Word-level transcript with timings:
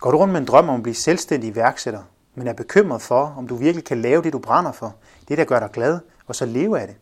Går 0.00 0.10
du 0.10 0.18
rundt 0.18 0.32
med 0.32 0.40
en 0.40 0.46
drøm 0.46 0.68
om 0.68 0.74
at 0.74 0.82
blive 0.82 0.94
selvstændig 0.94 1.50
iværksætter, 1.50 2.02
men 2.34 2.46
er 2.46 2.52
bekymret 2.52 3.02
for, 3.02 3.34
om 3.38 3.48
du 3.48 3.56
virkelig 3.56 3.84
kan 3.84 4.02
lave 4.02 4.22
det, 4.22 4.32
du 4.32 4.38
brænder 4.38 4.72
for, 4.72 4.94
det 5.28 5.38
der 5.38 5.44
gør 5.44 5.60
dig 5.60 5.70
glad, 5.72 6.00
og 6.26 6.34
så 6.34 6.46
leve 6.46 6.80
af 6.80 6.86
det? 6.86 6.96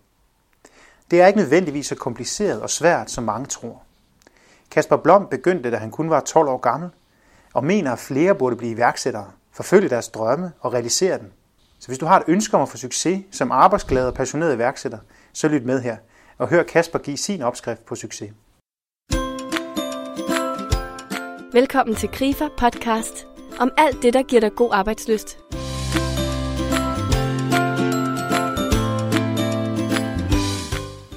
Det 1.11 1.21
er 1.21 1.27
ikke 1.27 1.39
nødvendigvis 1.39 1.87
så 1.87 1.95
kompliceret 1.95 2.63
og 2.63 2.71
svært, 2.71 3.11
som 3.11 3.25
mange 3.25 3.47
tror. 3.47 3.83
Kasper 4.71 4.97
Blom 4.97 5.27
begyndte, 5.31 5.71
da 5.71 5.77
han 5.77 5.91
kun 5.91 6.11
var 6.11 6.21
12 6.21 6.49
år 6.49 6.57
gammel, 6.57 6.91
og 7.55 7.65
mener, 7.65 7.93
at 7.93 7.99
flere 7.99 8.35
burde 8.35 8.57
blive 8.57 8.73
iværksættere, 8.73 9.31
forfølge 9.53 9.89
deres 9.89 10.09
drømme 10.09 10.53
og 10.61 10.73
realisere 10.73 11.19
dem. 11.19 11.33
Så 11.79 11.87
hvis 11.87 11.99
du 11.99 12.07
har 12.07 12.17
et 12.19 12.25
ønske 12.29 12.57
om 12.57 12.63
at 12.63 12.69
få 12.69 12.77
succes 12.77 13.25
som 13.31 13.53
arbejdsglad 13.53 14.07
og 14.07 14.15
passioneret 14.15 14.55
iværksætter, 14.55 14.99
så 15.33 15.49
lyt 15.49 15.65
med 15.65 15.81
her 15.81 15.97
og 16.39 16.49
hør 16.49 16.63
Kasper 16.63 16.99
give 16.99 17.17
sin 17.17 17.43
opskrift 17.43 17.87
på 17.87 17.95
succes. 17.95 18.33
Velkommen 21.53 21.97
til 21.97 22.09
Grifer 22.09 22.49
podcast 22.59 23.27
om 23.59 23.71
alt 23.77 24.03
det, 24.03 24.15
der 24.15 24.23
giver 24.23 24.41
dig 24.41 24.55
god 24.57 24.71
arbejdsløst. 24.73 25.39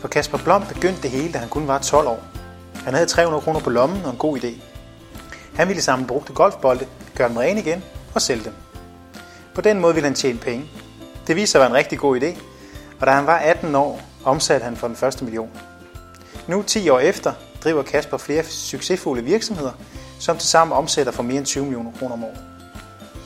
For 0.01 0.07
Kasper 0.07 0.37
Blom 0.43 0.63
begyndte 0.73 1.01
det 1.01 1.11
hele, 1.11 1.33
da 1.33 1.37
han 1.37 1.49
kun 1.49 1.67
var 1.67 1.79
12 1.79 2.07
år. 2.07 2.23
Han 2.75 2.93
havde 2.93 3.05
300 3.05 3.41
kroner 3.41 3.59
på 3.59 3.69
lommen 3.69 4.05
og 4.05 4.11
en 4.11 4.17
god 4.17 4.37
idé. 4.37 4.53
Han 5.55 5.67
ville 5.67 5.81
samle 5.81 6.07
brugte 6.07 6.33
golfbolde, 6.33 6.87
gøre 7.15 7.29
dem 7.29 7.37
rene 7.37 7.59
igen 7.59 7.83
og 8.15 8.21
sælge 8.21 8.43
dem. 8.43 8.53
På 9.55 9.61
den 9.61 9.79
måde 9.79 9.93
ville 9.93 10.07
han 10.07 10.15
tjene 10.15 10.39
penge. 10.39 10.65
Det 11.27 11.35
viste 11.35 11.51
sig 11.51 11.59
at 11.59 11.61
være 11.61 11.69
en 11.69 11.85
rigtig 11.85 11.99
god 11.99 12.21
idé, 12.21 12.41
og 12.99 13.07
da 13.07 13.11
han 13.11 13.27
var 13.27 13.37
18 13.37 13.75
år, 13.75 14.01
omsatte 14.25 14.63
han 14.63 14.75
for 14.75 14.87
den 14.87 14.95
første 14.95 15.23
million. 15.23 15.49
Nu 16.47 16.63
10 16.63 16.89
år 16.89 16.99
efter 16.99 17.33
driver 17.63 17.83
Kasper 17.83 18.17
flere 18.17 18.43
succesfulde 18.43 19.23
virksomheder, 19.23 19.71
som 20.19 20.37
tilsammen 20.37 20.77
omsætter 20.77 21.11
for 21.11 21.23
mere 21.23 21.37
end 21.37 21.45
20 21.45 21.63
millioner 21.63 21.91
kroner 21.99 22.13
om 22.13 22.23
året. 22.23 22.39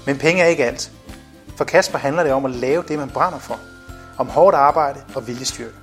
Men 0.06 0.18
penge 0.18 0.44
er 0.44 0.48
ikke 0.48 0.66
alt. 0.66 0.92
For 1.58 1.64
Kasper 1.64 1.98
handler 1.98 2.24
det 2.24 2.32
om 2.32 2.46
at 2.46 2.52
lave 2.52 2.84
det, 2.88 3.00
man 3.00 3.10
brænder 3.10 3.40
for. 3.40 3.60
Om 4.18 4.28
hårdt 4.28 4.56
arbejde 4.56 5.00
og 5.16 5.28
viljestyrke. 5.28 5.76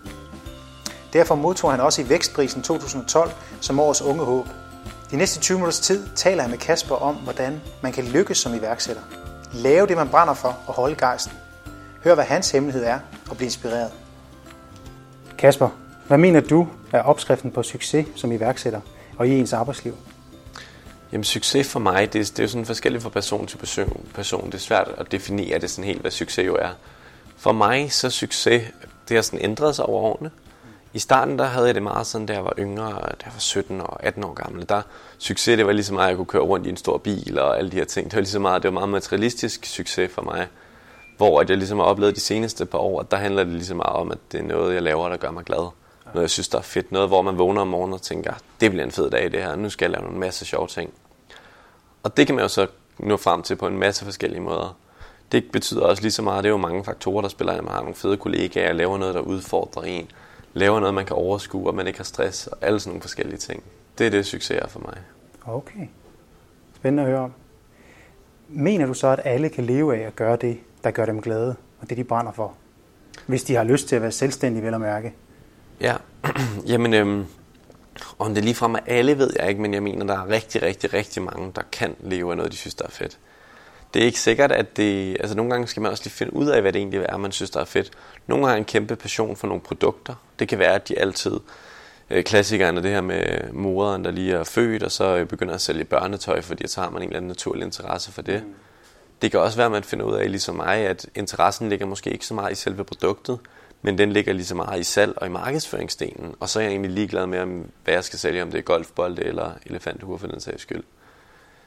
Derfor 1.12 1.34
modtog 1.34 1.70
han 1.70 1.80
også 1.80 2.02
i 2.02 2.08
Vækstprisen 2.08 2.62
2012 2.62 3.30
som 3.60 3.80
årets 3.80 4.02
unge 4.02 4.24
håb. 4.24 4.46
De 5.10 5.16
næste 5.16 5.40
20 5.40 5.58
minutters 5.58 5.80
tid 5.80 6.08
taler 6.16 6.42
jeg 6.42 6.50
med 6.50 6.58
Kasper 6.58 6.94
om, 6.94 7.14
hvordan 7.14 7.60
man 7.82 7.92
kan 7.92 8.04
lykkes 8.04 8.38
som 8.38 8.54
iværksætter. 8.54 9.02
Lave 9.52 9.86
det, 9.86 9.96
man 9.96 10.08
brænder 10.08 10.34
for 10.34 10.58
og 10.66 10.74
holde 10.74 10.94
gejsten. 10.94 11.32
Hør, 12.04 12.14
hvad 12.14 12.24
hans 12.24 12.50
hemmelighed 12.50 12.84
er 12.84 12.98
og 13.30 13.36
bliv 13.36 13.46
inspireret. 13.46 13.92
Kasper, 15.38 15.68
hvad 16.06 16.18
mener 16.18 16.40
du 16.40 16.68
er 16.92 17.02
opskriften 17.02 17.50
på 17.50 17.62
succes 17.62 18.06
som 18.16 18.32
iværksætter 18.32 18.80
og 19.18 19.28
i 19.28 19.38
ens 19.38 19.52
arbejdsliv? 19.52 19.96
Jamen 21.12 21.24
succes 21.24 21.72
for 21.72 21.80
mig, 21.80 22.12
det, 22.12 22.28
det 22.30 22.38
er 22.38 22.42
jo 22.42 22.48
sådan 22.48 22.66
forskelligt 22.66 23.02
fra 23.02 23.10
person 23.10 23.46
til 23.46 23.56
person, 23.56 24.06
person. 24.14 24.46
Det 24.46 24.54
er 24.54 24.58
svært 24.58 24.88
at 24.98 25.12
definere 25.12 25.58
det 25.58 25.70
sådan 25.70 25.84
helt, 25.84 26.00
hvad 26.00 26.10
succes 26.10 26.46
jo 26.46 26.56
er. 26.56 26.70
For 27.36 27.52
mig 27.52 27.92
så 27.92 28.10
succes, 28.10 28.62
det 29.08 29.16
har 29.16 29.22
sådan 29.22 29.44
ændret 29.44 29.76
sig 29.76 29.86
over 29.86 30.02
årene. 30.02 30.30
I 30.94 30.98
starten 30.98 31.38
der 31.38 31.44
havde 31.44 31.66
jeg 31.66 31.74
det 31.74 31.82
meget 31.82 32.06
sådan, 32.06 32.26
da 32.26 32.32
jeg 32.32 32.44
var 32.44 32.54
yngre, 32.58 32.90
da 32.92 33.24
jeg 33.24 33.32
var 33.32 33.38
17 33.38 33.80
og 33.80 34.04
18 34.04 34.24
år 34.24 34.34
gammel. 34.34 34.68
Der 34.68 34.82
succes, 35.18 35.56
det 35.56 35.66
var 35.66 35.72
lige 35.72 35.84
så 35.84 35.94
meget, 35.94 36.06
at 36.06 36.08
jeg 36.08 36.16
kunne 36.16 36.26
køre 36.26 36.42
rundt 36.42 36.66
i 36.66 36.70
en 36.70 36.76
stor 36.76 36.98
bil 36.98 37.38
og 37.38 37.58
alle 37.58 37.70
de 37.70 37.76
her 37.76 37.84
ting. 37.84 38.04
Det 38.04 38.14
var 38.14 38.20
lige 38.20 38.30
så 38.30 38.38
meget, 38.38 38.62
det 38.62 38.68
var 38.68 38.80
meget 38.80 38.88
materialistisk 38.88 39.64
succes 39.66 40.12
for 40.12 40.22
mig. 40.22 40.46
Hvor 41.16 41.40
at 41.40 41.50
jeg 41.50 41.58
ligesom 41.58 41.78
har 41.78 41.84
oplevet 41.84 42.16
de 42.16 42.20
seneste 42.20 42.66
par 42.66 42.78
år, 42.78 43.00
at 43.00 43.10
der 43.10 43.16
handler 43.16 43.44
det 43.44 43.52
lige 43.52 43.64
så 43.64 43.74
meget 43.74 43.96
om, 43.96 44.10
at 44.12 44.18
det 44.32 44.40
er 44.40 44.44
noget, 44.44 44.74
jeg 44.74 44.82
laver, 44.82 45.08
der 45.08 45.16
gør 45.16 45.30
mig 45.30 45.44
glad. 45.44 45.70
Noget, 46.14 46.24
jeg 46.24 46.30
synes, 46.30 46.48
der 46.48 46.58
er 46.58 46.62
fedt. 46.62 46.92
Noget, 46.92 47.08
hvor 47.08 47.22
man 47.22 47.38
vågner 47.38 47.60
om 47.60 47.68
morgenen 47.68 47.94
og 47.94 48.02
tænker, 48.02 48.32
det 48.60 48.70
bliver 48.70 48.84
en 48.84 48.90
fed 48.90 49.10
dag 49.10 49.32
det 49.32 49.42
her. 49.42 49.56
Nu 49.56 49.70
skal 49.70 49.90
jeg 49.90 50.00
lave 50.00 50.12
en 50.12 50.20
masse 50.20 50.44
sjove 50.44 50.66
ting. 50.66 50.92
Og 52.02 52.16
det 52.16 52.26
kan 52.26 52.36
man 52.36 52.44
jo 52.44 52.48
så 52.48 52.66
nå 52.98 53.16
frem 53.16 53.42
til 53.42 53.56
på 53.56 53.66
en 53.66 53.78
masse 53.78 54.04
forskellige 54.04 54.40
måder. 54.40 54.76
Det 55.32 55.44
betyder 55.52 55.82
også 55.82 56.02
lige 56.02 56.12
så 56.12 56.22
meget, 56.22 56.44
det 56.44 56.48
er 56.48 56.52
jo 56.52 56.56
mange 56.56 56.84
faktorer, 56.84 57.22
der 57.22 57.28
spiller 57.28 57.52
ind. 57.52 57.62
Man 57.62 57.72
har 57.72 57.80
nogle 57.80 57.94
fede 57.94 58.16
kollegaer, 58.16 58.72
laver 58.72 58.98
noget, 58.98 59.14
der 59.14 59.20
udfordrer 59.20 59.82
en. 59.82 60.10
Laver 60.52 60.80
noget, 60.80 60.94
man 60.94 61.06
kan 61.06 61.16
overskue, 61.16 61.66
og 61.66 61.74
man 61.74 61.86
ikke 61.86 61.98
har 61.98 62.04
stress, 62.04 62.46
og 62.46 62.58
alle 62.60 62.80
sådan 62.80 62.90
nogle 62.90 63.02
forskellige 63.02 63.38
ting. 63.38 63.62
Det 63.98 64.06
er 64.06 64.10
det, 64.10 64.26
succes 64.26 64.58
er 64.62 64.68
for 64.68 64.80
mig. 64.80 64.96
Okay. 65.46 65.86
Spændende 66.76 67.02
at 67.02 67.08
høre 67.08 67.20
om. 67.20 67.32
Mener 68.48 68.86
du 68.86 68.94
så, 68.94 69.06
at 69.06 69.20
alle 69.24 69.48
kan 69.48 69.64
leve 69.64 69.96
af 69.96 70.06
at 70.06 70.16
gøre 70.16 70.36
det, 70.36 70.58
der 70.84 70.90
gør 70.90 71.06
dem 71.06 71.22
glade, 71.22 71.56
og 71.80 71.88
det 71.88 71.96
de 71.96 72.04
brænder 72.04 72.32
for? 72.32 72.54
Hvis 73.26 73.44
de 73.44 73.54
har 73.54 73.64
lyst 73.64 73.88
til 73.88 73.96
at 73.96 74.02
være 74.02 74.12
selvstændige, 74.12 74.64
vel 74.64 74.74
at 74.74 74.80
mærke. 74.80 75.14
Ja, 75.80 75.96
jamen, 76.70 76.94
øhm, 76.94 77.26
om 78.18 78.34
det 78.34 78.44
ligefrem 78.44 78.74
er 78.74 78.80
alle, 78.86 79.18
ved 79.18 79.32
jeg 79.38 79.48
ikke, 79.48 79.60
men 79.60 79.74
jeg 79.74 79.82
mener, 79.82 80.06
der 80.06 80.14
er 80.14 80.28
rigtig, 80.28 80.62
rigtig, 80.62 80.94
rigtig 80.94 81.22
mange, 81.22 81.52
der 81.56 81.62
kan 81.72 81.96
leve 82.00 82.30
af 82.30 82.36
noget, 82.36 82.52
de 82.52 82.56
synes, 82.56 82.74
der 82.74 82.84
er 82.84 82.90
fedt. 82.90 83.18
Det 83.94 84.02
er 84.02 84.06
ikke 84.06 84.20
sikkert, 84.20 84.52
at 84.52 84.76
det... 84.76 85.16
Altså, 85.20 85.36
nogle 85.36 85.50
gange 85.50 85.66
skal 85.66 85.82
man 85.82 85.90
også 85.90 86.04
lige 86.04 86.12
finde 86.12 86.34
ud 86.34 86.46
af, 86.46 86.60
hvad 86.60 86.72
det 86.72 86.78
egentlig 86.78 87.06
er, 87.08 87.16
man 87.16 87.32
synes, 87.32 87.50
der 87.50 87.60
er 87.60 87.64
fedt. 87.64 87.90
Nogle 88.26 88.46
har 88.48 88.54
en 88.56 88.64
kæmpe 88.64 88.96
passion 88.96 89.36
for 89.36 89.46
nogle 89.46 89.60
produkter. 89.60 90.14
Det 90.38 90.48
kan 90.48 90.58
være, 90.58 90.74
at 90.74 90.88
de 90.88 90.98
altid... 90.98 91.40
Øh, 92.10 92.24
klassikeren 92.24 92.76
er 92.76 92.80
det 92.80 92.90
her 92.90 93.00
med 93.00 93.52
moderen, 93.52 94.04
der 94.04 94.10
lige 94.10 94.34
er 94.34 94.44
født, 94.44 94.82
og 94.82 94.90
så 94.90 95.24
begynder 95.24 95.54
at 95.54 95.60
sælge 95.60 95.84
børnetøj, 95.84 96.40
fordi 96.40 96.68
så 96.68 96.80
har 96.80 96.90
man 96.90 97.02
en 97.02 97.08
eller 97.08 97.16
anden 97.16 97.28
naturlig 97.28 97.64
interesse 97.64 98.12
for 98.12 98.22
det. 98.22 98.42
Mm. 98.42 98.54
Det 99.22 99.30
kan 99.30 99.40
også 99.40 99.56
være, 99.56 99.66
at 99.66 99.72
man 99.72 99.84
finder 99.84 100.04
ud 100.04 100.14
af, 100.14 100.30
ligesom 100.30 100.54
mig, 100.54 100.76
at 100.76 101.06
interessen 101.14 101.68
ligger 101.68 101.86
måske 101.86 102.10
ikke 102.10 102.26
så 102.26 102.34
meget 102.34 102.52
i 102.52 102.54
selve 102.54 102.84
produktet, 102.84 103.38
men 103.82 103.98
den 103.98 104.12
ligger 104.12 104.32
lige 104.32 104.46
så 104.46 104.54
meget 104.54 104.80
i 104.80 104.84
salg 104.84 105.12
og 105.16 105.26
i 105.26 105.30
markedsføringsdelen. 105.30 106.34
Og 106.40 106.48
så 106.48 106.58
er 106.58 106.62
jeg 106.62 106.70
egentlig 106.70 106.90
ligeglad 106.90 107.26
med, 107.26 107.64
hvad 107.84 107.94
jeg 107.94 108.04
skal 108.04 108.18
sælge, 108.18 108.42
om 108.42 108.50
det 108.50 108.58
er 108.58 108.62
golfbolde 108.62 109.24
eller 109.24 109.50
elefanthuer 109.66 110.18
for 110.18 110.26
den 110.26 110.40
sags 110.40 110.62
skyld. 110.62 110.82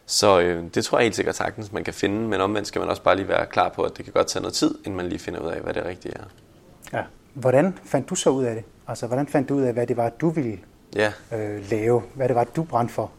Så 0.06 0.40
øh, 0.40 0.64
det 0.74 0.86
tror 0.86 0.98
jeg 0.98 1.04
helt 1.04 1.16
sikkert 1.16 1.36
sagtens, 1.36 1.72
man 1.72 1.84
kan 1.84 1.94
finde, 1.94 2.28
men 2.28 2.42
omvendt 2.42 2.68
skal 2.68 2.80
man 2.80 2.90
også 2.90 3.02
bare 3.02 3.16
lige 3.16 3.28
være 3.28 3.46
klar 3.46 3.70
på, 3.70 3.84
at 3.84 3.98
det 3.98 4.06
kan 4.06 4.14
godt 4.14 4.28
tage 4.28 4.42
noget 4.42 4.54
tid, 4.54 4.76
inden 4.78 4.98
man 4.98 5.10
lige 5.10 5.20
finder 5.20 5.40
ud 5.40 5.50
af, 5.50 5.62
hvad 5.62 5.74
det 5.74 5.86
rigtige 5.86 6.14
er. 6.16 6.24
Ja. 6.98 7.04
Hvordan 7.34 7.78
fandt 7.84 8.10
du 8.10 8.16
så 8.16 8.30
ud 8.30 8.44
af 8.44 8.56
det? 8.56 8.64
Altså, 8.88 9.08
hvordan 9.08 9.28
fandt 9.28 9.50
du 9.50 9.56
ud 9.56 9.62
af, 9.62 9.74
hvad 9.74 9.88
det 9.88 9.98
var, 9.98 10.10
du 10.10 10.30
ville 10.30 10.60
ja. 10.96 11.14
øh, 11.32 11.70
lave? 11.70 12.04
Hvad 12.14 12.28
det 12.28 12.36
var, 12.36 12.44
du 12.44 12.64
brændte 12.64 12.94
for? 12.94 13.12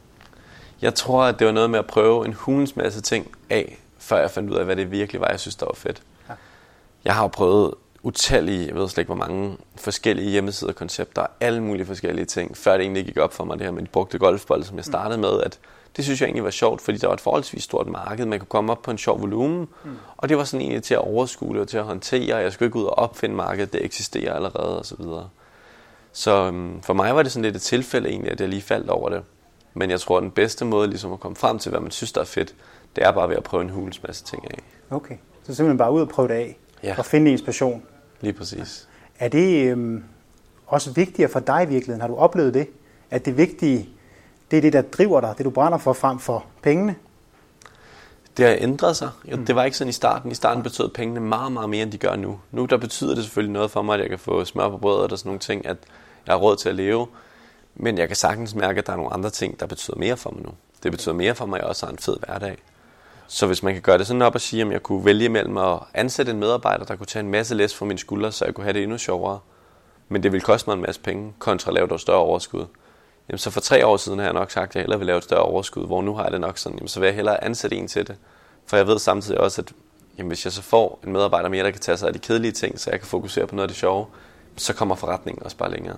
Jeg 0.83 0.95
tror, 0.95 1.25
at 1.25 1.39
det 1.39 1.47
var 1.47 1.53
noget 1.53 1.71
med 1.71 1.79
at 1.79 1.87
prøve 1.87 2.27
en 2.27 2.33
hulens 2.33 2.77
masse 2.77 3.01
ting 3.01 3.31
af, 3.51 3.79
før 3.99 4.21
jeg 4.21 4.31
fandt 4.31 4.51
ud 4.51 4.57
af, 4.57 4.65
hvad 4.65 4.77
det 4.77 4.91
virkelig 4.91 5.21
var, 5.21 5.29
jeg 5.29 5.41
synes, 5.41 5.57
der 5.57 5.67
var 5.67 5.75
fedt. 5.75 6.03
Ja. 6.29 6.35
Jeg 7.05 7.15
har 7.15 7.29
prøvet 7.29 7.75
utallige, 8.05 8.67
jeg 8.67 8.75
ved 8.75 8.89
slet 8.89 8.99
ikke 8.99 9.15
hvor 9.15 9.27
mange 9.27 9.57
forskellige 9.77 10.31
hjemmesider, 10.31 10.73
koncepter, 10.73 11.27
alle 11.41 11.63
mulige 11.63 11.87
forskellige 11.87 12.25
ting, 12.25 12.57
før 12.57 12.73
det 12.73 12.81
egentlig 12.81 13.05
gik 13.05 13.17
op 13.17 13.33
for 13.33 13.45
mig 13.45 13.59
det 13.59 13.67
her 13.67 13.73
med 13.73 13.83
de 13.83 13.89
brugte 13.89 14.19
golfbolde, 14.19 14.65
som 14.65 14.77
jeg 14.77 14.85
startede 14.85 15.21
med, 15.21 15.43
at 15.43 15.59
det 15.97 16.05
synes 16.05 16.21
jeg 16.21 16.27
egentlig 16.27 16.45
var 16.45 16.51
sjovt, 16.51 16.81
fordi 16.81 16.99
der 16.99 17.07
var 17.07 17.15
et 17.15 17.21
forholdsvis 17.21 17.63
stort 17.63 17.89
marked, 17.89 18.27
man 18.27 18.39
kunne 18.39 18.47
komme 18.47 18.73
op 18.73 18.83
på 18.83 18.91
en 18.91 18.99
sjov 18.99 19.21
volumen, 19.21 19.69
mm. 19.85 19.91
og 20.17 20.29
det 20.29 20.37
var 20.37 20.45
sådan 20.45 20.61
egentlig 20.61 20.83
til 20.83 20.95
at 20.95 21.01
overskue 21.01 21.61
og 21.61 21.69
til 21.69 21.79
at 21.79 21.85
håndtere, 21.85 22.37
jeg 22.37 22.53
skulle 22.53 22.67
ikke 22.67 22.79
ud 22.79 22.85
og 22.85 22.99
opfinde 22.99 23.37
markedet, 23.37 23.73
det 23.73 23.85
eksisterer 23.85 24.35
allerede 24.35 24.81
osv. 24.81 24.97
Så, 24.97 25.25
så 26.13 26.47
øhm, 26.47 26.83
for 26.83 26.95
mig 26.95 27.15
var 27.15 27.23
det 27.23 27.33
sådan 27.33 27.45
lidt 27.45 27.57
et 27.57 27.63
tilfælde 27.63 28.09
egentlig, 28.09 28.33
at 28.33 28.41
jeg 28.41 28.49
lige 28.49 28.63
faldt 28.63 28.91
over 28.91 29.09
det. 29.09 29.23
Men 29.75 29.91
jeg 29.91 30.01
tror, 30.01 30.17
at 30.17 30.23
den 30.23 30.31
bedste 30.31 30.65
måde 30.65 30.89
ligesom 30.89 31.13
at 31.13 31.21
komme 31.21 31.37
frem 31.37 31.59
til, 31.59 31.71
hvad 31.71 31.81
man 31.81 31.91
synes, 31.91 32.13
der 32.13 32.21
er 32.21 32.25
fedt, 32.25 32.55
det 32.97 33.05
er 33.05 33.13
bare 33.13 33.29
ved 33.29 33.37
at 33.37 33.43
prøve 33.43 33.63
en 33.63 33.71
hulens 33.71 34.03
masse 34.03 34.25
ting 34.25 34.45
af. 34.51 34.59
Okay, 34.91 35.15
så 35.43 35.55
simpelthen 35.55 35.79
bare 35.79 35.93
ud 35.93 36.01
og 36.01 36.09
prøve 36.09 36.29
det 36.29 36.35
af, 36.35 36.59
ja. 36.83 36.95
og 36.99 37.05
finde 37.05 37.31
inspiration. 37.31 37.83
Lige 38.25 38.33
præcis. 38.33 38.89
Er 39.19 39.29
det 39.29 39.71
øhm, 39.71 40.05
også 40.67 40.93
vigtigere 40.93 41.31
for 41.31 41.41
dig 41.41 41.63
i 41.63 41.69
virkeligheden? 41.69 42.01
Har 42.01 42.09
du 42.09 42.17
oplevet 42.17 42.55
det? 42.55 42.69
At 43.11 43.25
det 43.25 43.37
vigtige, 43.37 43.89
det 44.51 44.57
er 44.57 44.61
det, 44.61 44.73
der 44.73 44.83
driver 44.83 45.21
dig, 45.21 45.35
det 45.39 45.45
du 45.45 45.51
brænder 45.51 45.79
for 45.79 45.93
frem 45.93 46.19
for 46.19 46.45
pengene? 46.63 46.95
Det 48.37 48.47
har 48.47 48.57
ændret 48.61 48.97
sig. 48.97 49.11
Mm. 49.25 49.47
Det 49.47 49.55
var 49.55 49.65
ikke 49.65 49.77
sådan 49.77 49.89
i 49.89 49.93
starten. 49.93 50.31
I 50.31 50.35
starten 50.35 50.63
betød 50.63 50.89
pengene 50.89 51.21
meget, 51.21 51.53
meget 51.53 51.71
mere, 51.71 51.83
end 51.83 51.93
de 51.93 51.99
gør 51.99 52.17
nu. 52.17 52.41
Nu 52.51 52.65
der 52.65 52.77
betyder 52.77 53.15
det 53.15 53.25
selvfølgelig 53.25 53.53
noget 53.53 53.71
for 53.71 53.83
mig, 53.83 53.95
at 53.95 54.01
jeg 54.01 54.09
kan 54.09 54.19
få 54.19 54.45
smør 54.45 54.69
på 54.69 54.79
brødet 54.79 55.13
og 55.13 55.19
sådan 55.19 55.29
nogle 55.29 55.41
ting, 55.41 55.67
at 55.67 55.77
jeg 56.27 56.33
har 56.33 56.39
råd 56.39 56.57
til 56.57 56.69
at 56.69 56.75
leve. 56.75 57.07
Men 57.75 57.99
jeg 57.99 58.09
kan 58.09 58.17
sagtens 58.17 58.55
mærke, 58.55 58.79
at 58.79 58.87
der 58.87 58.93
er 58.93 58.97
nogle 58.97 59.13
andre 59.13 59.31
ting, 59.31 59.61
der 59.61 59.67
betyder 59.67 59.97
mere 59.97 60.17
for 60.17 60.31
mig 60.31 60.43
nu. 60.43 60.51
Det 60.83 60.93
betyder 60.93 61.15
mere 61.15 61.35
for 61.35 61.47
mig, 61.47 61.57
at 61.57 61.63
jeg 61.63 61.69
også 61.69 61.87
har 61.87 61.93
en 61.93 61.99
fed 61.99 62.17
hverdag. 62.27 62.59
Så 63.27 63.47
hvis 63.47 63.63
man 63.63 63.73
kan 63.73 63.83
gøre 63.83 63.99
det 63.99 64.07
sådan 64.07 64.23
op 64.23 64.35
og 64.35 64.41
sige, 64.41 64.63
at 64.63 64.73
jeg 64.73 64.83
kunne 64.83 65.05
vælge 65.05 65.29
mellem 65.29 65.57
at 65.57 65.79
ansætte 65.95 66.33
en 66.33 66.39
medarbejder, 66.39 66.85
der 66.85 66.97
kunne 66.97 67.07
tage 67.07 67.21
en 67.21 67.31
masse 67.31 67.55
læs 67.55 67.75
fra 67.75 67.87
mine 67.87 67.99
skuldre, 67.99 68.33
så 68.33 68.45
jeg 68.45 68.55
kunne 68.55 68.65
have 68.65 68.73
det 68.73 68.83
endnu 68.83 68.99
sjovere, 68.99 69.39
men 70.09 70.23
det 70.23 70.33
ville 70.33 70.45
koste 70.45 70.71
mig 70.71 70.75
en 70.75 70.83
masse 70.83 71.01
penge, 71.01 71.33
kontra 71.39 71.71
at 71.71 71.75
lave 71.75 71.95
et 71.95 72.01
større 72.01 72.19
overskud. 72.19 72.67
Jamen, 73.29 73.39
så 73.39 73.51
for 73.51 73.61
tre 73.61 73.87
år 73.87 73.97
siden 73.97 74.19
har 74.19 74.27
jeg 74.27 74.35
nok 74.35 74.51
sagt, 74.51 74.71
at 74.71 74.75
jeg 74.75 74.83
hellere 74.83 74.99
vil 74.99 75.07
lave 75.07 75.19
et 75.19 75.25
større 75.25 75.43
overskud, 75.43 75.87
hvor 75.87 76.03
nu 76.03 76.15
har 76.15 76.23
jeg 76.23 76.33
det 76.33 76.41
nok 76.41 76.59
sådan, 76.59 76.79
jamen, 76.79 76.89
så 76.89 77.01
vil 77.01 77.07
jeg 77.07 77.15
hellere 77.15 77.45
ansætte 77.45 77.77
en 77.77 77.89
til 77.89 78.07
det. 78.07 78.17
For 78.67 78.77
jeg 78.77 78.87
ved 78.87 78.99
samtidig 78.99 79.41
også, 79.41 79.63
at 79.63 79.73
jamen, 80.19 80.29
hvis 80.29 80.45
jeg 80.45 80.53
så 80.53 80.63
får 80.63 81.01
en 81.07 81.13
medarbejder 81.13 81.49
mere, 81.49 81.65
der 81.65 81.71
kan 81.71 81.81
tage 81.81 81.97
sig 81.97 82.07
af 82.07 82.13
de 82.13 82.19
kedelige 82.19 82.53
ting, 82.53 82.81
så 82.81 82.91
jeg 82.91 83.01
kan 83.01 83.07
fokusere 83.07 83.47
på 83.47 83.55
noget 83.55 83.65
af 83.65 83.69
det 83.69 83.77
sjove, 83.77 84.07
så 84.57 84.75
kommer 84.75 84.95
forretningen 84.95 85.45
også 85.45 85.57
bare 85.57 85.71
længere. 85.71 85.97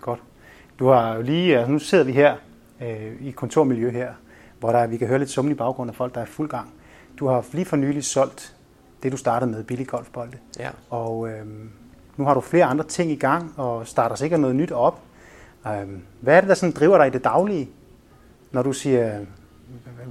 Godt. 0.00 0.20
Du 0.78 0.88
har 0.88 1.14
jo 1.14 1.22
lige, 1.22 1.58
altså 1.58 1.72
nu 1.72 1.78
sidder 1.78 2.04
vi 2.04 2.12
her 2.12 2.34
øh, 2.82 3.12
i 3.26 3.30
kontormiljø 3.30 3.90
her, 3.90 4.12
hvor 4.60 4.72
der, 4.72 4.86
vi 4.86 4.96
kan 4.96 5.08
høre 5.08 5.18
lidt 5.18 5.30
summen 5.30 5.52
i 5.52 5.54
baggrunden 5.54 5.90
af 5.90 5.96
folk, 5.96 6.14
der 6.14 6.20
er 6.20 6.24
fuld 6.24 6.48
gang. 6.48 6.72
Du 7.18 7.28
har 7.28 7.44
lige 7.52 7.64
for 7.64 7.76
nylig 7.76 8.04
solgt 8.04 8.56
det, 9.02 9.12
du 9.12 9.16
startede 9.16 9.50
med, 9.50 9.64
billig 9.64 9.86
golfbolde. 9.86 10.38
Ja. 10.58 10.70
Og 10.90 11.28
øhm, 11.28 11.70
nu 12.16 12.24
har 12.24 12.34
du 12.34 12.40
flere 12.40 12.64
andre 12.64 12.84
ting 12.84 13.10
i 13.10 13.16
gang, 13.16 13.54
og 13.56 13.86
starter 13.86 14.16
sikkert 14.16 14.40
noget 14.40 14.56
nyt 14.56 14.72
op. 14.72 15.00
Øhm, 15.66 16.02
hvad 16.20 16.36
er 16.36 16.40
det, 16.40 16.48
der 16.48 16.54
sådan 16.54 16.72
driver 16.72 16.98
dig 16.98 17.06
i 17.06 17.10
det 17.10 17.24
daglige, 17.24 17.68
når 18.52 18.62
du 18.62 18.72
siger, 18.72 19.20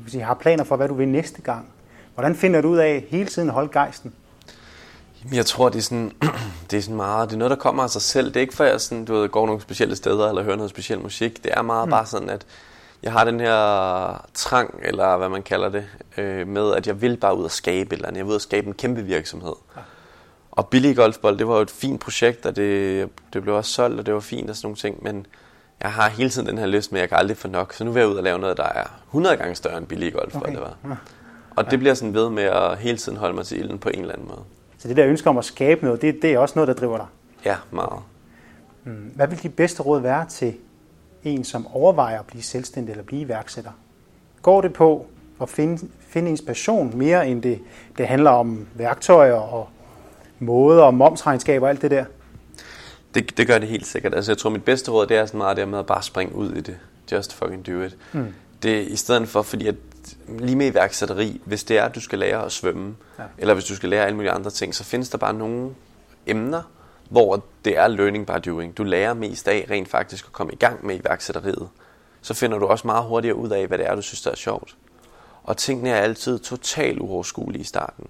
sige, 0.08 0.24
har 0.24 0.34
planer 0.34 0.64
for, 0.64 0.76
hvad 0.76 0.88
du 0.88 0.94
vil 0.94 1.08
næste 1.08 1.42
gang. 1.42 1.66
Hvordan 2.14 2.36
finder 2.36 2.62
du 2.62 2.68
ud 2.68 2.78
af 2.78 3.06
hele 3.10 3.30
tiden 3.30 3.50
at 3.50 3.54
holde 3.54 3.70
gejsten? 3.74 4.14
Jeg 5.34 5.46
tror, 5.46 5.70
det 5.70 5.78
er, 5.78 5.82
sådan, 5.82 6.12
det 6.72 6.78
er 6.78 6.82
sådan 6.82 6.96
meget, 6.96 7.30
det 7.30 7.36
er 7.36 7.40
noget, 7.40 7.50
der 7.50 7.58
kommer 7.58 7.84
af 7.84 7.90
sig 7.90 8.02
selv. 8.02 8.28
Det 8.28 8.36
er 8.36 8.42
ikke 8.42 8.56
for, 8.56 8.64
at 8.64 8.72
jeg 8.72 8.82
sådan, 8.82 9.06
du 9.06 9.14
ved, 9.14 9.30
går 9.30 9.46
nogle 9.46 9.62
specielle 9.62 9.96
steder 9.96 10.30
eller 10.30 10.44
hører 10.44 10.56
noget 10.56 10.70
speciel 10.70 11.00
musik. 11.00 11.44
Det 11.44 11.52
er 11.58 11.62
meget 11.62 11.88
mm. 11.88 11.92
bare 11.92 12.06
sådan, 12.06 12.30
at 12.30 12.46
jeg 13.04 13.12
har 13.12 13.24
den 13.24 13.40
her 13.40 14.26
trang, 14.34 14.80
eller 14.84 15.18
hvad 15.18 15.30
man 15.30 15.44
kalder 15.44 15.70
det, 15.70 15.86
øh, 16.18 16.48
med, 16.48 16.74
at 16.76 16.88
jeg 16.88 17.02
vil 17.02 17.18
bare 17.18 17.38
ud 17.38 17.44
og 17.44 17.52
skabe 17.52 17.88
et 17.88 17.94
eller 17.94 18.08
andet. 18.08 18.18
Jeg 18.18 18.26
vil 18.26 18.30
ud 18.30 18.36
og 18.36 18.42
skabe 18.42 18.68
en 18.68 18.74
kæmpe 18.74 19.02
virksomhed. 19.02 19.54
Ja. 19.76 19.82
Og 20.52 20.68
Billig 20.68 20.96
Golfbold, 20.96 21.38
det 21.38 21.48
var 21.48 21.56
jo 21.56 21.62
et 21.62 21.72
fint 21.72 22.02
projekt, 22.02 22.46
og 22.46 22.56
det, 22.56 23.10
det 23.34 23.42
blev 23.42 23.56
også 23.56 23.72
solgt, 23.72 24.00
og 24.00 24.06
det 24.06 24.14
var 24.14 24.20
fint 24.20 24.50
og 24.50 24.56
sådan 24.56 24.66
nogle 24.66 24.78
ting, 24.78 25.04
men 25.04 25.26
jeg 25.82 25.92
har 25.92 26.10
hele 26.10 26.30
tiden 26.30 26.48
den 26.48 26.58
her 26.58 26.66
lyst, 26.66 26.92
men 26.92 27.02
jeg 27.02 27.10
kan 27.10 27.18
aldrig 27.18 27.38
få 27.38 27.48
nok. 27.48 27.74
Så 27.74 27.84
nu 27.84 27.92
vil 27.92 28.00
jeg 28.00 28.10
ud 28.10 28.16
og 28.16 28.24
lave 28.24 28.40
noget, 28.40 28.58
der 28.58 28.64
er 28.64 28.84
100 29.08 29.38
gange 29.38 29.56
større 29.56 29.78
end 29.78 29.88
Billig 29.88 30.14
Golfbold, 30.14 30.44
okay. 30.44 30.54
det 30.54 30.62
var. 30.62 30.76
Ja. 30.90 30.96
Og 31.56 31.72
det 31.72 31.80
bliver 31.80 31.94
sådan 31.94 32.14
ved 32.14 32.30
med 32.30 32.44
at 32.44 32.78
hele 32.78 32.98
tiden 32.98 33.18
holde 33.18 33.36
mig 33.36 33.46
til 33.46 33.60
ilden 33.60 33.80
på 33.80 33.90
en 33.90 34.00
eller 34.00 34.14
anden 34.14 34.28
måde. 34.28 34.42
Så 34.78 34.88
det 34.88 34.98
der 34.98 35.08
ønske 35.08 35.30
om 35.30 35.38
at 35.38 35.46
skabe 35.46 35.86
noget, 35.86 36.02
det, 36.02 36.20
det 36.22 36.34
er 36.34 36.40
også 36.40 36.54
noget, 36.56 36.68
der 36.68 36.74
driver 36.74 36.98
dig? 36.98 37.06
Ja, 37.46 37.56
meget. 37.72 38.00
Mm. 38.84 39.12
Hvad 39.16 39.28
vil 39.28 39.44
de 39.44 39.50
bedste 39.50 39.84
råd 39.84 40.02
være 40.02 40.26
til 40.26 40.54
en, 41.24 41.44
som 41.44 41.68
overvejer 41.68 42.20
at 42.20 42.26
blive 42.26 42.44
selvstændig 42.44 42.92
eller 42.92 43.04
blive 43.04 43.22
iværksætter? 43.22 43.72
Går 44.42 44.62
det 44.62 44.74
på 44.74 45.08
at 45.42 45.50
finde, 45.50 45.88
finde 46.08 46.30
inspiration 46.30 46.98
mere, 46.98 47.28
end 47.28 47.42
det, 47.42 47.60
det 47.98 48.08
handler 48.08 48.32
om 48.32 48.68
værktøjer 48.74 49.34
og 49.34 49.70
måder 50.40 50.84
og 50.84 50.94
momsregnskab 50.94 51.62
og 51.62 51.70
alt 51.70 51.82
det 51.82 51.92
der? 51.92 52.06
Det, 53.14 53.38
det 53.38 53.48
gør 53.48 53.58
det 53.58 53.68
helt 53.68 53.88
sikkert. 53.88 54.16
Altså, 54.16 54.32
jeg 54.32 54.38
tror, 54.38 54.50
mit 54.50 54.64
bedste 54.64 54.92
råd 54.92 55.08
det 55.08 55.18
er 55.18 55.26
sådan 55.26 55.38
meget 55.38 55.58
det 55.58 55.68
med 55.68 55.80
at 55.80 55.86
bare 55.86 56.04
springe 56.04 56.36
ud 56.36 56.52
i 56.52 56.62
det. 56.62 56.78
Just 57.12 57.34
fucking 57.34 57.68
do 57.68 57.82
it. 57.82 57.98
Mm. 58.14 58.34
Det 58.64 58.88
i 58.88 58.96
stedet 58.96 59.30
for, 59.30 59.42
fordi 59.42 59.68
at 59.68 59.76
lige 60.40 60.56
med 60.56 60.72
iværksætteri, 60.72 61.42
hvis 61.46 61.64
det 61.64 61.78
er, 61.78 61.84
at 61.84 61.96
du 61.96 62.02
skal 62.02 62.20
lære 62.20 62.46
at 62.46 62.52
svømme, 62.52 62.96
ja. 63.20 63.24
eller 63.38 63.54
hvis 63.54 63.66
du 63.66 63.76
skal 63.76 63.90
lære 63.90 64.06
alle 64.06 64.16
mulige 64.16 64.32
andre 64.32 64.52
ting, 64.52 64.76
så 64.76 64.84
findes 64.84 65.10
der 65.10 65.18
bare 65.18 65.34
nogle 65.34 65.70
emner, 66.26 66.62
hvor 67.10 67.44
det 67.66 67.78
er 67.78 67.88
learning 67.88 68.28
by 68.28 68.32
doing. 68.46 68.78
Du 68.78 68.84
lærer 68.84 69.14
mest 69.14 69.48
af 69.48 69.68
rent 69.70 69.90
faktisk 69.90 70.26
at 70.26 70.34
komme 70.34 70.54
i 70.54 70.56
gang 70.56 70.86
med 70.86 71.00
iværksætteriet. 71.00 71.70
Så 72.22 72.34
finder 72.34 72.58
du 72.58 72.66
også 72.66 72.88
meget 72.88 73.04
hurtigere 73.04 73.36
ud 73.36 73.50
af, 73.50 73.68
hvad 73.68 73.78
det 73.78 73.88
er, 73.88 73.96
du 73.96 74.02
synes, 74.02 74.22
der 74.22 74.32
er 74.32 74.36
sjovt. 74.36 74.76
Og 75.44 75.58
tingene 75.58 75.90
er 75.90 76.02
altid 76.02 76.40
totalt 76.40 77.00
uoverskuelige 77.00 77.62
i 77.62 77.66
starten. 77.66 78.08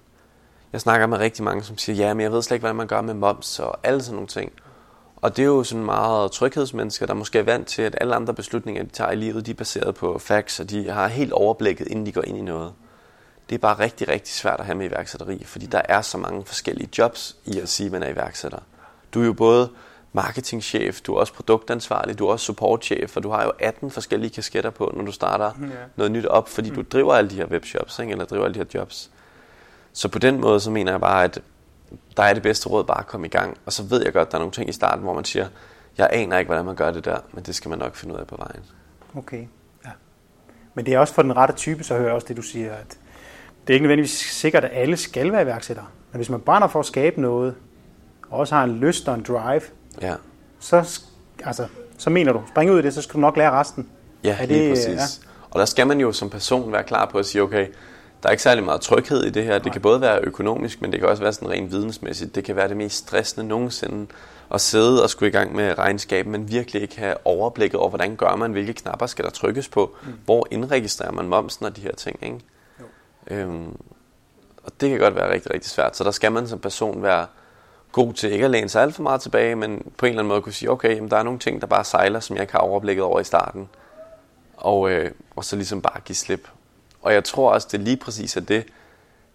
Jeg 0.73 0.81
snakker 0.81 1.07
med 1.07 1.17
rigtig 1.17 1.43
mange, 1.43 1.63
som 1.63 1.77
siger, 1.77 1.95
ja, 1.95 2.13
men 2.13 2.23
jeg 2.23 2.31
ved 2.31 2.41
slet 2.41 2.55
ikke, 2.55 2.63
hvad 2.63 2.73
man 2.73 2.87
gør 2.87 3.01
med 3.01 3.13
moms 3.13 3.59
og 3.59 3.79
alle 3.83 4.03
sådan 4.03 4.15
nogle 4.15 4.27
ting. 4.27 4.51
Og 5.15 5.37
det 5.37 5.43
er 5.43 5.47
jo 5.47 5.63
sådan 5.63 5.85
meget 5.85 6.31
tryghedsmennesker, 6.31 7.05
der 7.05 7.13
måske 7.13 7.39
er 7.39 7.43
vant 7.43 7.67
til, 7.67 7.81
at 7.81 7.97
alle 8.01 8.15
andre 8.15 8.33
beslutninger, 8.33 8.83
de 8.83 8.89
tager 8.89 9.11
i 9.11 9.15
livet, 9.15 9.45
de 9.45 9.51
er 9.51 9.55
baseret 9.55 9.95
på 9.95 10.19
facts, 10.19 10.59
og 10.59 10.69
de 10.69 10.89
har 10.89 11.07
helt 11.07 11.33
overblikket, 11.33 11.87
inden 11.87 12.05
de 12.05 12.11
går 12.11 12.21
ind 12.21 12.37
i 12.37 12.41
noget. 12.41 12.73
Det 13.49 13.55
er 13.55 13.59
bare 13.59 13.79
rigtig, 13.79 14.07
rigtig 14.07 14.33
svært 14.33 14.59
at 14.59 14.65
have 14.65 14.77
med 14.77 14.85
iværksætteri, 14.85 15.43
fordi 15.45 15.65
der 15.65 15.81
er 15.85 16.01
så 16.01 16.17
mange 16.17 16.45
forskellige 16.45 16.89
jobs 16.97 17.37
i 17.45 17.59
at 17.59 17.69
sige, 17.69 17.85
at 17.85 17.91
man 17.91 18.03
er 18.03 18.09
iværksætter. 18.09 18.59
Du 19.13 19.21
er 19.21 19.25
jo 19.25 19.33
både 19.33 19.69
marketingchef, 20.13 21.01
du 21.01 21.15
er 21.15 21.19
også 21.19 21.33
produktansvarlig, 21.33 22.19
du 22.19 22.27
er 22.27 22.31
også 22.31 22.45
supportchef, 22.45 23.17
og 23.17 23.23
du 23.23 23.29
har 23.29 23.43
jo 23.43 23.51
18 23.59 23.91
forskellige 23.91 24.31
kasketter 24.31 24.69
på, 24.69 24.91
når 24.95 25.05
du 25.05 25.11
starter 25.11 25.51
ja. 25.61 25.67
noget 25.95 26.11
nyt 26.11 26.25
op, 26.25 26.49
fordi 26.49 26.69
du 26.69 26.81
driver 26.81 27.13
alle 27.13 27.29
de 27.29 27.35
her 27.35 27.45
webshops, 27.45 27.99
ikke? 27.99 28.11
eller 28.11 28.25
driver 28.25 28.45
alle 28.45 28.53
de 28.53 28.59
her 28.59 28.65
jobs. 28.73 29.11
Så 29.93 30.07
på 30.07 30.19
den 30.19 30.41
måde, 30.41 30.59
så 30.59 30.71
mener 30.71 30.91
jeg 30.91 31.01
bare, 31.01 31.23
at 31.23 31.41
der 32.17 32.23
er 32.23 32.33
det 32.33 32.43
bedste 32.43 32.69
råd 32.69 32.83
bare 32.83 32.99
at 32.99 33.07
komme 33.07 33.27
i 33.27 33.29
gang. 33.29 33.57
Og 33.65 33.73
så 33.73 33.83
ved 33.83 34.03
jeg 34.03 34.13
godt, 34.13 34.25
at 34.25 34.31
der 34.31 34.37
er 34.37 34.39
nogle 34.39 34.51
ting 34.51 34.69
i 34.69 34.73
starten, 34.73 35.03
hvor 35.03 35.13
man 35.13 35.25
siger, 35.25 35.47
jeg 35.97 36.09
aner 36.11 36.37
ikke, 36.37 36.49
hvordan 36.49 36.65
man 36.65 36.75
gør 36.75 36.91
det 36.91 37.05
der, 37.05 37.17
men 37.33 37.43
det 37.43 37.55
skal 37.55 37.69
man 37.69 37.79
nok 37.79 37.95
finde 37.95 38.15
ud 38.15 38.19
af 38.19 38.27
på 38.27 38.35
vejen. 38.35 38.63
Okay, 39.15 39.47
ja. 39.85 39.89
Men 40.73 40.85
det 40.85 40.93
er 40.93 40.99
også 40.99 41.13
for 41.13 41.21
den 41.21 41.37
rette 41.37 41.53
type, 41.53 41.83
så 41.83 41.93
hører 41.93 42.05
jeg 42.05 42.13
også 42.13 42.27
det, 42.27 42.37
du 42.37 42.41
siger, 42.41 42.73
at 42.73 42.97
det 43.67 43.73
er 43.73 43.73
ikke 43.73 43.83
nødvendigvis 43.83 44.11
sikkert, 44.11 44.65
at 44.65 44.71
alle 44.73 44.97
skal 44.97 45.31
være 45.31 45.41
iværksættere. 45.41 45.85
Men 46.11 46.17
hvis 46.17 46.29
man 46.29 46.41
brænder 46.41 46.67
for 46.67 46.79
at 46.79 46.85
skabe 46.85 47.21
noget, 47.21 47.55
og 48.31 48.39
også 48.39 48.55
har 48.55 48.63
en 48.63 48.77
lyst 48.77 49.07
og 49.07 49.15
en 49.15 49.23
drive, 49.27 49.61
ja. 50.01 50.15
så, 50.59 51.01
altså, 51.43 51.67
så 51.97 52.09
mener 52.09 52.33
du, 52.33 52.41
spring 52.49 52.71
ud 52.71 52.79
i 52.79 52.81
det, 52.81 52.93
så 52.93 53.01
skal 53.01 53.13
du 53.13 53.19
nok 53.19 53.37
lære 53.37 53.51
resten. 53.51 53.89
Ja, 54.23 54.33
er 54.33 54.45
det, 54.45 54.49
lige 54.49 54.69
præcis. 54.69 54.87
Ja. 54.87 55.27
Og 55.51 55.59
der 55.59 55.65
skal 55.65 55.87
man 55.87 55.99
jo 55.99 56.11
som 56.11 56.29
person 56.29 56.71
være 56.71 56.83
klar 56.83 57.05
på 57.05 57.17
at 57.17 57.25
sige, 57.25 57.41
okay, 57.41 57.67
der 58.23 58.29
er 58.29 58.31
ikke 58.31 58.43
særlig 58.43 58.63
meget 58.63 58.81
tryghed 58.81 59.23
i 59.23 59.29
det 59.29 59.43
her. 59.43 59.59
Det 59.59 59.71
kan 59.71 59.81
både 59.81 60.01
være 60.01 60.19
økonomisk, 60.19 60.81
men 60.81 60.91
det 60.91 60.99
kan 60.99 61.09
også 61.09 61.23
være 61.23 61.33
sådan 61.33 61.49
rent 61.49 61.71
vidensmæssigt. 61.71 62.35
Det 62.35 62.43
kan 62.43 62.55
være 62.55 62.67
det 62.67 62.77
mest 62.77 62.97
stressende 62.97 63.47
nogensinde 63.47 64.07
at 64.53 64.61
sidde 64.61 65.03
og 65.03 65.09
skulle 65.09 65.29
i 65.29 65.31
gang 65.31 65.55
med 65.55 65.77
regnskab, 65.77 66.27
men 66.27 66.51
virkelig 66.51 66.81
ikke 66.81 66.99
have 66.99 67.15
overblikket 67.25 67.79
over, 67.79 67.89
hvordan 67.89 68.15
gør 68.15 68.35
man, 68.35 68.51
hvilke 68.51 68.73
knapper 68.73 69.05
skal 69.05 69.25
der 69.25 69.31
trykkes 69.31 69.67
på, 69.67 69.95
mm. 70.03 70.13
hvor 70.25 70.47
indregistrerer 70.51 71.11
man 71.11 71.27
momsen 71.27 71.65
og 71.65 71.75
de 71.75 71.81
her 71.81 71.95
ting. 71.95 72.19
Ikke? 72.21 72.39
Øhm, 73.27 73.77
og 74.63 74.71
det 74.81 74.89
kan 74.89 74.99
godt 74.99 75.15
være 75.15 75.33
rigtig, 75.33 75.53
rigtig 75.53 75.71
svært. 75.71 75.97
Så 75.97 76.03
der 76.03 76.11
skal 76.11 76.31
man 76.31 76.47
som 76.47 76.59
person 76.59 77.03
være 77.03 77.25
god 77.91 78.13
til 78.13 78.31
ikke 78.31 78.45
at 78.45 78.51
læne 78.51 78.69
sig 78.69 78.81
alt 78.81 78.95
for 78.95 79.03
meget 79.03 79.21
tilbage, 79.21 79.55
men 79.55 79.91
på 79.97 80.05
en 80.05 80.09
eller 80.09 80.21
anden 80.21 80.29
måde 80.29 80.41
kunne 80.41 80.53
sige, 80.53 80.71
okay, 80.71 80.95
jamen, 80.95 81.11
der 81.11 81.17
er 81.17 81.23
nogle 81.23 81.39
ting, 81.39 81.61
der 81.61 81.67
bare 81.67 81.83
sejler, 81.83 82.19
som 82.19 82.35
jeg 82.35 82.43
ikke 82.43 82.53
har 82.53 82.59
overblikket 82.59 83.03
over 83.03 83.19
i 83.19 83.23
starten. 83.23 83.69
Og, 84.57 84.91
øh, 84.91 85.11
og 85.35 85.45
så 85.45 85.55
ligesom 85.55 85.81
bare 85.81 85.99
give 86.05 86.15
slip. 86.15 86.49
Og 87.01 87.13
jeg 87.13 87.23
tror 87.23 87.51
også, 87.51 87.67
det 87.71 87.79
er 87.79 87.83
lige 87.83 87.97
præcis 87.97 88.37
er 88.37 88.41
det, 88.41 88.65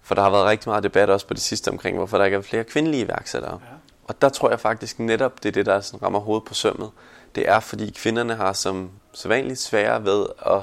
for 0.02 0.14
der 0.14 0.22
har 0.22 0.30
været 0.30 0.44
rigtig 0.44 0.68
meget 0.68 0.84
debat 0.84 1.10
også 1.10 1.26
på 1.26 1.34
det 1.34 1.42
sidste 1.42 1.68
omkring, 1.68 1.96
hvorfor 1.96 2.18
der 2.18 2.24
ikke 2.24 2.36
er 2.36 2.40
flere 2.40 2.64
kvindelige 2.64 3.04
iværksættere. 3.04 3.52
Ja. 3.52 3.76
Og 4.04 4.22
der 4.22 4.28
tror 4.28 4.50
jeg 4.50 4.60
faktisk 4.60 4.98
netop, 4.98 5.42
det 5.42 5.48
er 5.48 5.52
det, 5.52 5.66
der 5.66 5.80
sådan 5.80 6.02
rammer 6.02 6.18
hovedet 6.18 6.44
på 6.44 6.54
sømmet. 6.54 6.90
Det 7.34 7.48
er, 7.48 7.60
fordi 7.60 7.90
kvinderne 7.96 8.34
har 8.34 8.52
som 8.52 8.90
sædvanligt 9.12 9.60
svære 9.60 10.04
ved 10.04 10.26
at 10.46 10.62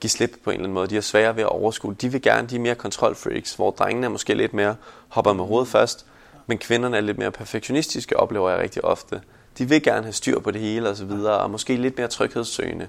give 0.00 0.10
slip 0.10 0.30
på 0.44 0.50
en 0.50 0.54
eller 0.54 0.64
anden 0.64 0.74
måde. 0.74 0.88
De 0.88 0.94
har 0.94 1.02
svære 1.02 1.36
ved 1.36 1.42
at 1.42 1.48
overskue. 1.48 1.94
De 1.94 2.12
vil 2.12 2.22
gerne, 2.22 2.48
de 2.48 2.56
er 2.56 2.60
mere 2.60 2.74
kontrolfreaks, 2.74 3.54
hvor 3.54 3.70
drengene 3.70 4.04
er 4.06 4.10
måske 4.10 4.34
lidt 4.34 4.54
mere 4.54 4.76
hopper 5.08 5.32
med 5.32 5.44
hovedet 5.44 5.68
først, 5.68 6.06
men 6.48 6.58
kvinderne 6.58 6.96
er 6.96 7.00
lidt 7.00 7.18
mere 7.18 7.30
perfektionistiske, 7.30 8.16
oplever 8.16 8.50
jeg 8.50 8.58
rigtig 8.58 8.84
ofte. 8.84 9.20
De 9.58 9.68
vil 9.68 9.82
gerne 9.82 10.02
have 10.02 10.12
styr 10.12 10.40
på 10.40 10.50
det 10.50 10.60
hele 10.60 10.88
og 10.88 10.96
så 10.96 11.04
videre, 11.04 11.38
og 11.38 11.50
måske 11.50 11.76
lidt 11.76 11.98
mere 11.98 12.08
tryghedssøgende. 12.08 12.88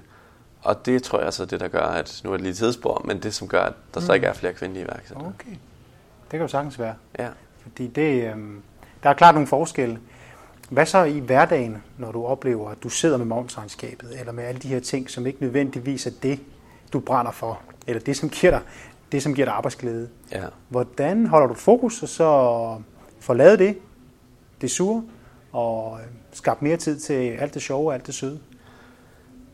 Og 0.62 0.86
det 0.86 1.02
tror 1.02 1.20
jeg 1.20 1.32
så 1.32 1.42
er 1.42 1.46
det, 1.46 1.60
der 1.60 1.68
gør, 1.68 1.82
at 1.82 2.20
nu 2.24 2.30
er 2.32 2.36
det 2.36 2.44
lige 2.44 2.54
tidsspor, 2.54 3.02
men 3.04 3.22
det 3.22 3.34
som 3.34 3.48
gør, 3.48 3.62
at 3.62 3.72
der 3.94 4.00
mm. 4.00 4.06
så 4.06 4.12
ikke 4.12 4.26
er 4.26 4.32
flere 4.32 4.52
kvindelige 4.52 4.84
iværksættere. 4.84 5.26
Okay. 5.26 5.50
Det 6.22 6.30
kan 6.30 6.40
jo 6.40 6.48
sagtens 6.48 6.78
være. 6.78 6.94
Ja. 7.18 7.28
Fordi 7.62 7.86
det, 7.86 8.22
øh, 8.22 8.36
der 9.02 9.10
er 9.10 9.14
klart 9.14 9.34
nogle 9.34 9.46
forskelle. 9.46 9.98
Hvad 10.70 10.86
så 10.86 11.04
i 11.04 11.18
hverdagen, 11.18 11.82
når 11.98 12.12
du 12.12 12.24
oplever, 12.24 12.70
at 12.70 12.82
du 12.82 12.88
sidder 12.88 13.16
med 13.16 13.26
momsregnskabet, 13.26 14.20
eller 14.20 14.32
med 14.32 14.44
alle 14.44 14.60
de 14.60 14.68
her 14.68 14.80
ting, 14.80 15.10
som 15.10 15.26
ikke 15.26 15.42
nødvendigvis 15.42 16.06
er 16.06 16.10
det, 16.22 16.40
du 16.92 17.00
brænder 17.00 17.32
for, 17.32 17.60
eller 17.86 18.00
det, 18.00 18.16
som 18.16 18.28
giver 18.28 18.50
dig, 18.50 18.60
det, 19.12 19.22
som 19.22 19.34
giver 19.34 19.46
dig 19.46 19.54
arbejdsglæde. 19.54 20.08
Ja. 20.32 20.44
Hvordan 20.68 21.26
holder 21.26 21.46
du 21.46 21.54
fokus, 21.54 22.02
og 22.02 22.08
så 22.08 22.80
får 23.20 23.34
lavet 23.34 23.58
det, 23.58 23.78
det 24.60 24.70
sure, 24.70 25.02
og 25.52 25.98
øh, 26.00 26.06
skabt 26.32 26.62
mere 26.62 26.76
tid 26.76 27.00
til 27.00 27.12
alt 27.12 27.54
det 27.54 27.62
sjove 27.62 27.90
og 27.90 27.94
alt 27.94 28.06
det 28.06 28.14
søde? 28.14 28.40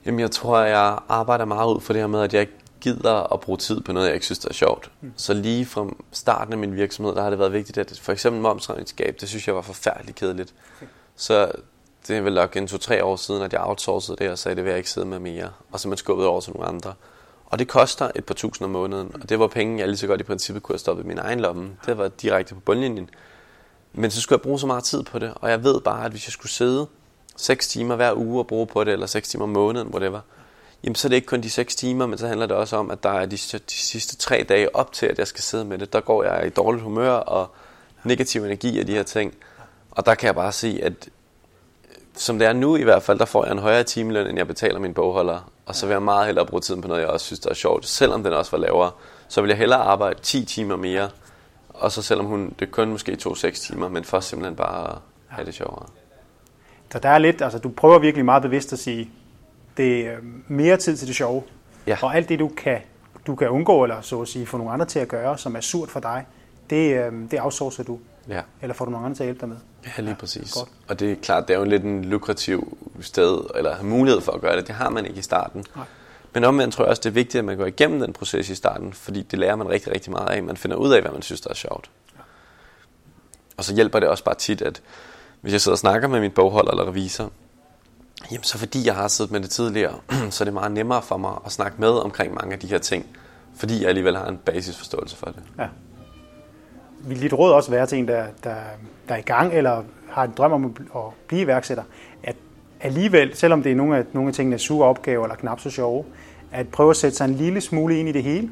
Jamen, 0.07 0.21
jeg 0.21 0.31
tror, 0.31 0.59
jeg 0.59 0.99
arbejder 1.09 1.45
meget 1.45 1.75
ud 1.75 1.81
for 1.81 1.93
det 1.93 2.03
her 2.03 2.07
med, 2.07 2.21
at 2.21 2.35
jeg 2.35 2.49
gider 2.81 3.33
at 3.33 3.41
bruge 3.41 3.59
tid 3.59 3.81
på 3.81 3.93
noget, 3.93 4.07
jeg 4.07 4.15
ikke 4.15 4.27
synes, 4.27 4.39
der 4.39 4.49
er 4.49 4.53
sjovt. 4.53 4.91
Mm. 5.01 5.13
Så 5.17 5.35
lige 5.35 5.67
fra 5.67 5.87
starten 6.13 6.53
af 6.53 6.59
min 6.59 6.77
virksomhed, 6.77 7.15
der 7.15 7.23
har 7.23 7.31
det 7.31 7.39
været 7.39 7.53
vigtigt, 7.53 7.79
at 7.79 8.01
for 8.03 8.13
eksempel 8.13 8.43
momsregnskab, 8.43 9.17
det 9.21 9.29
synes 9.29 9.47
jeg 9.47 9.55
var 9.55 9.63
forfærdeligt 9.63 10.19
kedeligt. 10.19 10.55
Okay. 10.77 10.87
Så 11.17 11.53
det 12.09 12.17
er 12.17 12.21
vel 12.21 12.35
nok 12.35 12.57
en 12.57 12.67
to-tre 12.67 13.05
år 13.05 13.17
siden, 13.17 13.43
at 13.43 13.53
jeg 13.53 13.61
outsourcede 13.65 14.17
det, 14.17 14.31
og 14.31 14.39
sagde, 14.39 14.57
det 14.57 14.65
vil 14.65 14.71
jeg 14.71 14.79
ikke 14.79 14.91
sidde 14.91 15.07
med 15.07 15.19
mere. 15.19 15.49
Og 15.73 15.81
så 15.81 15.89
man 15.89 15.99
skubbet 15.99 16.27
over 16.27 16.41
til 16.41 16.53
nogle 16.53 16.69
andre. 16.69 16.95
Og 17.47 17.59
det 17.59 17.69
koster 17.69 18.11
et 18.15 18.25
par 18.25 18.35
tusind 18.35 18.65
om 18.65 18.71
måneden, 18.71 19.11
og 19.23 19.29
det 19.29 19.39
var 19.39 19.47
penge, 19.47 19.79
jeg 19.79 19.89
lige 19.89 19.97
så 19.97 20.07
godt 20.07 20.21
i 20.21 20.25
princippet 20.25 20.63
kunne 20.63 20.75
have 20.75 20.79
stoppet 20.79 21.05
i 21.05 21.07
min 21.07 21.19
egen 21.19 21.41
lomme. 21.41 21.71
Det 21.87 21.99
var 21.99 22.09
direkte 22.09 22.55
på 22.55 22.61
bundlinjen. 22.61 23.11
Men 23.97 24.11
så 24.11 24.21
skulle 24.21 24.39
jeg 24.39 24.43
bruge 24.43 24.59
så 24.59 24.67
meget 24.67 24.85
tid 24.85 25.03
på 25.03 25.19
det, 25.19 25.33
og 25.35 25.51
jeg 25.51 25.65
ved 25.65 25.81
bare, 25.81 26.05
at 26.05 26.11
hvis 26.11 26.27
jeg 26.27 26.33
skulle 26.33 26.53
sidde 26.53 26.87
6 27.37 27.69
timer 27.69 27.97
hver 27.97 28.13
uge 28.15 28.39
og 28.39 28.47
bruge 28.47 28.67
på 28.67 28.85
det, 28.85 28.93
eller 28.93 29.07
6 29.07 29.29
timer 29.29 29.45
om 29.45 29.51
måneden, 29.51 29.89
whatever, 29.89 30.21
jamen 30.85 30.95
så 30.95 31.09
er 31.09 31.09
det 31.09 31.17
ikke 31.17 31.27
kun 31.27 31.41
de 31.41 31.51
6 31.51 31.77
timer, 31.77 32.07
men 32.07 32.19
så 32.19 32.27
handler 32.29 32.47
det 32.47 32.57
også 32.57 32.77
om, 32.77 32.91
at 32.91 33.03
der 33.03 33.11
er 33.11 33.27
de, 33.27 33.37
de 33.37 33.61
sidste 33.69 34.17
3 34.17 34.47
dage 34.49 34.77
op 34.77 34.93
til, 34.93 35.07
at 35.07 35.19
jeg 35.19 35.27
skal 35.27 35.43
sidde 35.43 35.65
med 35.65 35.79
det. 35.79 35.93
Der 35.93 36.01
går 36.01 36.25
jeg 36.25 36.47
i 36.47 36.51
dårligt 36.51 36.83
humør 36.83 37.13
og 37.13 37.51
negativ 38.05 38.45
energi 38.45 38.81
og 38.81 38.87
de 38.87 38.93
her 38.93 39.03
ting. 39.03 39.35
Og 39.91 40.07
der 40.07 40.15
kan 40.15 40.27
jeg 40.27 40.35
bare 40.35 40.53
se, 40.53 40.81
at 40.83 41.09
som 42.17 42.39
det 42.39 42.49
er 42.49 42.53
nu 42.53 42.77
i 42.77 42.83
hvert 42.83 43.03
fald, 43.03 43.19
der 43.19 43.25
får 43.25 43.45
jeg 43.45 43.53
en 43.53 43.59
højere 43.59 43.85
timeløn, 43.85 44.27
end 44.27 44.39
jeg 44.39 44.47
betaler 44.47 44.79
min 44.79 44.95
bogholder. 44.95 45.51
Og 45.67 45.75
så 45.75 45.87
vil 45.87 45.95
jeg 45.95 46.03
meget 46.03 46.27
hellere 46.27 46.47
bruge 46.47 46.61
tiden 46.61 46.83
på 46.83 46.89
noget, 46.89 47.01
jeg 47.01 47.09
også 47.09 47.27
synes, 47.27 47.41
der 47.41 47.51
er 47.51 47.55
sjovt. 47.55 47.87
Selvom 47.87 48.23
den 48.23 48.33
også 48.33 48.51
var 48.51 48.59
lavere, 48.59 48.91
så 49.29 49.41
vil 49.41 49.49
jeg 49.49 49.59
hellere 49.59 49.81
arbejde 49.81 50.21
10 50.23 50.45
timer 50.45 50.77
mere. 50.77 51.11
Og 51.79 51.93
så 51.93 52.03
selvom 52.03 52.27
hun, 52.27 52.55
det 52.59 52.71
kun 52.71 52.91
måske 52.91 53.17
tog 53.17 53.37
6 53.37 53.61
timer, 53.61 53.89
men 53.89 54.05
for 54.05 54.21
simpelthen 54.21 54.57
bare 54.57 54.91
at 54.91 54.99
have 55.27 55.47
det 55.47 55.55
sjovere. 55.55 55.87
Så 56.93 56.99
der 56.99 57.09
er 57.09 57.19
lidt, 57.19 57.43
altså 57.43 57.59
du 57.59 57.69
prøver 57.69 57.99
virkelig 57.99 58.25
meget 58.25 58.43
bevidst 58.43 58.73
at 58.73 58.79
sige, 58.79 59.11
det 59.77 60.07
er 60.07 60.17
mere 60.49 60.77
tid 60.77 60.97
til 60.97 61.09
det 61.09 61.17
sjove. 61.17 61.43
Ja. 61.87 61.97
Og 62.03 62.17
alt 62.17 62.29
det, 62.29 62.39
du 62.39 62.49
kan, 62.49 62.79
du 63.27 63.35
kan 63.35 63.49
undgå, 63.49 63.83
eller 63.83 64.01
så 64.01 64.21
at 64.21 64.29
sige, 64.29 64.47
få 64.47 64.57
nogle 64.57 64.73
andre 64.73 64.87
til 64.87 64.99
at 64.99 65.09
gøre, 65.09 65.39
som 65.39 65.57
er 65.57 65.61
surt 65.61 65.91
for 65.91 66.01
dig, 66.01 66.27
det, 66.71 67.07
øhm, 67.07 67.29
det 67.29 67.41
outsourcer 67.41 67.83
du. 67.83 67.99
Ja. 68.29 68.41
Eller 68.63 68.75
får 68.75 68.85
du 68.85 68.91
nogle 68.91 69.07
andre 69.07 69.17
til 69.17 69.23
at 69.23 69.27
hjælpe 69.27 69.41
dig 69.41 69.49
med. 69.49 69.57
Ja, 69.87 70.03
lige 70.03 70.15
præcis. 70.15 70.53
Godt. 70.53 70.69
Og 70.89 71.01
det 71.01 71.13
er 71.13 71.17
klart, 71.23 71.49
det 71.49 71.55
er 71.55 71.59
jo 71.59 71.65
lidt 71.65 71.83
en 71.83 72.05
lukrativ 72.05 72.79
sted, 73.01 73.41
eller 73.55 73.83
mulighed 73.83 74.21
for 74.21 74.33
at 74.33 74.41
gøre 74.41 74.57
det. 74.57 74.67
Det 74.67 74.75
har 74.75 74.91
man 74.91 75.07
ikke 75.07 75.19
i 75.19 75.23
starten. 75.23 75.65
Nej. 75.77 75.85
Men 76.37 76.45
omvendt 76.45 76.75
tror 76.75 76.85
jeg 76.85 76.91
også, 76.91 77.01
det 77.01 77.09
er 77.09 77.15
vigtigt, 77.15 77.39
at 77.39 77.45
man 77.45 77.57
går 77.57 77.67
igennem 77.67 78.01
den 78.01 78.13
proces 78.13 78.51
i 78.51 78.55
starten, 78.55 78.93
fordi 78.93 79.23
det 79.23 79.39
lærer 79.39 79.57
man 79.57 79.69
rigtig, 79.69 79.93
rigtig 79.93 80.13
meget 80.13 80.29
af. 80.29 80.43
Man 80.43 80.57
finder 80.57 80.77
ud 80.77 80.93
af, 80.93 81.01
hvad 81.01 81.13
man 81.13 81.23
synes, 81.23 81.41
der 81.41 81.51
er 81.51 81.55
sjovt. 81.55 81.91
Og 83.57 83.65
så 83.65 83.75
hjælper 83.75 84.01
det 84.01 84.09
også 84.09 84.25
bare 84.25 84.35
tit, 84.35 84.63
at 84.63 84.83
hvis 85.41 85.53
jeg 85.53 85.61
sidder 85.61 85.75
og 85.75 85.79
snakker 85.79 86.09
med 86.09 86.21
min 86.21 86.31
bogholder 86.31 86.71
eller 86.71 86.89
revisor, 86.89 87.31
jamen 88.33 88.45
så 88.45 88.59
fordi 88.59 88.87
jeg 88.87 88.95
har 88.95 89.09
siddet 89.09 89.33
med 89.33 89.41
det 89.41 89.51
tidligere, 89.51 89.95
så 90.31 90.45
er 90.45 90.47
det 90.47 90.55
meget 90.55 90.73
nemmere 90.73 91.03
for 91.03 91.17
mig 91.17 91.33
at 91.47 91.53
snakke 91.53 91.81
med 91.81 91.89
omkring 91.89 92.35
mange 92.35 92.53
af 92.53 92.59
de 92.59 92.67
her 92.67 92.79
ting, 92.79 93.07
fordi 93.55 93.81
jeg 93.81 93.89
alligevel 93.89 94.17
har 94.17 94.27
en 94.27 94.37
basisforståelse 94.37 95.17
for 95.17 95.27
det. 95.27 95.43
Ja. 95.59 95.67
Vil 97.01 97.23
dit 97.23 97.33
råd 97.33 97.53
også 97.53 97.71
være 97.71 97.87
til 97.87 97.99
en, 97.99 98.09
der, 98.09 98.27
der, 98.45 98.57
der 99.09 99.15
er 99.15 99.19
i 99.19 99.23
gang, 99.23 99.55
eller 99.55 99.83
har 100.11 100.25
en 100.25 100.33
drøm 100.37 100.53
om 100.53 100.77
at 100.97 101.01
blive 101.27 101.43
iværksætter, 101.43 101.85
at 102.23 102.37
alligevel, 102.81 103.37
selvom 103.37 103.63
det 103.63 103.73
er 103.73 103.77
nogle 103.77 103.97
af, 103.97 104.05
nogle 104.13 104.29
af 104.29 104.35
tingene 104.35 104.55
er 104.55 104.59
sure 104.59 104.89
opgaver 104.89 105.25
eller 105.25 105.37
knap 105.37 105.61
så 105.61 105.71
sjove, 105.71 106.05
at 106.57 106.69
prøve 106.69 106.91
at 106.91 106.97
sætte 106.97 107.17
sig 107.17 107.25
en 107.25 107.35
lille 107.35 107.61
smule 107.61 107.99
ind 107.99 108.09
i 108.09 108.13
det 108.13 108.23
hele? 108.23 108.51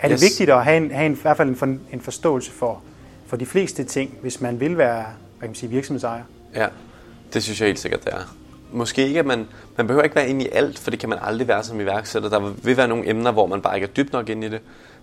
Er 0.00 0.08
det 0.08 0.16
yes. 0.16 0.22
vigtigt 0.22 0.50
at 0.50 0.64
have, 0.64 0.76
en, 0.76 0.90
have 0.90 1.06
en, 1.06 1.12
i 1.12 1.18
hvert 1.22 1.36
fald 1.36 1.48
en, 1.48 1.56
for, 1.56 1.66
en 1.66 2.00
forståelse 2.00 2.50
for, 2.50 2.82
for 3.26 3.36
de 3.36 3.46
fleste 3.46 3.84
ting, 3.84 4.18
hvis 4.22 4.40
man 4.40 4.60
vil 4.60 4.78
være 4.78 5.04
hvad 5.40 5.48
kan 5.48 5.50
man 5.50 5.54
sige, 5.54 5.70
virksomhedsejer? 5.70 6.22
Ja, 6.54 6.66
det 7.32 7.42
synes 7.42 7.60
jeg 7.60 7.66
helt 7.66 7.78
sikkert, 7.78 8.04
det 8.04 8.12
er. 8.12 8.36
Måske 8.72 9.06
ikke, 9.06 9.18
at 9.18 9.26
man, 9.26 9.46
man 9.76 9.86
behøver 9.86 10.04
ikke 10.04 10.16
være 10.16 10.28
inde 10.28 10.44
i 10.44 10.48
alt, 10.52 10.78
for 10.78 10.90
det 10.90 11.00
kan 11.00 11.08
man 11.08 11.18
aldrig 11.22 11.48
være 11.48 11.64
som 11.64 11.80
iværksætter. 11.80 12.28
Der 12.28 12.38
vil 12.62 12.76
være 12.76 12.88
nogle 12.88 13.08
emner, 13.08 13.32
hvor 13.32 13.46
man 13.46 13.62
bare 13.62 13.74
ikke 13.74 13.84
er 13.84 13.90
dybt 13.90 14.12
nok 14.12 14.28
ind 14.28 14.44
i 14.44 14.48
det. 14.48 14.60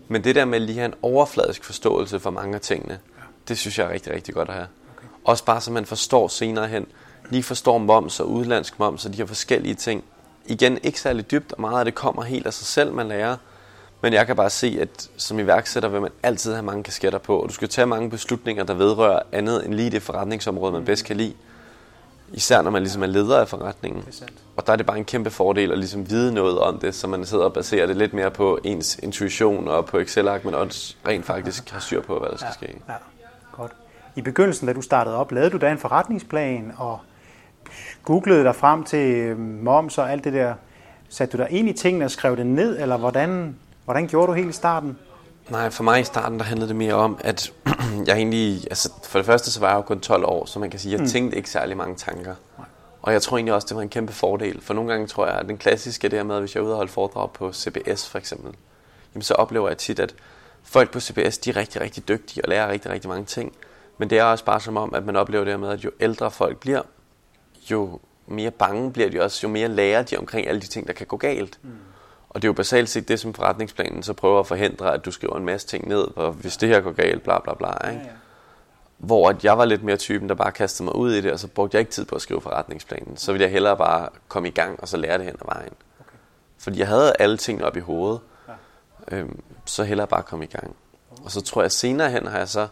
Men 0.08 0.24
det 0.24 0.36
der 0.36 0.46
med 0.46 0.60
lige 0.60 0.70
at 0.70 0.76
have 0.76 0.86
en 0.86 0.94
overfladisk 1.02 1.64
forståelse 1.64 2.20
for 2.20 2.30
mange 2.30 2.56
af 2.56 2.62
tingene, 2.62 2.94
ja. 3.18 3.24
det 3.48 3.58
synes 3.58 3.80
jeg 3.80 3.88
er 3.88 3.94
rigtig, 3.94 4.14
rigtig 4.14 4.34
godt 4.34 4.50
at 4.50 4.56
have. 4.56 4.68
Okay. 4.98 5.08
Også 5.26 5.46
bare 5.46 5.62
så 5.62 5.72
man 5.72 5.86
forstår 5.86 6.28
senere 6.28 6.68
hen, 6.68 6.86
lige 7.30 7.44
forstår 7.44 7.78
moms 7.78 8.20
og 8.20 8.30
udlandsk 8.30 8.80
moms 8.80 9.06
og 9.06 9.14
de 9.14 9.18
her 9.18 9.26
forskellige 9.26 9.76
ting. 9.76 10.04
Igen, 10.48 10.80
ikke 10.84 11.00
særlig 11.00 11.32
dybt, 11.32 11.54
og 11.54 11.62
meget 11.62 11.80
af 11.80 11.86
det 11.86 11.96
kommer 11.96 12.24
helt 12.24 12.48
af 12.48 12.54
sig 12.54 12.68
selv, 12.68 12.94
man 12.94 13.08
lærer. 13.08 13.38
Men 14.02 14.14
jeg 14.14 14.28
kan 14.28 14.36
bare 14.36 14.50
se, 14.50 14.78
at 14.82 15.10
som 15.18 15.40
iværksætter 15.40 15.90
vil 15.90 16.02
man 16.02 16.12
altid 16.24 16.54
have 16.54 16.66
mange 16.66 16.84
kasketter 16.84 17.20
på, 17.20 17.40
og 17.40 17.50
du 17.50 17.54
skal 17.54 17.70
tage 17.70 17.86
mange 17.86 18.10
beslutninger, 18.10 18.64
der 18.64 18.74
vedrører 18.74 19.20
andet 19.32 19.66
end 19.66 19.74
lige 19.74 19.90
det 19.90 20.02
forretningsområde, 20.02 20.72
man 20.72 20.86
bedst 20.86 21.06
kan 21.06 21.18
lide. 21.18 21.34
Især 22.34 22.62
når 22.62 22.72
man 22.72 22.82
ligesom 22.82 23.04
er 23.04 23.08
leder 23.08 23.40
af 23.40 23.48
forretningen. 23.48 24.06
Og 24.58 24.68
der 24.68 24.74
er 24.74 24.78
det 24.78 24.86
bare 24.86 24.98
en 24.98 25.06
kæmpe 25.06 25.30
fordel 25.30 25.72
at 25.72 25.78
ligesom 25.78 26.10
vide 26.10 26.34
noget 26.34 26.60
om 26.60 26.80
det, 26.80 26.96
så 26.96 27.08
man 27.08 27.26
sidder 27.26 27.44
og 27.44 27.54
baserer 27.54 27.86
det 27.86 27.98
lidt 27.98 28.14
mere 28.14 28.32
på 28.32 28.60
ens 28.64 29.00
intuition 29.04 29.68
og 29.68 29.86
på 29.86 30.00
Excel-ark, 30.00 30.46
men 30.46 30.54
også 30.54 30.96
rent 31.08 31.26
faktisk 31.26 31.70
har 31.70 31.80
styr 31.80 32.02
på, 32.02 32.20
hvad 32.20 32.30
der 32.30 32.38
skal 32.38 32.48
ja, 32.62 32.68
ske. 32.68 32.82
Ja, 32.88 32.94
godt. 33.52 33.72
I 34.16 34.22
begyndelsen, 34.22 34.68
da 34.68 34.74
du 34.74 34.82
startede 34.82 35.16
op, 35.16 35.32
lavede 35.32 35.50
du 35.50 35.58
da 35.58 35.72
en 35.72 35.78
forretningsplan 35.78 36.74
og 36.78 37.00
googlede 38.08 38.44
dig 38.44 38.56
frem 38.56 38.84
til 38.84 39.16
øh, 39.16 39.40
moms 39.40 39.98
og 39.98 40.12
alt 40.12 40.24
det 40.24 40.34
der. 40.34 40.54
Satte 41.10 41.38
du 41.38 41.44
dig 41.44 41.52
ind 41.52 41.70
i 41.70 41.74
tingene 41.74 42.06
og 42.06 42.12
skrev 42.12 42.38
det 42.38 42.46
ned, 42.46 42.80
eller 42.80 42.98
hvordan, 42.98 43.56
hvordan 43.86 44.08
gjorde 44.08 44.28
du 44.28 44.34
helt 44.34 44.50
i 44.50 44.54
starten? 44.54 44.98
Nej, 45.50 45.70
for 45.70 45.84
mig 45.84 46.00
i 46.02 46.04
starten, 46.04 46.40
der 46.40 46.46
handlede 46.46 46.68
det 46.68 46.76
mere 46.76 46.94
om, 46.94 47.18
at 47.20 47.54
jeg 48.08 48.16
egentlig, 48.16 48.64
altså 48.64 48.94
for 49.04 49.20
det 49.20 49.26
første, 49.26 49.52
så 49.52 49.60
var 49.60 49.68
jeg 49.68 49.76
jo 49.76 49.82
kun 49.82 50.00
12 50.00 50.26
år, 50.26 50.46
så 50.46 50.60
man 50.60 50.70
kan 50.70 50.80
sige, 50.80 50.94
at 50.94 51.00
jeg 51.00 51.04
mm. 51.04 51.10
tænkte 51.10 51.38
ikke 51.38 51.50
særlig 51.50 51.78
mange 51.78 51.96
tanker. 51.96 52.36
Og 53.02 53.14
jeg 53.14 53.22
tror 53.22 53.38
egentlig 53.38 53.54
også, 53.54 53.68
det 53.70 53.76
var 53.76 53.82
en 53.82 53.90
kæmpe 53.90 54.14
fordel, 54.14 54.62
for 54.62 54.74
nogle 54.74 54.92
gange 54.92 55.08
tror 55.08 55.26
jeg, 55.26 55.36
at 55.36 55.48
den 55.48 55.58
klassiske 55.58 56.10
det 56.10 56.20
her 56.20 56.24
med, 56.24 56.36
at 56.36 56.42
hvis 56.42 56.56
jeg 56.56 56.62
er 56.62 56.66
ude 56.66 56.74
og 56.74 56.78
holde 56.78 56.92
foredrag 56.92 57.32
på 57.32 57.54
CBS 57.54 58.10
for 58.10 58.18
eksempel, 58.18 58.54
jamen 59.14 59.22
så 59.22 59.34
oplever 59.34 59.68
jeg 59.68 59.78
tit, 59.78 60.00
at 60.00 60.16
folk 60.64 60.92
på 60.92 61.00
CBS, 61.00 61.38
de 61.38 61.50
er 61.50 61.56
rigtig, 61.56 61.82
rigtig 61.82 62.08
dygtige 62.08 62.46
og 62.46 62.50
lærer 62.50 62.72
rigtig, 62.72 62.92
rigtig 62.92 63.10
mange 63.10 63.26
ting. 63.26 63.54
Men 63.98 64.10
det 64.10 64.20
er 64.20 64.24
også 64.24 64.46
bare 64.46 64.60
som 64.60 64.78
om, 64.78 64.94
at 64.96 65.06
man 65.06 65.16
oplever 65.16 65.46
det 65.46 65.60
med, 65.60 65.70
at 65.70 65.84
jo 65.84 65.92
ældre 66.00 66.32
folk 66.32 66.58
bliver, 66.58 66.82
jo 67.72 68.00
mere 68.28 68.52
bange 68.52 68.94
bliver 68.94 69.10
de 69.10 69.22
også, 69.22 69.40
jo 69.44 69.52
mere 69.52 69.68
lærer 69.68 70.04
de 70.04 70.18
omkring 70.18 70.48
alle 70.48 70.62
de 70.62 70.68
ting, 70.68 70.88
der 70.88 70.94
kan 70.94 71.08
gå 71.08 71.18
galt. 71.18 71.60
Mm. 71.64 71.70
Og 72.30 72.42
det 72.42 72.48
er 72.48 72.50
jo 72.50 72.54
basalt 72.54 72.90
set 72.90 73.08
det, 73.08 73.20
som 73.20 73.34
forretningsplanen 73.34 74.04
så 74.04 74.14
prøver 74.14 74.40
at 74.40 74.48
forhindre, 74.48 74.94
at 74.94 75.06
du 75.06 75.12
skriver 75.12 75.38
en 75.38 75.46
masse 75.46 75.68
ting 75.68 75.88
ned, 75.88 76.08
og 76.16 76.32
hvis 76.32 76.58
det 76.58 76.70
her 76.70 76.82
går 76.82 76.92
galt, 76.92 77.24
bla 77.24 77.40
bla 77.40 77.54
bla. 77.54 77.90
Ikke? 77.90 78.02
Ja, 78.02 78.08
ja. 78.08 78.14
Hvor 78.98 79.30
at 79.30 79.46
jeg 79.46 79.58
var 79.58 79.66
lidt 79.66 79.84
mere 79.84 79.98
typen, 79.98 80.30
der 80.30 80.36
bare 80.36 80.52
kastede 80.52 80.84
mig 80.84 80.96
ud 80.96 81.14
i 81.14 81.22
det, 81.22 81.32
og 81.32 81.40
så 81.40 81.48
brugte 81.48 81.76
jeg 81.76 81.80
ikke 81.80 81.92
tid 81.92 82.06
på 82.06 82.16
at 82.16 82.22
skrive 82.22 82.42
forretningsplanen. 82.42 83.18
Så 83.18 83.32
ville 83.32 83.44
jeg 83.44 83.52
hellere 83.52 83.78
bare 83.78 84.10
komme 84.28 84.48
i 84.48 84.52
gang, 84.52 84.80
og 84.80 84.88
så 84.88 84.98
lære 84.98 85.18
det 85.18 85.26
hen 85.26 85.36
ad 85.42 85.46
vejen. 85.46 85.74
Okay. 86.00 86.18
Fordi 86.58 86.80
jeg 86.80 86.88
havde 86.88 87.14
alle 87.20 87.38
tingene 87.38 87.66
op 87.66 87.78
i 87.78 87.80
hovedet, 87.80 88.20
ja. 88.48 89.18
øhm, 89.18 89.42
så 89.66 89.84
hellere 89.84 90.08
bare 90.08 90.24
komme 90.24 90.46
i 90.46 90.48
gang. 90.48 90.76
Okay. 91.12 91.24
Og 91.24 91.32
så 91.32 91.42
tror 91.42 91.62
jeg 91.62 91.72
senere 91.72 92.10
hen 92.10 92.28
har 92.28 92.38
jeg 92.38 92.48
så, 92.48 92.68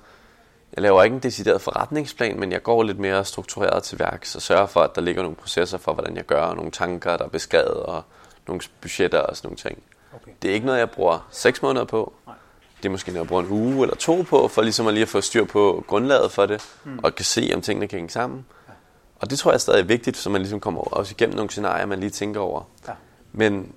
jeg 0.75 0.81
laver 0.81 1.03
ikke 1.03 1.13
en 1.13 1.19
decideret 1.19 1.61
forretningsplan, 1.61 2.39
men 2.39 2.51
jeg 2.51 2.63
går 2.63 2.83
lidt 2.83 2.99
mere 2.99 3.25
struktureret 3.25 3.83
til 3.83 3.99
værks 3.99 4.35
og 4.35 4.41
sørger 4.41 4.65
for, 4.65 4.81
at 4.81 4.95
der 4.95 5.01
ligger 5.01 5.21
nogle 5.21 5.35
processer 5.35 5.77
for, 5.77 5.93
hvordan 5.93 6.15
jeg 6.15 6.25
gør, 6.25 6.41
og 6.41 6.55
nogle 6.55 6.71
tanker, 6.71 7.17
der 7.17 7.25
er 7.25 7.29
beskrevet, 7.29 7.67
og 7.77 8.03
nogle 8.47 8.61
budgetter 8.81 9.19
og 9.19 9.37
sådan 9.37 9.47
nogle 9.47 9.57
ting. 9.57 9.83
Okay. 10.15 10.31
Det 10.41 10.49
er 10.49 10.53
ikke 10.53 10.65
noget, 10.65 10.79
jeg 10.79 10.89
bruger 10.89 11.27
6 11.31 11.61
måneder 11.61 11.85
på. 11.85 12.13
Nej. 12.25 12.35
Det 12.77 12.85
er 12.85 12.89
måske 12.91 13.11
noget, 13.11 13.23
jeg 13.23 13.27
bruger 13.27 13.43
en 13.43 13.49
uge 13.49 13.81
eller 13.81 13.95
to 13.95 14.21
på, 14.29 14.47
for 14.47 14.61
ligesom 14.61 14.87
at 14.87 14.93
lige 14.93 15.01
at 15.01 15.09
få 15.09 15.21
styr 15.21 15.45
på 15.45 15.83
grundlaget 15.87 16.31
for 16.31 16.45
det, 16.45 16.61
mm. 16.83 16.99
og 17.03 17.15
kan 17.15 17.25
se, 17.25 17.51
om 17.55 17.61
tingene 17.61 17.87
kan 17.87 17.97
hænge 17.97 18.09
sammen. 18.09 18.45
Ja. 18.67 18.73
Og 19.19 19.29
det 19.29 19.39
tror 19.39 19.51
jeg 19.51 19.55
er 19.55 19.59
stadig 19.59 19.89
vigtigt, 19.89 20.17
så 20.17 20.29
man 20.29 20.41
ligesom 20.41 20.59
kommer 20.59 20.81
også 20.81 21.13
igennem 21.17 21.35
nogle 21.35 21.49
scenarier, 21.51 21.85
man 21.85 21.99
lige 21.99 22.09
tænker 22.09 22.39
over. 22.39 22.61
Ja. 22.87 22.93
Men 23.31 23.73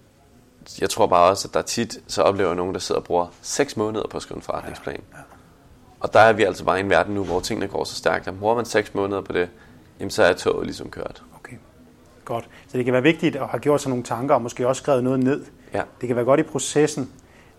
jeg 0.81 0.91
tror 0.91 1.07
bare 1.07 1.31
også, 1.31 1.49
at 1.49 1.55
der 1.55 1.63
tit, 1.63 1.99
så 2.07 2.23
oplever 2.23 2.55
nogen, 2.55 2.75
der 2.75 2.81
sidder 2.81 3.01
og 3.01 3.05
bruger 3.05 3.27
6 3.43 3.77
måneder 3.77 4.07
på 4.09 4.17
at 4.17 4.23
skrive 4.23 4.37
en 4.37 4.43
forretningsplan. 4.43 5.03
Ja. 5.13 5.19
Ja. 5.19 5.23
Og 6.01 6.13
der 6.13 6.21
er 6.21 6.33
vi 6.33 6.43
altså 6.43 6.65
bare 6.65 6.77
i 6.79 6.81
en 6.81 6.91
verden 6.91 7.15
nu, 7.15 7.25
hvor 7.25 7.41
tingene 7.41 7.69
går 7.69 7.85
så 7.85 7.95
stærkt. 7.95 8.29
Og 8.29 8.39
bruger 8.39 8.55
man 8.55 8.65
6 8.65 8.95
måneder 8.95 9.21
på 9.21 9.33
det, 9.33 9.49
jamen 10.01 10.11
så 10.11 10.23
er 10.23 10.33
toget 10.33 10.67
ligesom 10.67 10.91
kørt. 10.91 11.23
Godt. 12.29 12.49
Så 12.69 12.77
det 12.77 12.85
kan 12.85 12.95
være 12.95 13.03
vigtigt 13.03 13.37
at 13.37 13.47
have 13.47 13.61
gjort 13.61 13.81
sig 13.81 13.89
nogle 13.89 14.05
tanker, 14.05 14.35
og 14.35 14.43
måske 14.43 14.69
også 14.69 14.83
skrevet 14.83 15.05
noget 15.05 15.21
ned. 15.21 15.45
Ja. 15.75 15.83
Det 16.01 16.07
kan 16.07 16.17
være 16.17 16.25
godt 16.25 16.41
i 16.41 16.43
processen, 16.43 17.11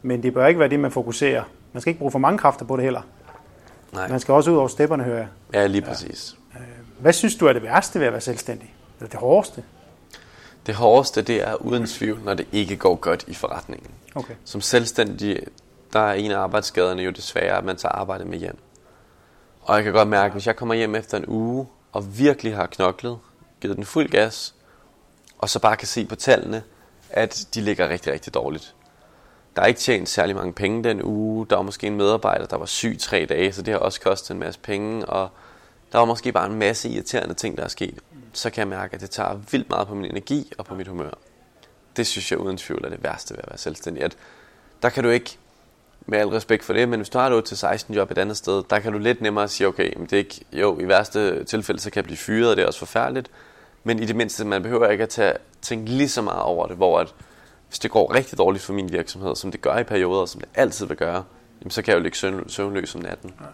men 0.01 0.23
det 0.23 0.33
bør 0.33 0.47
ikke 0.47 0.59
være 0.59 0.69
det, 0.69 0.79
man 0.79 0.91
fokuserer. 0.91 1.43
Man 1.73 1.81
skal 1.81 1.89
ikke 1.91 1.99
bruge 1.99 2.11
for 2.11 2.19
mange 2.19 2.39
kræfter 2.39 2.65
på 2.65 2.75
det 2.75 2.83
heller. 2.83 3.01
Nej. 3.93 4.07
Man 4.07 4.19
skal 4.19 4.33
også 4.33 4.51
ud 4.51 4.57
over 4.57 4.67
stepperne, 4.67 5.03
hører 5.03 5.17
jeg. 5.17 5.27
Ja, 5.53 5.67
lige 5.67 5.81
præcis. 5.81 6.37
Ja. 6.53 6.59
Øh, 6.59 6.65
hvad 6.99 7.13
synes 7.13 7.35
du 7.35 7.45
er 7.45 7.53
det 7.53 7.63
værste 7.63 7.99
ved 7.99 8.07
at 8.07 8.13
være 8.13 8.21
selvstændig? 8.21 8.73
Eller 8.99 9.09
det 9.09 9.19
hårdeste? 9.19 9.63
Det 10.65 10.75
hårdeste, 10.75 11.21
det 11.21 11.47
er 11.47 11.55
uden 11.55 11.85
tvivl, 11.85 12.19
når 12.23 12.33
det 12.33 12.47
ikke 12.51 12.75
går 12.75 12.95
godt 12.95 13.23
i 13.27 13.33
forretningen. 13.33 13.91
Okay. 14.15 14.33
Som 14.45 14.61
selvstændig, 14.61 15.39
der 15.93 15.99
er 15.99 16.13
en 16.13 16.31
af 16.31 16.39
arbejdsskaderne 16.39 17.01
jo 17.01 17.11
desværre, 17.11 17.57
at 17.57 17.63
man 17.63 17.75
tager 17.75 17.91
arbejde 17.91 18.25
med 18.25 18.37
hjem. 18.37 18.57
Og 19.61 19.75
jeg 19.75 19.83
kan 19.83 19.93
godt 19.93 20.07
mærke, 20.07 20.25
at 20.25 20.31
hvis 20.31 20.47
jeg 20.47 20.55
kommer 20.55 20.75
hjem 20.75 20.95
efter 20.95 21.17
en 21.17 21.25
uge, 21.27 21.67
og 21.91 22.17
virkelig 22.19 22.55
har 22.55 22.65
knoklet, 22.65 23.17
givet 23.61 23.77
den 23.77 23.85
fuld 23.85 24.09
gas, 24.09 24.55
og 25.37 25.49
så 25.49 25.59
bare 25.59 25.77
kan 25.77 25.87
se 25.87 26.05
på 26.05 26.15
tallene, 26.15 26.63
at 27.09 27.47
de 27.53 27.61
ligger 27.61 27.89
rigtig, 27.89 28.13
rigtig 28.13 28.33
dårligt. 28.33 28.75
Der 29.55 29.61
er 29.61 29.65
ikke 29.65 29.79
tjent 29.79 30.09
særlig 30.09 30.35
mange 30.35 30.53
penge 30.53 30.83
den 30.83 31.03
uge. 31.03 31.47
Der 31.49 31.55
var 31.55 31.63
måske 31.63 31.87
en 31.87 31.95
medarbejder, 31.95 32.45
der 32.45 32.57
var 32.57 32.65
syg 32.65 32.97
tre 32.99 33.25
dage, 33.29 33.53
så 33.53 33.61
det 33.61 33.73
har 33.73 33.79
også 33.79 34.01
kostet 34.01 34.31
en 34.31 34.39
masse 34.39 34.59
penge. 34.59 35.05
Og 35.05 35.29
der 35.91 35.97
var 35.97 36.05
måske 36.05 36.31
bare 36.31 36.45
en 36.45 36.59
masse 36.59 36.89
irriterende 36.89 37.33
ting, 37.33 37.57
der 37.57 37.63
er 37.63 37.67
sket. 37.67 37.99
Så 38.33 38.49
kan 38.49 38.59
jeg 38.59 38.67
mærke, 38.67 38.95
at 38.95 39.01
det 39.01 39.09
tager 39.09 39.39
vildt 39.51 39.69
meget 39.69 39.87
på 39.87 39.95
min 39.95 40.05
energi 40.05 40.51
og 40.57 40.65
på 40.65 40.75
mit 40.75 40.87
humør. 40.87 41.11
Det 41.97 42.07
synes 42.07 42.31
jeg 42.31 42.39
uden 42.39 42.57
tvivl 42.57 42.85
er 42.85 42.89
det 42.89 43.03
værste 43.03 43.33
ved 43.33 43.39
at 43.43 43.49
være 43.49 43.57
selvstændig. 43.57 44.03
At 44.03 44.17
der 44.81 44.89
kan 44.89 45.03
du 45.03 45.09
ikke, 45.09 45.37
med 46.05 46.19
al 46.19 46.27
respekt 46.27 46.63
for 46.63 46.73
det, 46.73 46.89
men 46.89 46.99
hvis 46.99 47.09
du 47.09 47.17
har 47.17 47.29
et 47.29 47.53
8-16 47.53 47.93
job 47.93 48.11
et 48.11 48.17
andet 48.17 48.37
sted, 48.37 48.63
der 48.69 48.79
kan 48.79 48.93
du 48.93 48.97
lidt 48.99 49.21
nemmere 49.21 49.47
sige, 49.47 49.67
okay, 49.67 49.93
men 49.97 50.05
det 50.05 50.13
er 50.13 50.17
ikke, 50.17 50.45
jo, 50.53 50.79
i 50.79 50.87
værste 50.87 51.43
tilfælde, 51.43 51.81
så 51.81 51.91
kan 51.91 51.95
jeg 51.95 52.03
blive 52.03 52.17
fyret, 52.17 52.51
og 52.51 52.57
det 52.57 52.63
er 52.63 52.67
også 52.67 52.79
forfærdeligt. 52.79 53.31
Men 53.83 53.99
i 53.99 54.05
det 54.05 54.15
mindste, 54.15 54.45
man 54.45 54.63
behøver 54.63 54.87
ikke 54.87 55.03
at 55.03 55.09
tage, 55.09 55.33
tænke 55.61 55.91
lige 55.91 56.09
så 56.09 56.21
meget 56.21 56.41
over 56.41 56.67
det, 56.67 56.75
hvor 56.75 56.99
at, 56.99 57.13
hvis 57.67 57.79
det 57.79 57.91
går 57.91 58.13
rigtig 58.13 58.37
dårligt 58.37 58.63
for 58.63 58.73
min 58.73 58.91
virksomhed, 58.91 59.35
som 59.35 59.51
det 59.51 59.61
gør 59.61 59.77
i 59.77 59.83
perioder, 59.83 60.25
som 60.25 60.41
det 60.41 60.49
altid 60.55 60.85
vil 60.85 60.97
gøre, 60.97 61.23
jamen, 61.61 61.71
så 61.71 61.81
kan 61.81 61.91
jeg 61.91 61.97
jo 61.97 62.03
ligge 62.03 62.17
søvn, 62.17 62.49
søvnløs 62.49 62.95
om 62.95 63.01
natten. 63.01 63.33
Ja. 63.39 63.45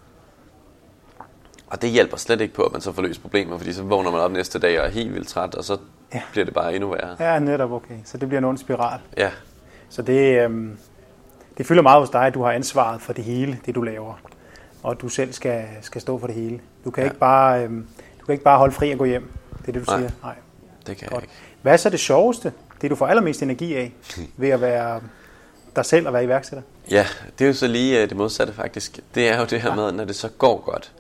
Og 1.68 1.82
det 1.82 1.90
hjælper 1.90 2.18
slet 2.18 2.42
ikke 2.42 2.54
på, 2.54 2.64
at 2.64 2.72
man 2.72 2.82
så 2.82 2.92
får 2.92 3.02
løst 3.02 3.22
problemer, 3.22 3.58
fordi 3.58 3.74
så 3.74 3.84
vågner 3.84 4.12
man 4.12 4.20
op 4.22 4.32
næste 4.32 4.60
dag 4.60 4.80
og 4.80 4.86
er 4.86 4.90
helt 4.90 5.14
vildt 5.14 5.28
træt, 5.28 5.56
og 5.56 5.64
så 5.64 5.78
ja. 6.14 6.22
bliver 6.32 6.46
det 6.46 6.54
bare 6.54 6.76
endnu 6.76 6.90
værre. 6.90 7.16
Ja, 7.20 7.40
netop 7.40 7.72
okay. 7.72 7.96
Så 8.06 8.18
det 8.18 8.28
bliver 8.28 8.38
en 8.38 8.46
ond 8.46 8.58
spiral. 8.58 9.00
Ja. 9.18 9.32
Så 9.90 10.02
det, 10.02 10.44
øhm, 10.44 10.78
det 11.58 11.66
fylder 11.66 11.82
meget 11.82 12.00
hos 12.00 12.10
dig, 12.10 12.22
at 12.22 12.34
du 12.34 12.44
har 12.44 12.52
ansvaret 12.52 13.02
for 13.02 13.14
det 13.14 13.24
hele, 13.24 13.60
det 13.66 13.76
du 13.76 13.82
laver. 13.82 14.14
Og 14.84 15.02
du 15.02 15.10
selv 15.10 15.34
skal, 15.34 15.66
skal 15.82 16.02
stå 16.02 16.20
for 16.20 16.28
det 16.28 16.36
hele. 16.36 16.60
Du 16.86 16.92
kan, 16.92 17.04
ja. 17.04 17.10
ikke 17.10 17.20
bare, 17.20 17.64
øhm, 17.64 17.88
du 18.20 18.26
kan 18.26 18.34
ikke 18.34 18.44
bare 18.44 18.58
holde 18.58 18.74
fri 18.74 18.92
og 18.92 18.98
gå 18.98 19.06
hjem. 19.06 19.32
Det 19.62 19.68
er 19.68 19.72
det, 19.72 19.88
du 19.88 19.92
Nej, 19.92 20.00
siger? 20.00 20.12
Nej, 20.24 20.36
det 20.88 20.98
kan 20.98 21.08
Godt. 21.08 21.14
jeg 21.14 21.24
ikke. 21.24 21.34
Hvad 21.62 21.74
er 21.74 21.78
så 21.78 21.90
det 21.90 22.00
sjoveste, 22.00 22.54
det 22.82 22.90
du 22.90 22.96
får 22.96 23.08
allermest 23.08 23.44
energi 23.44 23.76
af, 23.76 23.94
ved 24.38 24.50
at 24.50 24.62
være 24.62 25.02
dig 25.76 25.86
selv 25.86 26.08
og 26.08 26.14
være 26.14 26.24
iværksætter? 26.24 26.64
Ja, 26.92 27.08
det 27.40 27.46
er 27.46 27.48
jo 27.48 27.54
så 27.54 27.68
lige 27.68 28.02
øh, 28.02 28.10
det 28.10 28.18
modsatte 28.18 28.54
faktisk. 28.54 29.00
Det 29.16 29.30
er 29.30 29.40
jo 29.40 29.46
det 29.46 29.62
her 29.62 29.70
ja. 29.70 29.76
med, 29.76 29.92
når 29.92 30.06
det 30.06 30.16
så 30.16 30.30
går 30.30 30.62
godt. 30.62 30.92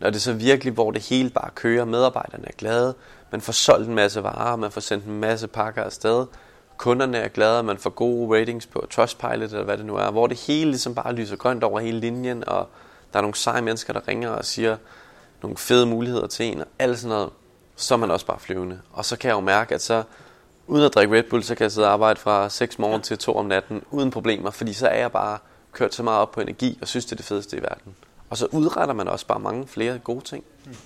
Når 0.00 0.10
det 0.10 0.22
så 0.22 0.32
virkelig, 0.32 0.72
hvor 0.72 0.90
det 0.90 1.02
hele 1.02 1.30
bare 1.30 1.50
kører, 1.54 1.84
medarbejderne 1.84 2.44
er 2.46 2.52
glade, 2.58 2.94
man 3.30 3.40
får 3.40 3.52
solgt 3.52 3.88
en 3.88 3.94
masse 3.94 4.22
varer, 4.22 4.56
man 4.56 4.70
får 4.70 4.80
sendt 4.80 5.04
en 5.04 5.20
masse 5.20 5.48
pakker 5.48 5.82
afsted, 5.82 6.26
kunderne 6.82 7.18
er 7.18 7.28
glade, 7.28 7.62
man 7.62 7.78
får 7.78 7.90
gode 7.90 8.40
ratings 8.40 8.66
på 8.66 8.86
Trustpilot 8.90 9.50
eller 9.50 9.62
hvad 9.62 9.78
det 9.78 9.86
nu 9.86 9.96
er, 9.96 10.10
hvor 10.10 10.26
det 10.26 10.38
hele 10.38 10.70
ligesom 10.70 10.94
bare 10.94 11.12
lyser 11.12 11.36
grønt 11.36 11.64
over 11.64 11.80
hele 11.80 12.00
linjen, 12.00 12.48
og 12.48 12.68
der 13.12 13.18
er 13.18 13.22
nogle 13.22 13.34
seje 13.34 13.62
mennesker, 13.62 13.92
der 13.92 14.08
ringer 14.08 14.30
og 14.30 14.44
siger 14.44 14.76
nogle 15.42 15.56
fede 15.56 15.86
muligheder 15.86 16.26
til 16.26 16.46
en, 16.46 16.60
og 16.60 16.66
alt 16.78 16.98
sådan 16.98 17.08
noget 17.08 17.30
så 17.76 17.94
er 17.94 17.98
man 17.98 18.10
også 18.10 18.26
bare 18.26 18.38
flyvende. 18.40 18.80
Og 18.92 19.04
så 19.04 19.16
kan 19.16 19.28
jeg 19.28 19.34
jo 19.34 19.40
mærke, 19.40 19.74
at 19.74 19.82
så 19.82 20.02
uden 20.66 20.84
at 20.84 20.94
drikke 20.94 21.16
Red 21.16 21.22
Bull, 21.22 21.42
så 21.42 21.54
kan 21.54 21.62
jeg 21.62 21.72
sidde 21.72 21.86
og 21.86 21.92
arbejde 21.92 22.20
fra 22.20 22.48
6 22.48 22.78
morgen 22.78 23.02
til 23.02 23.18
2 23.18 23.36
om 23.36 23.46
natten, 23.46 23.82
uden 23.90 24.10
problemer, 24.10 24.50
fordi 24.50 24.72
så 24.72 24.86
er 24.86 24.98
jeg 24.98 25.12
bare 25.12 25.38
kørt 25.72 25.94
så 25.94 26.02
meget 26.02 26.20
op 26.20 26.32
på 26.32 26.40
energi, 26.40 26.78
og 26.82 26.88
synes, 26.88 27.04
det 27.04 27.12
er 27.12 27.16
det 27.16 27.24
fedeste 27.24 27.56
i 27.56 27.62
verden. 27.62 27.96
Og 28.30 28.36
så 28.36 28.46
udretter 28.52 28.94
man 28.94 29.08
også 29.08 29.26
bare 29.26 29.40
mange 29.40 29.66
flere 29.66 29.98
gode 29.98 30.24
ting. 30.24 30.44
Mm. 30.64 30.76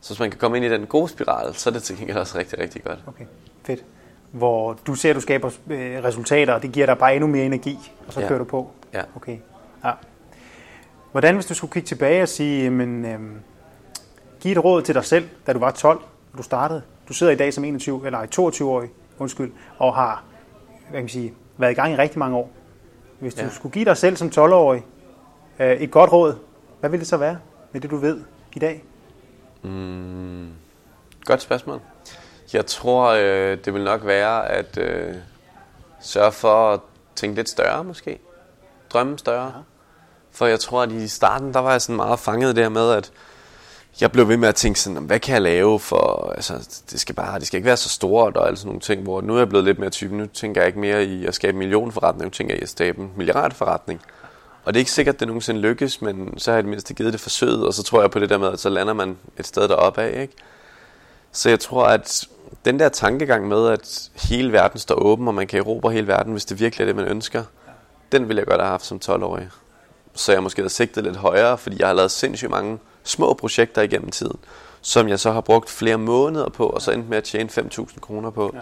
Så 0.00 0.08
hvis 0.08 0.20
man 0.20 0.30
kan 0.30 0.40
komme 0.40 0.56
ind 0.56 0.66
i 0.66 0.70
den 0.70 0.86
gode 0.86 1.08
spiral, 1.08 1.54
så 1.54 1.70
er 1.70 1.72
det 1.72 1.82
til 1.82 1.96
gengæld 1.96 2.18
også 2.18 2.38
rigtig, 2.38 2.58
rigtig 2.58 2.84
godt. 2.84 2.98
Okay, 3.06 3.24
fedt. 3.64 3.84
Hvor 4.30 4.78
du 4.86 4.94
ser, 4.94 5.10
at 5.10 5.16
du 5.16 5.20
skaber 5.20 5.50
øh, 5.70 6.04
resultater, 6.04 6.52
og 6.52 6.62
det 6.62 6.72
giver 6.72 6.86
dig 6.86 6.98
bare 6.98 7.14
endnu 7.14 7.26
mere 7.26 7.44
energi, 7.44 7.92
og 8.06 8.12
så 8.12 8.20
ja. 8.20 8.28
kører 8.28 8.38
du 8.38 8.44
på. 8.44 8.70
Ja. 8.94 9.02
Okay. 9.16 9.38
Ja. 9.84 9.90
Hvordan, 11.12 11.34
hvis 11.34 11.46
du 11.46 11.54
skulle 11.54 11.72
kigge 11.72 11.86
tilbage 11.86 12.22
og 12.22 12.28
sige, 12.28 12.70
men, 12.70 13.04
øhm, 13.04 13.40
give 14.40 14.52
et 14.52 14.64
råd 14.64 14.82
til 14.82 14.94
dig 14.94 15.04
selv, 15.04 15.28
da 15.46 15.52
du 15.52 15.58
var 15.58 15.70
12, 15.70 15.98
og 16.32 16.38
du 16.38 16.42
startede. 16.42 16.82
Du 17.08 17.12
sidder 17.12 17.32
i 17.32 17.36
dag 17.36 17.54
som 17.54 17.64
21, 17.64 18.06
eller 18.06 18.18
22-årig, 18.18 18.90
undskyld, 19.18 19.52
og 19.78 19.94
har 19.94 20.24
hvad 20.90 20.92
kan 20.92 21.02
man 21.02 21.08
sige, 21.08 21.34
været 21.56 21.72
i 21.72 21.74
gang 21.74 21.92
i 21.92 21.96
rigtig 21.96 22.18
mange 22.18 22.36
år. 22.36 22.50
Hvis 23.18 23.34
du 23.34 23.42
ja. 23.42 23.50
skulle 23.50 23.72
give 23.72 23.84
dig 23.84 23.96
selv 23.96 24.16
som 24.16 24.28
12-årig 24.28 24.82
øh, 25.58 25.72
et 25.72 25.90
godt 25.90 26.12
råd, 26.12 26.34
hvad 26.80 26.90
ville 26.90 27.00
det 27.00 27.08
så 27.08 27.16
være 27.16 27.38
med 27.72 27.80
det, 27.80 27.90
du 27.90 27.96
ved 27.96 28.20
i 28.54 28.58
dag? 28.58 28.84
Mm, 29.62 30.48
godt 31.24 31.42
spørgsmål. 31.42 31.80
Jeg 32.52 32.66
tror, 32.66 33.06
øh, 33.08 33.58
det 33.64 33.74
vil 33.74 33.84
nok 33.84 34.06
være 34.06 34.48
at 34.48 34.78
øh, 34.78 35.14
sørge 36.00 36.32
for 36.32 36.72
at 36.72 36.80
tænke 37.16 37.36
lidt 37.36 37.48
større 37.48 37.84
måske. 37.84 38.18
Drømme 38.92 39.18
større. 39.18 39.46
Ja. 39.46 39.60
For 40.32 40.46
jeg 40.46 40.60
tror, 40.60 40.82
at 40.82 40.92
i 40.92 41.08
starten, 41.08 41.54
der 41.54 41.60
var 41.60 41.70
jeg 41.70 41.82
sådan 41.82 41.96
meget 41.96 42.18
fanget 42.18 42.56
der 42.56 42.68
med, 42.68 42.90
at 42.90 43.12
jeg 44.00 44.12
blev 44.12 44.28
ved 44.28 44.36
med 44.36 44.48
at 44.48 44.54
tænke 44.54 44.80
sådan, 44.80 45.02
hvad 45.02 45.20
kan 45.20 45.34
jeg 45.34 45.42
lave 45.42 45.80
for, 45.80 46.32
altså 46.36 46.82
det 46.90 47.00
skal 47.00 47.14
bare, 47.14 47.38
det 47.38 47.46
skal 47.46 47.56
ikke 47.56 47.66
være 47.66 47.76
så 47.76 47.88
stort 47.88 48.36
og 48.36 48.46
alle 48.46 48.56
sådan 48.56 48.68
nogle 48.68 48.80
ting, 48.80 49.02
hvor 49.02 49.20
nu 49.20 49.34
er 49.34 49.38
jeg 49.38 49.48
blevet 49.48 49.64
lidt 49.64 49.78
mere 49.78 49.90
typen, 49.90 50.18
nu 50.18 50.26
tænker 50.26 50.60
jeg 50.60 50.66
ikke 50.66 50.78
mere 50.78 51.04
i 51.04 51.26
at 51.26 51.34
skabe 51.34 51.52
en 51.52 51.58
millionforretning, 51.58 52.24
nu 52.24 52.30
tænker 52.30 52.54
jeg 52.54 52.60
i 52.60 52.62
at 52.62 52.68
skabe 52.68 53.00
en 53.00 53.12
milliardforretning. 53.16 54.00
Og 54.64 54.74
det 54.74 54.78
er 54.78 54.80
ikke 54.80 54.90
sikkert, 54.90 55.14
at 55.14 55.20
det 55.20 55.28
nogensinde 55.28 55.60
lykkes, 55.60 56.02
men 56.02 56.38
så 56.38 56.50
har 56.50 56.56
jeg 56.56 56.64
det 56.64 56.70
mindste 56.70 56.94
givet 56.94 57.12
det 57.12 57.20
forsøget, 57.20 57.66
og 57.66 57.74
så 57.74 57.82
tror 57.82 58.00
jeg 58.00 58.10
på 58.10 58.18
det 58.18 58.30
der 58.30 58.38
med, 58.38 58.52
at 58.52 58.60
så 58.60 58.68
lander 58.68 58.92
man 58.92 59.18
et 59.38 59.46
sted 59.46 59.68
deroppe 59.68 60.02
af, 60.02 60.20
ikke? 60.20 60.34
Så 61.32 61.48
jeg 61.48 61.60
tror, 61.60 61.86
at 61.86 62.28
den 62.64 62.78
der 62.78 62.88
tankegang 62.88 63.48
med, 63.48 63.68
at 63.68 64.10
hele 64.14 64.52
verden 64.52 64.78
står 64.78 64.94
åben, 64.94 65.28
og 65.28 65.34
man 65.34 65.46
kan 65.46 65.58
erobre 65.58 65.92
hele 65.92 66.06
verden, 66.06 66.32
hvis 66.32 66.44
det 66.44 66.60
virkelig 66.60 66.84
er 66.84 66.86
det, 66.86 66.96
man 66.96 67.04
ønsker, 67.04 67.42
den 68.12 68.28
ville 68.28 68.40
jeg 68.40 68.46
godt 68.46 68.60
have 68.60 68.70
haft 68.70 68.84
som 68.84 69.00
12-årig. 69.04 69.48
Så 70.14 70.32
jeg 70.32 70.42
måske 70.42 70.62
havde 70.62 70.72
sigtet 70.72 71.04
lidt 71.04 71.16
højere, 71.16 71.58
fordi 71.58 71.76
jeg 71.78 71.86
har 71.86 71.94
lavet 71.94 72.10
sindssygt 72.10 72.50
mange 72.50 72.78
små 73.02 73.34
projekter 73.34 73.82
igennem 73.82 74.10
tiden, 74.10 74.38
som 74.80 75.08
jeg 75.08 75.20
så 75.20 75.32
har 75.32 75.40
brugt 75.40 75.70
flere 75.70 75.96
måneder 75.96 76.48
på, 76.48 76.66
og 76.66 76.82
så 76.82 76.90
endte 76.90 77.08
med 77.08 77.18
at 77.18 77.24
tjene 77.24 77.48
5.000 77.50 78.00
kroner 78.00 78.30
på. 78.30 78.50
Ja. 78.54 78.60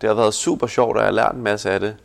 Det 0.00 0.08
har 0.08 0.14
været 0.14 0.34
super 0.34 0.66
sjovt, 0.66 0.96
og 0.96 1.02
jeg 1.02 1.06
har 1.06 1.12
lært 1.12 1.34
en 1.34 1.42
masse 1.42 1.70
af 1.70 1.80
det. 1.80 1.96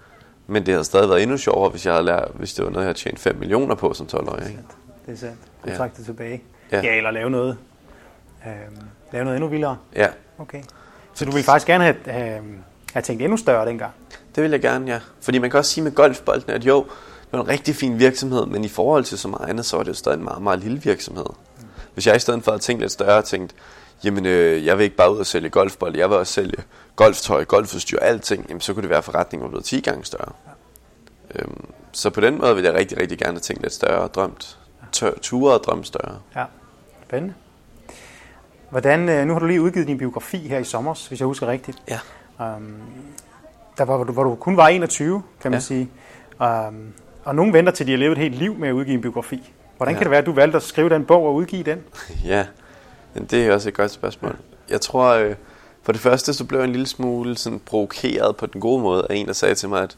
Men 0.47 0.65
det 0.65 0.73
havde 0.73 0.83
stadig 0.83 1.09
været 1.09 1.21
endnu 1.23 1.37
sjovere, 1.37 1.69
hvis, 1.69 1.85
jeg 1.85 1.93
havde 1.93 2.05
lært, 2.05 2.31
hvis 2.33 2.53
det 2.53 2.65
var 2.65 2.71
noget, 2.71 2.83
jeg 2.83 2.87
havde 2.87 2.97
tjent 2.97 3.19
5 3.19 3.35
millioner 3.35 3.75
på 3.75 3.93
som 3.93 4.07
12-årig. 4.13 4.47
Ikke? 4.47 4.59
Det 5.05 5.13
er 5.13 5.17
sandt. 5.17 5.39
Du 5.65 5.69
ja. 5.69 5.89
det 5.97 6.05
tilbage. 6.05 6.43
Ja. 6.71 6.81
ja, 6.81 6.97
eller 6.97 7.11
lave 7.11 7.29
noget, 7.29 7.57
øh, 8.47 8.53
lave 9.11 9.25
noget 9.25 9.37
endnu 9.37 9.49
vildere. 9.49 9.77
Ja. 9.95 10.07
Okay. 10.37 10.63
Så 11.13 11.25
du 11.25 11.31
vil 11.31 11.43
faktisk 11.43 11.67
gerne 11.67 11.83
have, 11.83 11.95
have, 12.05 12.41
have 12.93 13.03
tænkt 13.03 13.21
endnu 13.21 13.37
større 13.37 13.65
dengang? 13.65 13.91
Det 14.35 14.43
vil 14.43 14.51
jeg 14.51 14.61
gerne, 14.61 14.91
ja. 14.91 14.99
Fordi 15.21 15.37
man 15.37 15.49
kan 15.49 15.57
også 15.57 15.71
sige 15.71 15.83
med 15.83 15.91
golfbolden, 15.91 16.49
at 16.51 16.65
jo, 16.65 16.83
det 17.21 17.31
var 17.31 17.41
en 17.41 17.47
rigtig 17.47 17.75
fin 17.75 17.99
virksomhed, 17.99 18.45
men 18.45 18.63
i 18.63 18.67
forhold 18.67 19.03
til 19.03 19.17
så 19.17 19.27
meget 19.27 19.49
andet, 19.49 19.65
så 19.65 19.75
var 19.75 19.83
det 19.83 19.89
jo 19.89 19.95
stadig 19.95 20.17
en 20.17 20.23
meget, 20.23 20.41
meget 20.41 20.59
lille 20.59 20.81
virksomhed. 20.81 21.25
Hvis 21.93 22.07
jeg 22.07 22.15
i 22.15 22.19
stedet 22.19 22.43
for 22.43 22.51
at 22.51 22.61
tænke 22.61 22.81
lidt 22.83 22.91
større, 22.91 23.21
tænkt, 23.21 23.55
jamen 24.03 24.25
øh, 24.25 24.65
jeg 24.65 24.77
vil 24.77 24.83
ikke 24.83 24.95
bare 24.95 25.13
ud 25.13 25.17
og 25.17 25.25
sælge 25.25 25.49
golfbold, 25.49 25.97
jeg 25.97 26.09
vil 26.09 26.17
også 26.17 26.33
sælge 26.33 26.57
golftøj, 26.95 27.45
golfudstyr, 27.45 27.99
alting, 27.99 28.45
jamen 28.49 28.61
så 28.61 28.73
kunne 28.73 28.81
det 28.81 28.89
være, 28.89 28.97
at 28.97 29.03
forretningen 29.03 29.43
var 29.43 29.49
blevet 29.49 29.65
10 29.65 29.79
gange 29.79 30.05
større. 30.05 30.31
Ja. 30.47 30.51
Øhm, 31.41 31.65
så 31.91 32.09
på 32.09 32.21
den 32.21 32.37
måde 32.37 32.55
vil 32.55 32.63
jeg 32.63 32.73
rigtig, 32.73 33.01
rigtig 33.01 33.17
gerne 33.17 33.39
tænke 33.39 33.61
lidt 33.61 33.73
større 33.73 34.01
og 34.01 34.13
drømt. 34.13 34.57
Ture 35.21 35.53
og 35.53 35.63
drømme 35.63 35.85
større. 35.85 36.19
Ja, 36.35 36.45
spændende. 37.07 37.33
Hvordan, 38.72 39.10
øh, 39.10 39.25
nu 39.25 39.34
har 39.34 39.40
du 39.40 39.46
lige 39.46 39.62
udgivet 39.62 39.88
din 39.88 39.98
biografi 39.98 40.38
her 40.38 40.60
i 40.60 40.64
sommer, 40.64 41.07
hvis 41.07 41.20
jeg 41.20 41.25
husker 41.25 41.48
rigtigt. 41.48 41.77
Ja. 41.90 42.00
Um, 42.40 42.75
der 43.77 43.84
var, 43.84 43.96
hvor 43.96 44.03
du, 44.03 44.14
hvor 44.14 44.24
du 44.24 44.36
kun 44.36 44.57
var 44.57 44.68
21, 44.68 45.24
kan 45.42 45.51
man 45.51 45.60
ja. 45.60 45.64
sige. 45.64 45.90
Um, 46.40 46.94
og 47.24 47.36
nogen 47.36 47.53
venter 47.53 47.72
til, 47.72 47.88
de 47.88 47.92
har 47.92 47.98
levet 47.98 48.12
et 48.12 48.18
helt 48.18 48.36
liv 48.36 48.55
med 48.55 48.70
at 48.70 48.72
udgive 48.72 48.96
en 48.96 49.01
biografi. 49.01 49.53
Hvordan 49.77 49.94
ja. 49.94 49.98
kan 49.98 50.05
det 50.05 50.12
være, 50.12 50.20
at 50.20 50.25
du 50.25 50.34
valgte 50.34 50.55
at 50.55 50.64
skrive 50.64 50.90
den 50.90 51.05
bog 51.05 51.25
og 51.25 51.36
udgive 51.36 51.64
den? 51.64 51.84
ja, 52.25 52.46
det 53.29 53.46
er 53.46 53.53
også 53.53 53.70
et 53.70 53.75
godt 53.75 53.92
spørgsmål. 53.92 54.36
Jeg 54.70 54.81
tror, 54.81 55.14
øh, 55.14 55.36
for 55.84 55.92
det 55.92 56.01
første, 56.01 56.34
så 56.34 56.46
blev 56.46 56.60
jeg 56.60 56.66
en 56.66 56.72
lille 56.72 56.88
smule 56.88 57.38
sådan 57.38 57.60
provokeret 57.60 58.38
på 58.38 58.46
den 58.46 58.62
gode 58.62 58.81
måde 58.81 59.07
af 59.10 59.16
en, 59.16 59.27
der 59.27 59.34
sagde 59.34 59.55
til 59.55 59.70
mig, 59.70 59.84
at 59.84 59.98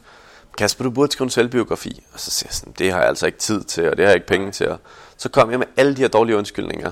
Kasper, 0.58 0.84
du 0.84 0.90
burde 0.90 1.12
skrive 1.12 1.26
en 1.26 1.30
selvbiografi. 1.30 2.02
Og 2.12 2.20
så 2.20 2.30
siger 2.30 2.48
jeg 2.48 2.54
sådan, 2.54 2.72
det 2.78 2.92
har 2.92 2.98
jeg 2.98 3.08
altså 3.08 3.26
ikke 3.26 3.38
tid 3.38 3.64
til, 3.64 3.90
og 3.90 3.96
det 3.96 4.04
har 4.04 4.10
jeg 4.10 4.16
ikke 4.16 4.26
penge 4.26 4.50
til. 4.50 4.68
Og 4.68 4.78
så 5.16 5.28
kom 5.28 5.50
jeg 5.50 5.58
med 5.58 5.66
alle 5.76 5.96
de 5.96 6.00
her 6.00 6.08
dårlige 6.08 6.36
undskyldninger. 6.36 6.90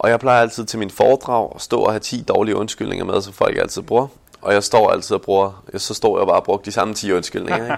Og 0.00 0.10
jeg 0.10 0.20
plejer 0.20 0.42
altid 0.42 0.64
til 0.64 0.78
min 0.78 0.90
foredrag 0.90 1.52
at 1.54 1.62
stå 1.62 1.80
og 1.80 1.92
have 1.92 2.00
10 2.00 2.22
dårlige 2.22 2.56
undskyldninger 2.56 3.04
med, 3.04 3.22
som 3.22 3.32
folk 3.32 3.58
altid 3.58 3.82
bruger. 3.82 4.06
Og 4.42 4.52
jeg 4.52 4.64
står 4.64 4.90
altid 4.90 5.14
og 5.14 5.22
bruger, 5.22 5.64
så 5.76 5.94
står 5.94 6.18
jeg 6.18 6.26
bare 6.26 6.36
og 6.36 6.44
bruger 6.44 6.58
de 6.58 6.72
samme 6.72 6.94
10 6.94 7.12
undskyldninger. 7.12 7.64
Ikke? 7.64 7.76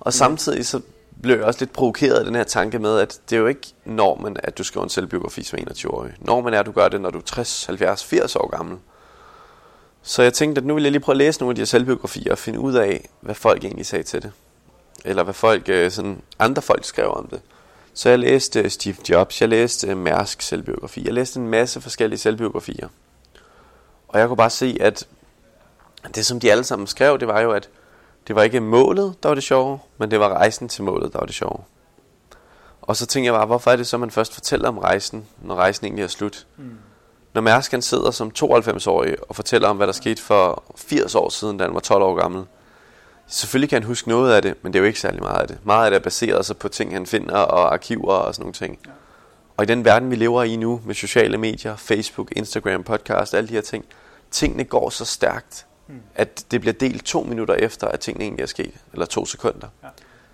Og 0.00 0.12
samtidig 0.22 0.66
så 0.66 0.80
blev 1.22 1.36
jeg 1.36 1.44
også 1.44 1.60
lidt 1.60 1.72
provokeret 1.72 2.14
af 2.14 2.24
den 2.24 2.34
her 2.34 2.44
tanke 2.44 2.78
med, 2.78 2.98
at 2.98 3.20
det 3.30 3.36
er 3.36 3.40
jo 3.40 3.46
ikke 3.46 3.66
normen, 3.84 4.36
at 4.42 4.58
du 4.58 4.64
skriver 4.64 4.84
en 4.84 4.90
selvbiografi 4.90 5.42
som 5.42 5.58
21-årig. 5.58 6.12
Normen 6.18 6.54
er, 6.54 6.60
at 6.60 6.66
du 6.66 6.72
gør 6.72 6.88
det, 6.88 7.00
når 7.00 7.10
du 7.10 7.18
er 7.18 7.22
60, 7.22 7.66
70, 7.66 8.04
80 8.04 8.36
år 8.36 8.56
gammel. 8.56 8.78
Så 10.02 10.22
jeg 10.22 10.32
tænkte, 10.32 10.60
at 10.60 10.66
nu 10.66 10.74
vil 10.74 10.82
jeg 10.82 10.92
lige 10.92 11.02
prøve 11.02 11.14
at 11.14 11.18
læse 11.18 11.40
nogle 11.40 11.50
af 11.50 11.54
de 11.54 11.60
her 11.60 11.66
selvbiografier 11.66 12.32
og 12.32 12.38
finde 12.38 12.60
ud 12.60 12.74
af, 12.74 13.08
hvad 13.20 13.34
folk 13.34 13.64
egentlig 13.64 13.86
sagde 13.86 14.02
til 14.02 14.22
det. 14.22 14.32
Eller 15.04 15.22
hvad 15.22 15.34
folk, 15.34 15.68
øh, 15.68 15.90
sådan, 15.90 16.22
andre 16.38 16.62
folk 16.62 16.84
skrev 16.84 17.10
om 17.10 17.26
det. 17.26 17.40
Så 17.94 18.08
jeg 18.08 18.18
læste 18.18 18.60
øh, 18.60 18.70
Steve 18.70 18.96
Jobs, 19.10 19.40
jeg 19.40 19.48
læste 19.48 19.86
øh, 19.88 19.96
Mærsk 19.96 20.42
selvbiografi, 20.42 21.04
jeg 21.04 21.14
læste 21.14 21.40
en 21.40 21.48
masse 21.48 21.80
forskellige 21.80 22.18
selvbiografier. 22.18 22.88
Og 24.08 24.20
jeg 24.20 24.28
kunne 24.28 24.36
bare 24.36 24.50
se, 24.50 24.76
at 24.80 25.06
det 26.14 26.26
som 26.26 26.40
de 26.40 26.50
alle 26.50 26.64
sammen 26.64 26.86
skrev, 26.86 27.18
det 27.18 27.28
var 27.28 27.40
jo, 27.40 27.52
at 27.52 27.68
det 28.28 28.36
var 28.36 28.42
ikke 28.42 28.60
målet, 28.60 29.14
der 29.22 29.28
var 29.28 29.34
det 29.34 29.44
sjove, 29.44 29.78
men 29.98 30.10
det 30.10 30.20
var 30.20 30.28
rejsen 30.28 30.68
til 30.68 30.84
målet, 30.84 31.12
der 31.12 31.18
var 31.18 31.26
det 31.26 31.34
sjove. 31.34 31.60
Og 32.82 32.96
så 32.96 33.06
tænkte 33.06 33.26
jeg 33.26 33.34
bare, 33.34 33.46
hvorfor 33.46 33.70
er 33.70 33.76
det 33.76 33.86
så, 33.86 33.98
man 33.98 34.10
først 34.10 34.34
fortæller 34.34 34.68
om 34.68 34.78
rejsen, 34.78 35.26
når 35.42 35.54
rejsen 35.54 35.86
egentlig 35.86 36.02
er 36.02 36.08
slut? 36.08 36.46
Mm. 36.56 36.78
Når 37.34 37.40
Mærsk 37.40 37.70
han 37.70 37.82
sidder 37.82 38.10
som 38.10 38.32
92-årig 38.38 39.16
og 39.28 39.36
fortæller 39.36 39.68
om, 39.68 39.76
hvad 39.76 39.86
der 39.86 39.92
skete 39.92 40.22
for 40.22 40.64
80 40.76 41.14
år 41.14 41.28
siden, 41.28 41.58
da 41.58 41.64
han 41.64 41.74
var 41.74 41.80
12 41.80 42.02
år 42.02 42.14
gammel. 42.14 42.44
Selvfølgelig 43.26 43.68
kan 43.68 43.82
han 43.82 43.86
huske 43.86 44.08
noget 44.08 44.34
af 44.34 44.42
det, 44.42 44.54
men 44.62 44.72
det 44.72 44.78
er 44.78 44.80
jo 44.80 44.86
ikke 44.86 45.00
særlig 45.00 45.22
meget 45.22 45.40
af 45.40 45.48
det. 45.48 45.58
Meget 45.64 45.84
af 45.84 45.90
det 45.90 45.96
er 45.96 46.02
baseret 46.02 46.46
sig 46.46 46.56
på 46.56 46.68
ting, 46.68 46.92
han 46.92 47.06
finder 47.06 47.36
og 47.36 47.72
arkiver 47.72 48.12
og 48.12 48.34
sådan 48.34 48.42
nogle 48.42 48.54
ting. 48.54 48.78
Ja. 48.86 48.90
Og 49.56 49.64
i 49.64 49.66
den 49.66 49.84
verden, 49.84 50.10
vi 50.10 50.16
lever 50.16 50.42
i 50.42 50.56
nu, 50.56 50.80
med 50.84 50.94
sociale 50.94 51.38
medier, 51.38 51.76
Facebook, 51.76 52.32
Instagram, 52.32 52.82
podcast, 52.82 53.34
alle 53.34 53.48
de 53.48 53.54
her 53.54 53.60
ting, 53.60 53.84
tingene 54.30 54.64
går 54.64 54.90
så 54.90 55.04
stærkt, 55.04 55.66
mm. 55.88 56.00
at 56.14 56.44
det 56.50 56.60
bliver 56.60 56.74
delt 56.74 57.04
to 57.04 57.22
minutter 57.22 57.54
efter, 57.54 57.88
at 57.88 58.00
tingene 58.00 58.24
egentlig 58.24 58.42
er 58.42 58.46
sket, 58.46 58.74
eller 58.92 59.06
to 59.06 59.26
sekunder. 59.26 59.68
Ja. 59.82 59.88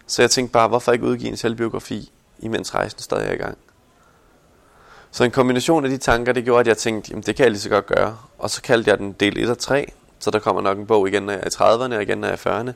Så 0.07 0.23
jeg 0.23 0.31
tænkte 0.31 0.53
bare, 0.53 0.69
hvorfor 0.69 0.93
ikke 0.93 1.05
udgive 1.05 1.31
en 1.31 1.37
selvbiografi, 1.37 2.11
imens 2.39 2.75
rejsen 2.75 3.01
stadig 3.01 3.29
er 3.29 3.33
i 3.33 3.37
gang? 3.37 3.59
Så 5.11 5.25
en 5.25 5.31
kombination 5.31 5.85
af 5.85 5.91
de 5.91 5.99
tanker, 5.99 6.33
det 6.33 6.45
gjorde, 6.45 6.61
at 6.61 6.67
jeg 6.67 6.79
tænkte, 6.79 7.11
jamen 7.11 7.23
det 7.23 7.37
kan 7.37 7.43
jeg 7.43 7.51
lige 7.51 7.61
så 7.61 7.69
godt 7.69 7.87
gøre. 7.87 8.19
Og 8.39 8.51
så 8.51 8.63
kaldte 8.63 8.91
jeg 8.91 8.99
den 8.99 9.13
del 9.13 9.39
1 9.39 9.51
og 9.51 9.59
3, 9.59 9.93
så 10.21 10.31
der 10.31 10.39
kommer 10.39 10.63
nok 10.63 10.79
en 10.79 10.87
bog 10.87 11.09
igen, 11.09 11.23
når 11.23 11.33
jeg 11.33 11.43
er 11.43 11.47
i 11.47 11.75
30'erne 11.75 11.95
og 11.97 12.03
igen, 12.03 12.19
når 12.19 12.29
jeg 12.29 12.39
er 12.45 12.61
i 12.61 12.63
40'erne. 12.63 12.73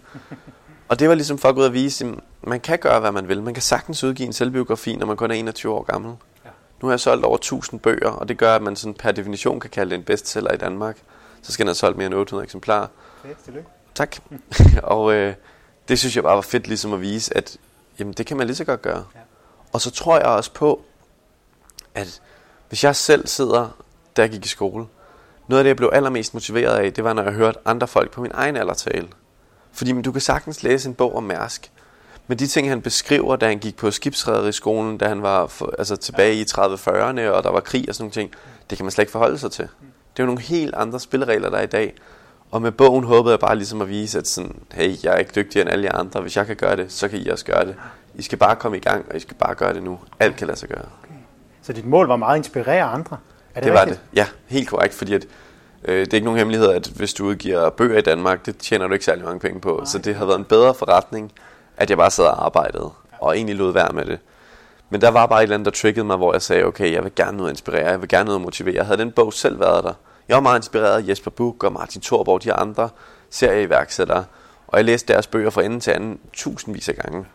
og 0.89 0.99
det 0.99 1.09
var 1.09 1.15
ligesom 1.15 1.39
for 1.39 1.49
at 1.49 1.55
gå 1.55 1.61
ud 1.61 1.67
og 1.67 1.73
vise, 1.73 2.07
at 2.07 2.15
man 2.43 2.61
kan 2.61 2.79
gøre, 2.79 3.01
hvad 3.01 3.13
man 3.13 3.29
vil. 3.29 3.43
Man 3.43 3.55
kan 3.55 3.63
sagtens 3.63 4.05
udgive 4.05 4.27
en 4.27 4.33
selvbiografi, 4.33 4.97
når 4.97 5.07
man 5.07 5.17
kun 5.17 5.31
er 5.31 5.35
21 5.35 5.73
år 5.73 5.83
gammel. 5.83 6.15
Ja. 6.45 6.51
Nu 6.83 6.89
har 6.89 6.93
jeg 6.93 7.01
solgt 7.01 7.25
over 7.25 7.37
1000 7.37 7.81
bøger, 7.81 8.11
og 8.11 8.29
det 8.29 8.39
gør, 8.39 8.57
at 8.57 8.63
man 8.63 8.77
sådan 8.77 8.95
per 8.95 9.13
definition 9.13 9.61
kan 9.61 9.71
kalde 9.71 9.91
det 9.91 9.97
en 9.97 10.05
bestseller 10.05 10.53
i 10.53 10.57
Danmark 10.57 10.97
så 11.45 11.53
skal 11.53 11.65
den 11.65 11.69
have 11.69 11.75
solgt 11.75 11.97
mere 11.99 12.07
end 12.07 12.15
800 12.15 12.45
eksemplarer. 12.45 12.87
Fedt, 13.23 13.67
Tak. 13.95 14.17
og 14.83 15.13
øh, 15.13 15.35
det 15.89 15.99
synes 15.99 16.17
jeg 16.17 16.25
bare 16.25 16.35
var 16.35 16.41
fedt 16.41 16.67
ligesom 16.67 16.93
at 16.93 17.01
vise, 17.01 17.37
at 17.37 17.57
jamen, 17.99 18.15
det 18.15 18.27
kan 18.27 18.37
man 18.37 18.47
lige 18.47 18.57
så 18.57 18.65
godt 18.65 18.83
gøre. 18.83 19.05
Ja. 19.15 19.21
Og 19.73 19.81
så 19.81 19.91
tror 19.91 20.17
jeg 20.17 20.27
også 20.27 20.53
på, 20.53 20.85
at 21.95 22.21
hvis 22.69 22.85
jeg 22.85 22.97
selv 22.97 23.27
sidder, 23.27 23.69
da 24.17 24.23
jeg 24.23 24.31
gik 24.31 24.45
i 24.45 24.49
skole, 24.49 24.87
noget 25.49 25.59
af 25.59 25.65
det, 25.65 25.69
jeg 25.69 25.77
blev 25.77 25.91
allermest 25.93 26.35
motiveret 26.35 26.79
af, 26.79 26.93
det 26.93 27.05
var, 27.05 27.13
når 27.13 27.23
jeg 27.23 27.33
hørte 27.33 27.59
andre 27.65 27.87
folk 27.87 28.11
på 28.11 28.21
min 28.21 28.31
egen 28.35 28.57
alder 28.57 28.75
tale. 28.75 29.09
Fordi 29.73 29.93
men 29.93 30.03
du 30.03 30.13
kan 30.13 30.21
sagtens 30.21 30.63
læse 30.63 30.89
en 30.89 30.95
bog 30.95 31.17
om 31.17 31.23
Mærsk, 31.23 31.71
men 32.27 32.39
de 32.39 32.47
ting, 32.47 32.69
han 32.69 32.83
beskriver, 32.83 33.37
da 33.37 33.47
han 33.47 33.59
gik 33.59 33.77
på 33.77 33.91
skibsredder 33.91 34.49
i 34.49 34.53
skolen, 34.53 34.99
da 34.99 35.09
han 35.09 35.23
var 35.23 35.47
for, 35.47 35.75
altså, 35.79 35.97
tilbage 35.97 36.35
i 36.35 36.43
30-40'erne, 36.43 37.29
og 37.29 37.43
der 37.43 37.51
var 37.51 37.61
krig 37.61 37.85
og 37.89 37.95
sådan 37.95 38.05
nogle 38.05 38.13
ting, 38.13 38.31
det 38.71 38.79
kan 38.79 38.85
man 38.85 38.91
slet 38.91 39.03
ikke 39.03 39.13
forholde 39.13 39.39
sig 39.39 39.51
til. 39.51 39.65
Det 40.17 40.23
er 40.23 40.23
jo 40.23 40.27
nogle 40.27 40.41
helt 40.41 40.75
andre 40.75 41.01
spilleregler, 41.01 41.51
der 41.51 41.57
er 41.57 41.63
i 41.63 41.67
dag. 41.67 41.95
Og 42.51 42.63
med 42.63 42.73
bogen 42.73 43.05
håbede 43.05 43.33
jeg 43.33 43.41
bare 43.41 43.57
ligesom 43.57 43.81
at 43.83 43.89
vise, 43.89 44.19
at 44.19 44.29
sådan, 44.29 44.57
hey, 44.73 45.05
jeg 45.05 45.15
er 45.15 45.19
ikke 45.19 45.33
dygtigere 45.35 45.63
end 45.63 45.73
alle 45.73 45.95
andre. 45.97 46.21
Hvis 46.21 46.37
jeg 46.37 46.47
kan 46.47 46.57
gøre 46.57 46.77
det, 46.77 46.93
så 46.93 47.09
kan 47.09 47.19
I 47.19 47.29
også 47.29 47.45
gøre 47.45 47.67
det. 47.67 47.75
I 48.15 48.23
skal 48.23 48.39
bare 48.39 48.57
komme 48.57 48.77
i 48.77 48.81
gang, 48.81 49.05
og 49.11 49.17
I 49.17 49.21
skal 49.21 49.37
bare 49.37 49.55
gøre 49.55 49.75
det 49.75 49.83
nu. 49.83 49.99
Alt 50.21 50.37
kan 50.37 50.47
lade 50.47 50.59
sig 50.59 50.69
gøre. 50.69 50.85
Okay. 51.03 51.15
Så 51.63 51.73
dit 51.73 51.87
mål 51.87 52.07
var 52.07 52.17
meget 52.17 52.35
at 52.35 52.39
inspirere 52.39 52.83
andre? 52.83 53.17
Er 53.55 53.61
det, 53.61 53.65
det 53.65 53.73
var 53.73 53.85
det. 53.85 54.01
Ja, 54.15 54.27
helt 54.47 54.69
korrekt. 54.69 54.95
Fordi 54.95 55.15
at, 55.15 55.27
Øh, 55.85 56.01
det 56.01 56.13
er 56.13 56.15
ikke 56.15 56.25
nogen 56.25 56.39
hemmelighed, 56.39 56.71
at 56.71 56.87
hvis 56.87 57.15
du 57.15 57.25
udgiver 57.25 57.71
bøger 57.71 57.99
i 57.99 58.03
Danmark, 58.03 58.47
det 58.47 58.59
tjener 58.59 58.87
du 58.87 58.93
ikke 58.93 59.05
særlig 59.05 59.25
mange 59.25 59.41
penge 59.41 59.61
på. 59.61 59.77
Nej. 59.77 59.85
Så 59.85 59.99
det 59.99 60.15
har 60.15 60.25
været 60.25 60.39
en 60.39 60.45
bedre 60.45 60.75
forretning, 60.75 61.33
at 61.77 61.91
jeg 61.91 61.99
bare 61.99 62.11
sad 62.11 62.25
og 62.25 62.45
arbejdede, 62.45 62.91
og 63.21 63.37
egentlig 63.37 63.57
lod 63.57 63.73
være 63.73 63.93
med 63.93 64.05
det. 64.05 64.19
Men 64.91 65.01
der 65.01 65.09
var 65.09 65.27
bare 65.27 65.41
et 65.41 65.43
eller 65.43 65.55
andet, 65.55 65.65
der 65.65 65.71
triggede 65.81 66.05
mig, 66.05 66.17
hvor 66.17 66.33
jeg 66.33 66.43
sagde, 66.43 66.65
okay, 66.65 66.93
jeg 66.93 67.05
vil 67.05 67.13
gerne 67.17 67.37
noget 67.37 67.51
inspirere, 67.51 67.91
jeg 67.91 68.01
vil 68.01 68.09
gerne 68.09 68.25
noget 68.25 68.41
motivere. 68.41 68.75
Jeg 68.75 68.87
havde 68.87 68.99
den 68.99 69.13
bog 69.13 69.33
selv 69.33 69.61
været 69.61 69.85
der. 69.85 69.93
Jeg 70.29 70.35
var 70.35 70.41
meget 70.41 70.59
inspireret 70.59 71.03
af 71.03 71.09
Jesper 71.09 71.31
Buch 71.31 71.59
og 71.65 71.73
Martin 71.73 72.01
Thorborg, 72.01 72.43
de 72.43 72.53
andre 72.53 72.89
serieværksættere. 73.31 74.25
Og 74.67 74.79
jeg 74.79 74.85
læste 74.85 75.13
deres 75.13 75.27
bøger 75.27 75.51
fra 75.51 75.63
ende 75.63 75.81
til 75.81 75.91
anden 75.91 76.19
tusindvis 76.33 76.89
af 76.89 76.97
gange. 76.97 77.27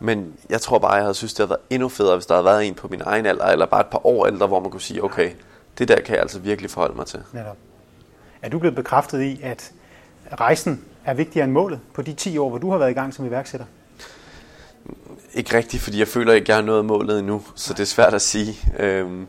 Men 0.00 0.34
jeg 0.50 0.60
tror 0.60 0.78
bare, 0.78 0.92
jeg 0.92 1.02
havde 1.02 1.14
synes, 1.14 1.34
det 1.34 1.38
havde 1.38 1.50
været 1.50 1.60
endnu 1.70 1.88
federe, 1.88 2.16
hvis 2.16 2.26
der 2.26 2.34
havde 2.34 2.44
været 2.44 2.66
en 2.66 2.74
på 2.74 2.88
min 2.88 3.02
egen 3.04 3.26
alder, 3.26 3.44
eller 3.44 3.66
bare 3.66 3.80
et 3.80 3.86
par 3.86 4.06
år 4.06 4.26
ældre, 4.26 4.46
hvor 4.46 4.60
man 4.60 4.70
kunne 4.70 4.80
sige, 4.80 5.04
okay, 5.04 5.30
det 5.78 5.88
der 5.88 6.00
kan 6.00 6.14
jeg 6.14 6.22
altså 6.22 6.38
virkelig 6.38 6.70
forholde 6.70 6.96
mig 6.96 7.06
til. 7.06 7.22
Netop. 7.32 7.56
Er 8.42 8.48
du 8.48 8.58
blevet 8.58 8.76
bekræftet 8.76 9.22
i, 9.22 9.40
at 9.42 9.72
rejsen 10.40 10.84
er 11.04 11.14
vigtigere 11.14 11.44
end 11.44 11.52
målet 11.52 11.80
på 11.94 12.02
de 12.02 12.12
10 12.12 12.38
år, 12.38 12.48
hvor 12.48 12.58
du 12.58 12.70
har 12.70 12.78
været 12.78 12.90
i 12.90 12.94
gang 12.94 13.14
som 13.14 13.26
iværksætter? 13.26 13.66
Ikke 15.34 15.56
rigtigt, 15.56 15.82
fordi 15.82 15.98
jeg 15.98 16.08
føler 16.08 16.32
ikke, 16.32 16.44
jeg 16.48 16.56
har 16.56 16.62
nået 16.62 16.84
målet 16.84 17.18
endnu, 17.18 17.42
så 17.54 17.72
det 17.72 17.80
er 17.80 17.84
svært 17.84 18.14
at 18.14 18.22
sige. 18.22 18.56
Øhm, 18.78 19.26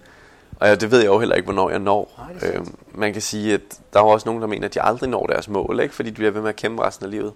og 0.60 0.68
ja, 0.68 0.76
det 0.76 0.92
ved 0.92 1.00
jeg 1.00 1.08
jo 1.08 1.20
heller 1.20 1.36
ikke, 1.36 1.46
hvornår 1.46 1.70
jeg 1.70 1.80
når. 1.80 2.26
Nej, 2.42 2.50
øhm, 2.50 2.76
man 2.96 3.14
kan 3.14 3.22
sige, 3.22 3.54
at 3.54 3.62
der 3.94 4.00
er 4.00 4.04
også 4.04 4.26
nogen, 4.30 4.42
der 4.42 4.48
mener, 4.48 4.68
at 4.68 4.74
de 4.74 4.82
aldrig 4.82 5.10
når 5.10 5.26
deres 5.26 5.48
mål, 5.48 5.80
ikke? 5.80 5.96
fordi 5.96 6.10
de 6.10 6.16
bliver 6.16 6.32
ved 6.32 6.42
med 6.42 6.50
at 6.50 6.56
kæmpe 6.56 6.84
resten 6.84 7.06
af 7.06 7.12
livet. 7.12 7.34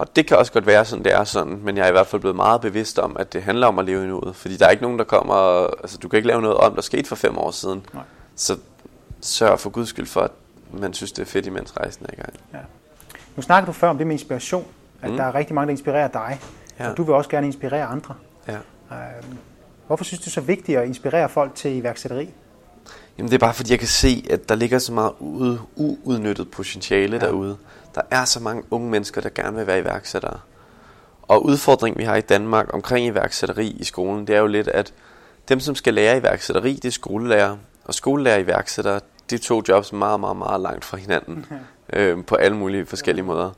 Og 0.00 0.16
det 0.16 0.26
kan 0.26 0.36
også 0.36 0.52
godt 0.52 0.66
være 0.66 0.84
sådan, 0.84 1.04
det 1.04 1.12
er 1.12 1.24
sådan, 1.24 1.60
men 1.62 1.76
jeg 1.76 1.84
er 1.84 1.88
i 1.88 1.92
hvert 1.92 2.06
fald 2.06 2.20
blevet 2.20 2.36
meget 2.36 2.60
bevidst 2.60 2.98
om, 2.98 3.16
at 3.18 3.32
det 3.32 3.42
handler 3.42 3.66
om 3.66 3.78
at 3.78 3.84
leve 3.84 4.04
i 4.04 4.06
nuet. 4.06 4.36
Fordi 4.36 4.56
der 4.56 4.66
er 4.66 4.70
ikke 4.70 4.82
nogen, 4.82 4.98
der 4.98 5.04
kommer, 5.04 5.66
altså 5.66 5.98
du 5.98 6.08
kan 6.08 6.16
ikke 6.16 6.28
lave 6.28 6.42
noget 6.42 6.56
om, 6.56 6.74
der 6.74 6.82
skete 6.82 7.08
for 7.08 7.16
fem 7.16 7.38
år 7.38 7.50
siden. 7.50 7.86
Nej. 7.94 8.02
Så 8.36 8.56
sørg 9.20 9.60
for 9.60 9.70
guds 9.70 9.88
skyld 9.88 10.06
for, 10.06 10.20
at 10.20 10.30
man 10.72 10.92
synes, 10.92 11.12
det 11.12 11.22
er 11.22 11.26
fedt, 11.26 11.46
imens 11.46 11.76
rejsen 11.76 12.06
er 12.08 12.12
i 12.12 12.16
gang. 12.16 12.32
Ja. 12.52 12.58
Nu 13.36 13.42
snakker 13.42 13.66
du 13.66 13.72
før 13.72 13.88
om 13.88 13.98
det 13.98 14.06
med 14.06 14.14
inspiration, 14.14 14.66
at 15.02 15.10
mm. 15.10 15.16
der 15.16 15.24
er 15.24 15.34
rigtig 15.34 15.54
mange, 15.54 15.66
der 15.66 15.70
inspirerer 15.70 16.08
dig, 16.08 16.40
ja. 16.78 16.90
og 16.90 16.96
du 16.96 17.02
vil 17.02 17.14
også 17.14 17.30
gerne 17.30 17.46
inspirere 17.46 17.84
andre. 17.84 18.14
Ja. 18.48 18.56
Øhm, 18.92 19.38
hvorfor 19.86 20.04
synes 20.04 20.20
du 20.20 20.24
det 20.24 20.30
er 20.30 20.34
så 20.34 20.40
vigtigt 20.40 20.78
at 20.78 20.86
inspirere 20.86 21.28
folk 21.28 21.54
til 21.54 21.76
iværksætteri? 21.76 22.30
Jamen 23.20 23.30
det 23.30 23.34
er 23.34 23.46
bare 23.46 23.54
fordi, 23.54 23.70
jeg 23.70 23.78
kan 23.78 23.88
se, 23.88 24.24
at 24.30 24.48
der 24.48 24.54
ligger 24.54 24.78
så 24.78 24.92
meget 24.92 25.12
ude, 25.18 25.60
uudnyttet 25.76 26.50
potentiale 26.50 27.16
ja. 27.16 27.26
derude. 27.26 27.56
Der 27.94 28.00
er 28.10 28.24
så 28.24 28.40
mange 28.40 28.62
unge 28.70 28.90
mennesker, 28.90 29.20
der 29.20 29.28
gerne 29.28 29.56
vil 29.56 29.66
være 29.66 29.78
iværksættere. 29.78 30.38
Og 31.22 31.44
udfordringen, 31.44 31.98
vi 31.98 32.04
har 32.04 32.16
i 32.16 32.20
Danmark 32.20 32.74
omkring 32.74 33.06
iværksætteri 33.06 33.66
i 33.68 33.84
skolen, 33.84 34.26
det 34.26 34.34
er 34.34 34.40
jo 34.40 34.46
lidt, 34.46 34.68
at 34.68 34.92
dem, 35.48 35.60
som 35.60 35.74
skal 35.74 35.94
lære 35.94 36.18
iværksætteri, 36.18 36.74
det 36.74 36.84
er 36.84 36.92
skolelærer. 36.92 37.56
Og 37.84 37.94
skolelærer 37.94 38.38
iværksættere, 38.38 39.00
det 39.30 39.40
er 39.40 39.44
to 39.44 39.62
jobs 39.68 39.92
meget, 39.92 40.20
meget, 40.20 40.36
meget 40.36 40.60
langt 40.60 40.84
fra 40.84 40.96
hinanden. 40.96 41.46
øh, 41.92 42.24
på 42.24 42.34
alle 42.34 42.56
mulige 42.56 42.86
forskellige 42.86 43.24
måder. 43.24 43.50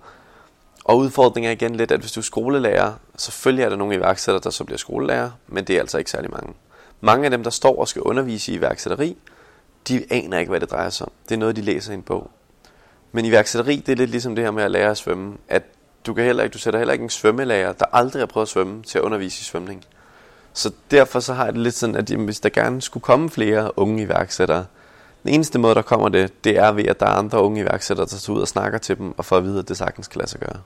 Og 0.85 0.99
udfordringen 0.99 1.49
er 1.49 1.53
igen 1.53 1.77
lidt, 1.77 1.93
at 1.93 2.01
hvis 2.01 2.13
du 2.13 2.21
er 2.21 2.25
skolelærer, 2.25 2.93
selvfølgelig 3.17 3.65
er 3.65 3.69
der 3.69 3.77
nogle 3.77 3.95
iværksættere, 3.95 4.41
der 4.45 4.51
så 4.51 4.65
bliver 4.65 4.79
skolelærer, 4.79 5.31
men 5.47 5.65
det 5.65 5.77
er 5.77 5.81
altså 5.81 5.99
ikke 5.99 6.11
særlig 6.11 6.31
mange. 6.31 6.53
Mange 7.01 7.25
af 7.25 7.31
dem, 7.31 7.43
der 7.43 7.51
står 7.51 7.81
og 7.81 7.89
skal 7.89 8.03
undervise 8.03 8.53
i 8.53 8.55
iværksætteri, 8.55 9.17
de 9.89 10.05
aner 10.11 10.39
ikke, 10.39 10.51
hvad 10.51 10.61
det 10.61 10.71
drejer 10.71 10.91
sig 10.91 11.07
om. 11.07 11.13
Det 11.29 11.35
er 11.35 11.39
noget, 11.39 11.57
de 11.57 11.63
læser 11.63 11.93
i 11.93 11.95
en 11.95 12.03
bog. 12.03 12.31
Men 13.13 13.25
iværksætteri, 13.25 13.77
det 13.77 13.93
er 13.93 13.97
lidt 13.97 14.11
ligesom 14.11 14.35
det 14.35 14.45
her 14.45 14.51
med 14.51 14.63
at 14.63 14.71
lære 14.71 14.91
at 14.91 14.97
svømme, 14.97 15.37
at 15.49 15.63
du, 16.07 16.15
kan 16.15 16.25
heller 16.25 16.43
ikke, 16.43 16.55
du 16.55 16.59
sætter 16.59 16.81
heller 16.81 16.93
ikke 16.93 17.03
en 17.03 17.11
svømmelærer, 17.11 17.73
der 17.73 17.85
aldrig 17.93 18.21
har 18.21 18.27
prøvet 18.27 18.47
at 18.47 18.51
svømme, 18.51 18.83
til 18.83 18.99
at 18.99 19.03
undervise 19.03 19.41
i 19.41 19.45
svømning. 19.45 19.85
Så 20.53 20.71
derfor 20.91 21.21
så 21.21 21.35
har 21.35 21.45
jeg 21.45 21.53
det 21.53 21.63
lidt 21.63 21.75
sådan, 21.75 21.97
at 21.97 22.11
jamen, 22.11 22.25
hvis 22.25 22.41
der 22.41 22.49
gerne 22.49 22.83
skulle 22.83 23.03
komme 23.03 23.31
flere 23.31 23.79
unge 23.79 24.03
iværksættere, 24.03 24.65
den 25.23 25.35
eneste 25.35 25.59
måde, 25.59 25.75
der 25.75 25.83
kommer 25.83 26.09
det, 26.09 26.45
det 26.45 26.59
er 26.59 26.73
ved, 26.73 26.85
at 26.85 27.01
der 27.01 27.07
er 27.07 27.11
andre 27.11 27.43
unge 27.43 27.61
iværksættere, 27.61 28.07
der 28.07 28.17
tager 28.17 28.37
ud 28.37 28.41
og 28.41 28.49
snakker 28.49 28.79
til 28.79 28.99
dem, 28.99 29.19
og 29.19 29.25
får 29.25 29.37
at 29.37 29.45
vide, 29.45 29.59
at 29.59 29.69
det 29.69 29.77
sagtens 29.77 30.09
kan 30.09 30.19
lade 30.19 30.31
sig 30.31 30.41
gøre. 30.41 30.61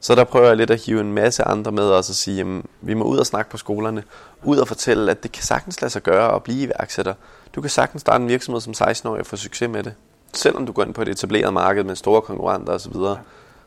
Så 0.00 0.14
der 0.14 0.24
prøver 0.24 0.46
jeg 0.46 0.56
lidt 0.56 0.70
at 0.70 0.80
hive 0.80 1.00
en 1.00 1.12
masse 1.12 1.42
andre 1.42 1.72
med 1.72 1.90
os 1.90 2.08
og 2.08 2.14
sige, 2.14 2.40
at 2.40 2.62
vi 2.80 2.94
må 2.94 3.04
ud 3.04 3.18
og 3.18 3.26
snakke 3.26 3.50
på 3.50 3.56
skolerne, 3.56 4.02
ud 4.42 4.58
og 4.58 4.68
fortælle, 4.68 5.10
at 5.10 5.22
det 5.22 5.32
kan 5.32 5.42
sagtens 5.42 5.80
lade 5.80 5.90
sig 5.90 6.02
gøre 6.02 6.34
at 6.34 6.42
blive 6.42 6.62
iværksætter. 6.62 7.14
Du 7.54 7.60
kan 7.60 7.70
sagtens 7.70 8.00
starte 8.00 8.22
en 8.22 8.28
virksomhed 8.28 8.60
som 8.60 8.72
16-årig 8.76 9.20
og 9.20 9.26
få 9.26 9.36
succes 9.36 9.68
med 9.70 9.82
det. 9.82 9.94
Selvom 10.34 10.66
du 10.66 10.72
går 10.72 10.84
ind 10.84 10.94
på 10.94 11.02
et 11.02 11.08
etableret 11.08 11.54
marked 11.54 11.84
med 11.84 11.96
store 11.96 12.22
konkurrenter 12.22 12.72
osv. 12.72 12.92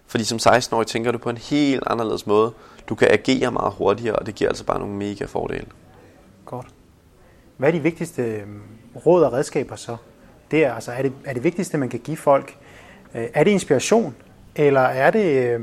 Fordi 0.07 0.23
som 0.23 0.37
16-årig 0.37 0.87
tænker 0.87 1.11
du 1.11 1.17
på 1.17 1.29
en 1.29 1.37
helt 1.37 1.83
anderledes 1.87 2.27
måde. 2.27 2.51
Du 2.89 2.95
kan 2.95 3.07
agere 3.11 3.51
meget 3.51 3.73
hurtigere, 3.73 4.15
og 4.15 4.25
det 4.25 4.35
giver 4.35 4.49
altså 4.49 4.65
bare 4.65 4.79
nogle 4.79 4.93
mega 4.93 5.25
fordele. 5.25 5.65
Godt. 6.45 6.67
Hvad 7.57 7.69
er 7.69 7.71
de 7.71 7.79
vigtigste 7.79 8.21
øh, 8.23 8.47
råd 9.05 9.23
og 9.23 9.33
redskaber 9.33 9.75
så? 9.75 9.97
Det 10.51 10.65
er, 10.65 10.73
altså, 10.73 10.91
er, 10.91 11.01
det, 11.01 11.13
er 11.25 11.33
det 11.33 11.43
vigtigste, 11.43 11.77
man 11.77 11.89
kan 11.89 11.99
give 11.99 12.17
folk? 12.17 12.57
Øh, 13.15 13.27
er 13.33 13.43
det 13.43 13.51
inspiration, 13.51 14.15
eller 14.55 14.81
er 14.81 15.11
det 15.11 15.47
øh, 15.47 15.61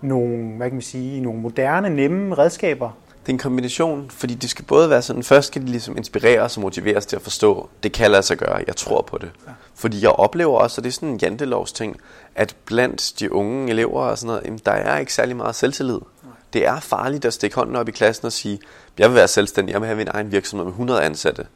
nogle, 0.00 0.56
hvad 0.56 0.66
kan 0.66 0.74
man 0.74 0.82
sige, 0.82 1.20
nogle 1.20 1.40
moderne, 1.40 1.90
nemme 1.90 2.34
redskaber, 2.34 2.90
det 3.26 3.32
er 3.32 3.34
en 3.34 3.38
kombination, 3.38 4.10
fordi 4.10 4.34
det 4.34 4.50
skal 4.50 4.64
både 4.64 4.90
være 4.90 5.02
sådan, 5.02 5.22
først 5.22 5.46
skal 5.46 5.62
de 5.62 5.66
ligesom 5.66 5.96
inspirere 5.96 6.40
os 6.40 6.56
og 6.56 6.62
motivere 6.62 6.96
os 6.96 7.06
til 7.06 7.16
at 7.16 7.22
forstå, 7.22 7.68
det 7.82 7.92
kan 7.92 8.10
lade 8.10 8.22
sig 8.22 8.36
gøre, 8.36 8.64
jeg 8.66 8.76
tror 8.76 9.02
på 9.02 9.18
det. 9.18 9.30
Ja. 9.46 9.52
Fordi 9.74 10.02
jeg 10.02 10.10
oplever 10.10 10.58
også, 10.58 10.80
og 10.80 10.84
det 10.84 10.90
er 10.90 10.92
sådan 10.92 11.08
en 11.08 11.18
jantelovs 11.18 11.72
ting, 11.72 12.00
at 12.34 12.56
blandt 12.64 13.12
de 13.20 13.32
unge 13.32 13.70
elever 13.70 14.00
og 14.00 14.18
sådan 14.18 14.26
noget, 14.26 14.42
jamen, 14.44 14.60
der 14.66 14.72
er 14.72 14.98
ikke 14.98 15.14
særlig 15.14 15.36
meget 15.36 15.54
selvtillid. 15.54 15.94
Nej. 15.94 16.32
Det 16.52 16.66
er 16.66 16.80
farligt 16.80 17.24
at 17.24 17.34
stikke 17.34 17.56
hånden 17.56 17.76
op 17.76 17.88
i 17.88 17.92
klassen 17.92 18.26
og 18.26 18.32
sige, 18.32 18.60
jeg 18.98 19.08
vil 19.08 19.16
være 19.16 19.28
selvstændig, 19.28 19.72
jeg 19.72 19.80
vil 19.80 19.86
have 19.86 19.96
min 19.96 20.08
egen 20.10 20.32
virksomhed 20.32 20.64
med 20.64 20.72
100 20.72 21.02
ansatte. 21.02 21.46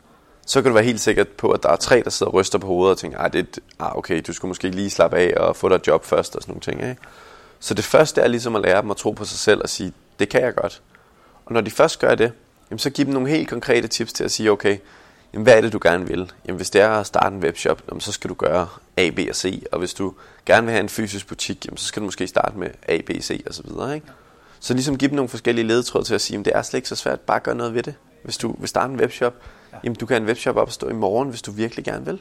Så 0.47 0.63
kan 0.63 0.71
du 0.71 0.75
være 0.75 0.85
helt 0.85 1.01
sikkert 1.01 1.29
på, 1.29 1.51
at 1.51 1.63
der 1.63 1.69
er 1.69 1.77
tre, 1.77 2.03
der 2.05 2.11
sidder 2.11 2.31
og 2.31 2.35
ryster 2.35 2.59
på 2.59 2.67
hovedet 2.67 2.91
og 2.91 2.99
tænker, 2.99 3.19
ah, 3.19 3.33
det 3.33 3.61
er, 3.79 3.85
ah, 3.85 3.97
okay, 3.97 4.23
du 4.27 4.33
skulle 4.33 4.49
måske 4.51 4.69
lige 4.69 4.91
slappe 4.91 5.17
af 5.17 5.35
og 5.37 5.57
få 5.57 5.69
dig 5.69 5.75
et 5.75 5.87
job 5.87 6.05
først 6.05 6.37
og 6.37 6.43
sådan 6.43 6.53
nogle 6.53 6.61
ting. 6.61 6.91
Ikke? 6.91 7.03
Så 7.61 7.75
det 7.75 7.85
første 7.85 8.21
er 8.21 8.29
ligesom 8.29 8.57
at 8.57 8.63
lære 8.63 8.83
dem 8.83 8.91
at 8.91 8.97
tro 8.97 9.11
på 9.11 9.25
sig 9.25 9.39
selv 9.39 9.61
og 9.63 9.69
sige, 9.69 9.93
det 10.19 10.29
kan 10.29 10.43
jeg 10.43 10.55
godt. 10.55 10.83
Og 11.51 11.55
når 11.55 11.61
de 11.61 11.71
først 11.71 11.99
gør 11.99 12.15
det, 12.15 12.33
jamen 12.71 12.79
så 12.79 12.91
giv 12.91 13.05
dem 13.05 13.15
nogle 13.15 13.29
helt 13.29 13.49
konkrete 13.49 13.89
tips 13.89 14.13
til 14.13 14.25
at 14.25 14.31
sige, 14.31 14.51
okay, 14.51 14.79
jamen 15.33 15.43
hvad 15.43 15.57
er 15.57 15.61
det, 15.61 15.73
du 15.73 15.79
gerne 15.83 16.07
vil? 16.07 16.33
Jamen 16.47 16.57
hvis 16.57 16.71
det 16.71 16.81
er 16.81 16.91
at 16.91 17.07
starte 17.07 17.35
en 17.35 17.43
webshop, 17.43 17.83
jamen 17.89 18.01
så 18.01 18.13
skal 18.13 18.31
du 18.31 18.35
gøre 18.35 18.69
A, 18.97 19.11
B 19.11 19.19
og 19.29 19.37
C. 19.37 19.63
Og 19.73 19.79
hvis 19.79 19.95
du 19.95 20.15
gerne 20.47 20.67
vil 20.67 20.73
have 20.73 20.83
en 20.83 20.89
fysisk 20.89 21.27
butik, 21.27 21.67
jamen 21.67 21.77
så 21.77 21.87
skal 21.87 22.01
du 22.01 22.05
måske 22.05 22.27
starte 22.27 22.59
med 22.59 22.71
A, 22.89 23.01
B, 23.07 23.11
C 23.21 23.43
og 23.47 23.55
så 23.55 23.63
videre. 23.63 23.95
Ikke? 23.95 24.07
Så 24.61 24.75
ligesom 24.75 24.99
give 24.99 25.09
dem 25.09 25.17
nogle 25.17 25.29
forskellige 25.29 25.67
ledetråde 25.67 26.05
til 26.05 26.15
at 26.15 26.21
sige, 26.21 26.39
at 26.39 26.45
det 26.45 26.53
er 26.57 26.63
slet 26.63 26.79
ikke 26.79 26.89
så 26.89 26.97
svært, 26.97 27.21
bare 27.21 27.41
gøre 27.41 27.55
noget 27.55 27.75
ved 27.75 27.83
det. 27.83 27.95
Hvis 28.25 28.39
du 28.39 28.55
vil 28.59 28.69
starte 28.69 28.93
en 28.93 29.01
webshop, 29.01 29.35
jamen 29.85 29.97
du 29.97 30.07
kan 30.07 30.23
en 30.23 30.29
webshop 30.29 30.57
opstå 30.57 30.89
i 30.89 30.93
morgen, 30.93 31.29
hvis 31.29 31.43
du 31.43 31.51
virkelig 31.51 31.85
gerne 31.85 32.05
vil. 32.05 32.21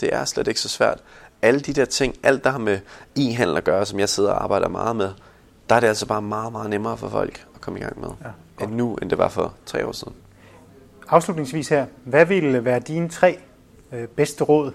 Det 0.00 0.14
er 0.14 0.24
slet 0.24 0.48
ikke 0.48 0.60
så 0.60 0.68
svært. 0.68 0.98
Alle 1.42 1.60
de 1.60 1.72
der 1.72 1.84
ting, 1.84 2.14
alt 2.22 2.44
der 2.44 2.50
har 2.50 2.58
med 2.58 2.78
e-handel 3.18 3.56
at 3.56 3.64
gøre, 3.64 3.86
som 3.86 3.98
jeg 3.98 4.08
sidder 4.08 4.30
og 4.30 4.42
arbejder 4.42 4.68
meget 4.68 4.96
med, 4.96 5.10
der 5.68 5.76
er 5.76 5.80
det 5.80 5.88
altså 5.88 6.06
bare 6.06 6.22
meget, 6.22 6.52
meget 6.52 6.70
nemmere 6.70 6.96
for 6.96 7.08
folk 7.08 7.46
at 7.54 7.60
komme 7.60 7.78
i 7.78 7.82
gang 7.82 8.00
med. 8.00 8.08
Ja 8.24 8.30
end 8.62 8.72
nu, 8.72 8.94
end 8.94 9.10
det 9.10 9.18
var 9.18 9.28
for 9.28 9.54
tre 9.66 9.86
år 9.86 9.92
siden. 9.92 10.12
Afslutningsvis 11.08 11.68
her, 11.68 11.86
hvad 12.04 12.26
ville 12.26 12.64
være 12.64 12.80
dine 12.80 13.08
tre 13.08 13.38
øh, 13.92 14.08
bedste 14.08 14.44
råd 14.44 14.72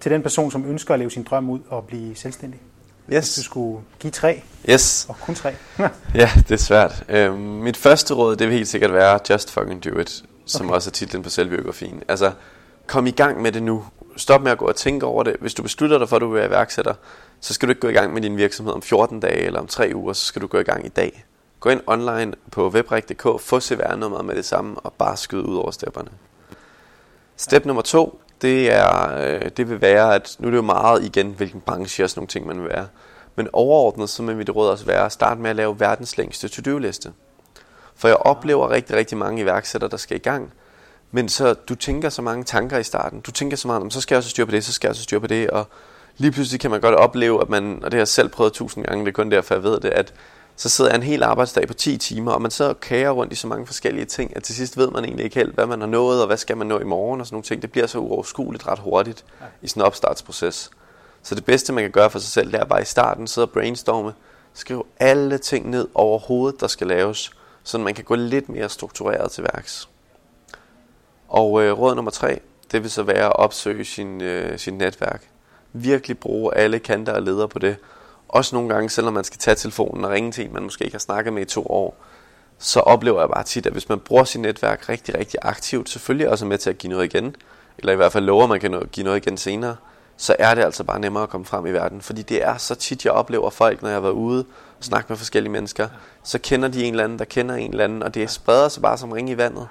til 0.00 0.10
den 0.10 0.22
person, 0.22 0.50
som 0.50 0.64
ønsker 0.70 0.94
at 0.94 1.00
leve 1.00 1.10
sin 1.10 1.22
drøm 1.22 1.50
ud 1.50 1.60
og 1.68 1.84
blive 1.84 2.16
selvstændig? 2.16 2.60
Yes. 3.12 3.24
Hvis 3.24 3.34
du 3.34 3.42
skulle 3.42 3.82
give 4.00 4.10
tre, 4.10 4.42
yes. 4.70 5.06
og 5.08 5.16
kun 5.20 5.34
tre. 5.34 5.54
ja, 6.14 6.30
det 6.34 6.50
er 6.50 6.56
svært. 6.56 7.04
Øhm, 7.08 7.38
mit 7.38 7.76
første 7.76 8.14
råd, 8.14 8.36
det 8.36 8.46
vil 8.46 8.56
helt 8.56 8.68
sikkert 8.68 8.92
være 8.92 9.18
Just 9.30 9.50
fucking 9.50 9.84
do 9.84 9.98
it, 9.98 10.24
som 10.46 10.66
okay. 10.66 10.74
også 10.74 10.90
er 10.90 10.92
titlen 10.92 11.22
på 11.22 11.30
selvbiografien. 11.30 12.02
Altså, 12.08 12.32
kom 12.86 13.06
i 13.06 13.10
gang 13.10 13.42
med 13.42 13.52
det 13.52 13.62
nu. 13.62 13.84
Stop 14.16 14.42
med 14.42 14.52
at 14.52 14.58
gå 14.58 14.64
og 14.64 14.76
tænke 14.76 15.06
over 15.06 15.22
det. 15.22 15.36
Hvis 15.40 15.54
du 15.54 15.62
beslutter 15.62 15.98
dig 15.98 16.08
for, 16.08 16.16
at 16.16 16.22
du 16.22 16.28
vil 16.28 16.38
være 16.38 16.46
iværksætter, 16.46 16.94
så 17.40 17.54
skal 17.54 17.68
du 17.68 17.70
ikke 17.70 17.80
gå 17.80 17.88
i 17.88 17.92
gang 17.92 18.14
med 18.14 18.22
din 18.22 18.36
virksomhed 18.36 18.74
om 18.74 18.82
14 18.82 19.20
dage 19.20 19.40
eller 19.40 19.60
om 19.60 19.66
3 19.66 19.92
uger, 19.94 20.12
så 20.12 20.24
skal 20.24 20.42
du 20.42 20.46
gå 20.46 20.58
i 20.58 20.62
gang 20.62 20.86
i 20.86 20.88
dag. 20.88 21.24
Gå 21.66 21.70
ind 21.70 21.82
online 21.86 22.32
på 22.52 22.68
webrik.dk, 22.68 23.40
få 23.40 23.60
CVR-nummeret 23.60 24.24
med 24.24 24.34
det 24.34 24.44
samme 24.44 24.76
og 24.78 24.92
bare 24.92 25.16
skyde 25.16 25.46
ud 25.46 25.56
over 25.56 25.70
stepperne. 25.70 26.08
Step 27.36 27.64
nummer 27.64 27.82
to, 27.82 28.20
det, 28.42 28.72
er, 28.72 29.18
øh, 29.18 29.50
det 29.56 29.70
vil 29.70 29.80
være, 29.80 30.14
at 30.14 30.36
nu 30.38 30.46
er 30.46 30.50
det 30.50 30.56
jo 30.56 30.62
meget 30.62 31.04
igen, 31.04 31.30
hvilken 31.30 31.60
branche 31.60 32.04
og 32.04 32.10
sådan 32.10 32.18
nogle 32.20 32.28
ting 32.28 32.46
man 32.46 32.60
vil 32.60 32.68
være. 32.68 32.86
Men 33.36 33.48
overordnet, 33.52 34.10
så 34.10 34.22
vil 34.22 34.36
mit 34.36 34.50
råd 34.50 34.68
også 34.68 34.84
være 34.84 35.04
at 35.04 35.12
starte 35.12 35.40
med 35.40 35.50
at 35.50 35.56
lave 35.56 35.80
verdens 35.80 36.18
længste 36.18 36.48
to-do-liste. 36.48 37.12
For 37.96 38.08
jeg 38.08 38.16
oplever 38.16 38.70
rigtig, 38.70 38.96
rigtig 38.96 39.18
mange 39.18 39.42
iværksættere, 39.42 39.90
der 39.90 39.96
skal 39.96 40.16
i 40.16 40.20
gang. 40.20 40.52
Men 41.10 41.28
så 41.28 41.54
du 41.54 41.74
tænker 41.74 42.08
så 42.08 42.22
mange 42.22 42.44
tanker 42.44 42.78
i 42.78 42.84
starten. 42.84 43.20
Du 43.20 43.30
tænker 43.30 43.56
så 43.56 43.68
meget 43.68 43.82
om, 43.82 43.90
så 43.90 44.00
skal 44.00 44.14
jeg 44.14 44.18
også 44.18 44.30
styre 44.30 44.46
på 44.46 44.52
det, 44.52 44.64
så 44.64 44.72
skal 44.72 44.88
jeg 44.88 44.90
også 44.90 45.02
styre 45.02 45.20
på 45.20 45.26
det. 45.26 45.50
Og 45.50 45.66
lige 46.16 46.32
pludselig 46.32 46.60
kan 46.60 46.70
man 46.70 46.80
godt 46.80 46.94
opleve, 46.94 47.42
at 47.42 47.48
man, 47.48 47.74
og 47.82 47.84
det 47.84 47.92
har 47.92 48.00
jeg 48.00 48.08
selv 48.08 48.28
prøvet 48.28 48.52
tusind 48.52 48.84
gange, 48.84 49.04
det 49.04 49.10
er 49.10 49.14
kun 49.14 49.30
derfor 49.30 49.54
jeg 49.54 49.62
ved 49.62 49.80
det, 49.80 49.88
at 49.88 50.14
så 50.56 50.68
sidder 50.68 50.90
jeg 50.90 50.96
en 50.96 51.02
hel 51.02 51.22
arbejdsdag 51.22 51.68
på 51.68 51.74
10 51.74 51.96
timer, 51.96 52.32
og 52.32 52.42
man 52.42 52.50
så 52.50 52.74
kager 52.74 53.10
rundt 53.10 53.32
i 53.32 53.36
så 53.36 53.46
mange 53.46 53.66
forskellige 53.66 54.04
ting, 54.04 54.36
at 54.36 54.42
til 54.42 54.54
sidst 54.54 54.76
ved 54.76 54.90
man 54.90 55.04
egentlig 55.04 55.24
ikke 55.24 55.36
helt, 55.36 55.54
hvad 55.54 55.66
man 55.66 55.80
har 55.80 55.88
nået, 55.88 56.20
og 56.20 56.26
hvad 56.26 56.36
skal 56.36 56.56
man 56.56 56.66
nå 56.66 56.78
i 56.78 56.84
morgen, 56.84 57.20
og 57.20 57.26
sådan 57.26 57.34
nogle 57.34 57.44
ting. 57.44 57.62
Det 57.62 57.72
bliver 57.72 57.86
så 57.86 57.98
uoverskueligt 57.98 58.66
ret 58.66 58.78
hurtigt 58.78 59.24
ja. 59.40 59.46
i 59.62 59.68
sådan 59.68 59.82
en 59.82 59.86
opstartsproces. 59.86 60.70
Så 61.22 61.34
det 61.34 61.44
bedste, 61.44 61.72
man 61.72 61.84
kan 61.84 61.90
gøre 61.90 62.10
for 62.10 62.18
sig 62.18 62.30
selv, 62.30 62.52
det 62.52 62.60
er 62.60 62.64
bare 62.64 62.82
i 62.82 62.84
starten 62.84 63.26
sidde 63.26 63.44
og 63.44 63.50
brainstorme, 63.50 64.12
skrive 64.54 64.82
alle 65.00 65.38
ting 65.38 65.70
ned 65.70 65.88
over 65.94 66.18
hovedet, 66.18 66.60
der 66.60 66.66
skal 66.66 66.86
laves, 66.86 67.30
så 67.62 67.78
man 67.78 67.94
kan 67.94 68.04
gå 68.04 68.14
lidt 68.14 68.48
mere 68.48 68.68
struktureret 68.68 69.30
til 69.30 69.44
værks. 69.44 69.88
Og 71.28 71.62
øh, 71.62 71.78
råd 71.78 71.94
nummer 71.94 72.10
tre, 72.10 72.40
det 72.72 72.82
vil 72.82 72.90
så 72.90 73.02
være 73.02 73.24
at 73.26 73.36
opsøge 73.36 73.84
sin, 73.84 74.22
øh, 74.22 74.58
sin 74.58 74.74
netværk. 74.74 75.28
Virkelig 75.72 76.18
bruge 76.18 76.54
alle 76.54 76.78
kanter 76.78 77.12
og 77.12 77.22
ledere 77.22 77.48
på 77.48 77.58
det. 77.58 77.76
Også 78.28 78.56
nogle 78.56 78.68
gange, 78.74 78.90
selvom 78.90 79.14
man 79.14 79.24
skal 79.24 79.38
tage 79.38 79.54
telefonen 79.54 80.04
og 80.04 80.10
ringe 80.10 80.32
til 80.32 80.44
en, 80.44 80.52
man 80.52 80.62
måske 80.62 80.84
ikke 80.84 80.94
har 80.94 80.98
snakket 81.00 81.32
med 81.32 81.42
i 81.42 81.44
to 81.44 81.66
år, 81.66 81.96
så 82.58 82.80
oplever 82.80 83.20
jeg 83.20 83.28
bare 83.28 83.44
tit, 83.44 83.66
at 83.66 83.72
hvis 83.72 83.88
man 83.88 84.00
bruger 84.00 84.24
sit 84.24 84.40
netværk 84.40 84.88
rigtig, 84.88 85.18
rigtig 85.18 85.40
aktivt, 85.42 85.90
selvfølgelig 85.90 86.28
også 86.28 86.46
med 86.46 86.58
til 86.58 86.70
at 86.70 86.78
give 86.78 86.92
noget 86.92 87.04
igen, 87.04 87.36
eller 87.78 87.92
i 87.92 87.96
hvert 87.96 88.12
fald 88.12 88.24
lover, 88.24 88.42
at 88.42 88.48
man 88.48 88.60
kan 88.60 88.88
give 88.92 89.04
noget 89.04 89.26
igen 89.26 89.36
senere, 89.36 89.76
så 90.16 90.36
er 90.38 90.54
det 90.54 90.62
altså 90.62 90.84
bare 90.84 91.00
nemmere 91.00 91.22
at 91.22 91.28
komme 91.28 91.44
frem 91.44 91.66
i 91.66 91.70
verden. 91.70 92.02
Fordi 92.02 92.22
det 92.22 92.44
er 92.44 92.56
så 92.56 92.74
tit, 92.74 93.04
jeg 93.04 93.12
oplever 93.12 93.50
folk, 93.50 93.82
når 93.82 93.88
jeg 93.88 93.96
har 93.96 94.00
været 94.00 94.12
ude 94.12 94.44
og 94.78 94.84
snakket 94.84 95.10
med 95.10 95.16
forskellige 95.16 95.52
mennesker, 95.52 95.88
så 96.22 96.38
kender 96.38 96.68
de 96.68 96.84
en 96.84 96.94
eller 96.94 97.04
anden, 97.04 97.18
der 97.18 97.24
kender 97.24 97.54
en 97.54 97.70
eller 97.70 97.84
anden, 97.84 98.02
og 98.02 98.14
det 98.14 98.30
spreder 98.30 98.68
sig 98.68 98.82
bare 98.82 98.98
som 98.98 99.12
ring 99.12 99.30
i 99.30 99.36
vandet. 99.36 99.68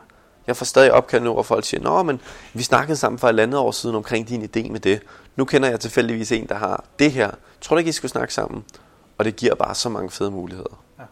Jeg 0.47 0.57
får 0.57 0.65
stadig 0.65 0.91
opkald 0.91 1.23
nu, 1.23 1.33
hvor 1.33 1.43
folk 1.43 1.65
siger, 1.65 1.81
Nå, 1.81 2.03
men 2.03 2.21
vi 2.53 2.63
snakkede 2.63 2.95
sammen 2.95 3.19
for 3.19 3.29
et 3.29 3.39
andet 3.39 3.59
år 3.59 3.71
siden 3.71 3.95
omkring 3.95 4.27
din 4.27 4.43
idé 4.43 4.71
med 4.71 4.79
det. 4.79 5.01
Nu 5.35 5.45
kender 5.45 5.69
jeg 5.69 5.79
tilfældigvis 5.79 6.31
en, 6.31 6.47
der 6.47 6.55
har 6.55 6.83
det 6.99 7.11
her. 7.11 7.31
Tror 7.61 7.75
du 7.75 7.77
ikke, 7.77 7.89
I 7.89 7.91
skulle 7.91 8.11
snakke 8.11 8.33
sammen? 8.33 8.63
Og 9.17 9.25
det 9.25 9.35
giver 9.35 9.55
bare 9.55 9.75
så 9.75 9.89
mange 9.89 10.11
fede 10.11 10.31
muligheder. 10.31 10.83
Ja. 10.99 11.03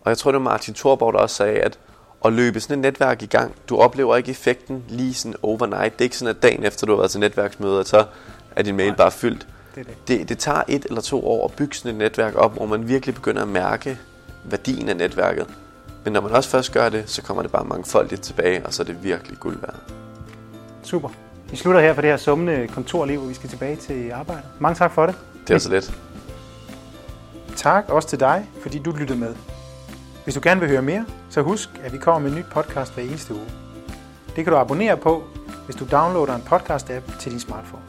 Og 0.00 0.10
jeg 0.10 0.18
tror, 0.18 0.30
det 0.30 0.38
var 0.38 0.44
Martin 0.44 0.74
Thorborg, 0.74 1.12
der 1.12 1.18
også 1.18 1.36
sagde, 1.36 1.60
at 1.60 1.78
at 2.24 2.32
løbe 2.32 2.60
sådan 2.60 2.78
et 2.78 2.82
netværk 2.82 3.22
i 3.22 3.26
gang, 3.26 3.54
du 3.68 3.76
oplever 3.76 4.16
ikke 4.16 4.30
effekten 4.30 4.84
lige 4.88 5.14
sådan 5.14 5.34
overnight. 5.42 5.92
Det 5.92 6.00
er 6.00 6.04
ikke 6.04 6.16
sådan, 6.16 6.36
at 6.36 6.42
dagen 6.42 6.64
efter 6.64 6.86
du 6.86 6.92
har 6.92 6.96
været 6.96 7.10
til 7.10 7.20
netværksmøde, 7.20 7.80
og 7.80 7.86
så 7.86 8.06
er 8.56 8.62
din 8.62 8.76
mail 8.76 8.94
bare 8.94 9.10
fyldt. 9.10 9.46
Det, 9.74 9.86
det. 9.86 10.08
Det, 10.08 10.28
det 10.28 10.38
tager 10.38 10.62
et 10.68 10.84
eller 10.84 11.00
to 11.00 11.26
år 11.26 11.44
at 11.44 11.52
bygge 11.52 11.74
sådan 11.76 11.90
et 11.90 11.98
netværk 11.98 12.34
op, 12.36 12.54
hvor 12.54 12.66
man 12.66 12.88
virkelig 12.88 13.14
begynder 13.14 13.42
at 13.42 13.48
mærke 13.48 13.98
værdien 14.44 14.88
af 14.88 14.96
netværket. 14.96 15.46
Men 16.04 16.12
når 16.12 16.20
man 16.20 16.32
også 16.32 16.50
først 16.50 16.72
gør 16.72 16.88
det, 16.88 17.10
så 17.10 17.22
kommer 17.22 17.42
det 17.42 17.52
bare 17.52 17.64
mangfoldigt 17.64 18.22
tilbage, 18.22 18.66
og 18.66 18.74
så 18.74 18.82
er 18.82 18.86
det 18.86 19.04
virkelig 19.04 19.38
guld 19.38 19.60
værd. 19.60 19.80
Super. 20.82 21.08
Vi 21.50 21.56
slutter 21.56 21.80
her 21.80 21.94
for 21.94 22.00
det 22.00 22.10
her 22.10 22.16
summende 22.16 22.68
kontorliv, 22.68 23.20
og 23.20 23.28
vi 23.28 23.34
skal 23.34 23.50
tilbage 23.50 23.76
til 23.76 24.10
arbejde. 24.10 24.42
Mange 24.58 24.74
tak 24.74 24.92
for 24.92 25.06
det. 25.06 25.14
Det 25.48 25.54
er 25.54 25.58
så 25.58 25.70
let. 25.70 25.94
Tak 27.56 27.88
også 27.88 28.08
til 28.08 28.20
dig, 28.20 28.48
fordi 28.62 28.78
du 28.78 28.90
lyttede 28.90 29.18
med. 29.18 29.34
Hvis 30.24 30.34
du 30.34 30.40
gerne 30.42 30.60
vil 30.60 30.68
høre 30.68 30.82
mere, 30.82 31.04
så 31.30 31.42
husk, 31.42 31.68
at 31.84 31.92
vi 31.92 31.98
kommer 31.98 32.20
med 32.20 32.30
en 32.30 32.36
ny 32.36 32.44
podcast 32.50 32.94
hver 32.94 33.02
eneste 33.02 33.34
uge. 33.34 33.46
Det 34.36 34.44
kan 34.44 34.52
du 34.52 34.58
abonnere 34.58 34.96
på, 34.96 35.24
hvis 35.64 35.76
du 35.76 35.86
downloader 35.90 36.34
en 36.34 36.42
podcast-app 36.42 37.20
til 37.20 37.32
din 37.32 37.40
smartphone. 37.40 37.82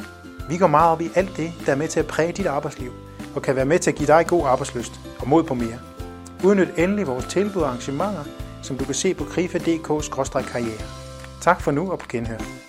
Vi 0.50 0.58
går 0.58 0.68
meget 0.68 0.92
op 0.92 1.02
i 1.02 1.10
alt 1.16 1.38
det, 1.38 1.52
der 1.66 1.72
er 1.72 1.76
med 1.76 1.88
til 1.88 2.00
at 2.00 2.08
præge 2.08 2.32
dit 2.32 2.46
arbejdsliv, 2.46 2.92
og 3.36 3.42
kan 3.42 3.56
være 3.56 3.66
med 3.66 3.80
til 3.80 3.92
at 3.92 3.98
give 3.98 4.08
dig 4.08 4.26
god 4.28 4.46
arbejdsløst 4.46 5.00
og 5.20 5.28
mod 5.28 5.44
på 5.44 5.54
mere. 5.54 5.80
Udnyt 6.44 6.70
endelig 6.78 7.08
vores 7.08 7.26
tilbud 7.26 7.62
og 7.62 7.68
arrangementer, 7.68 8.24
som 8.64 8.78
du 8.78 8.86
kan 8.86 8.94
se 8.94 9.14
på 9.14 9.24
krifa.dk-karriere. 9.24 10.82
Tak 11.42 11.62
for 11.62 11.72
nu 11.72 11.92
og 11.92 12.00
på 12.00 12.06
genhør. 12.10 12.65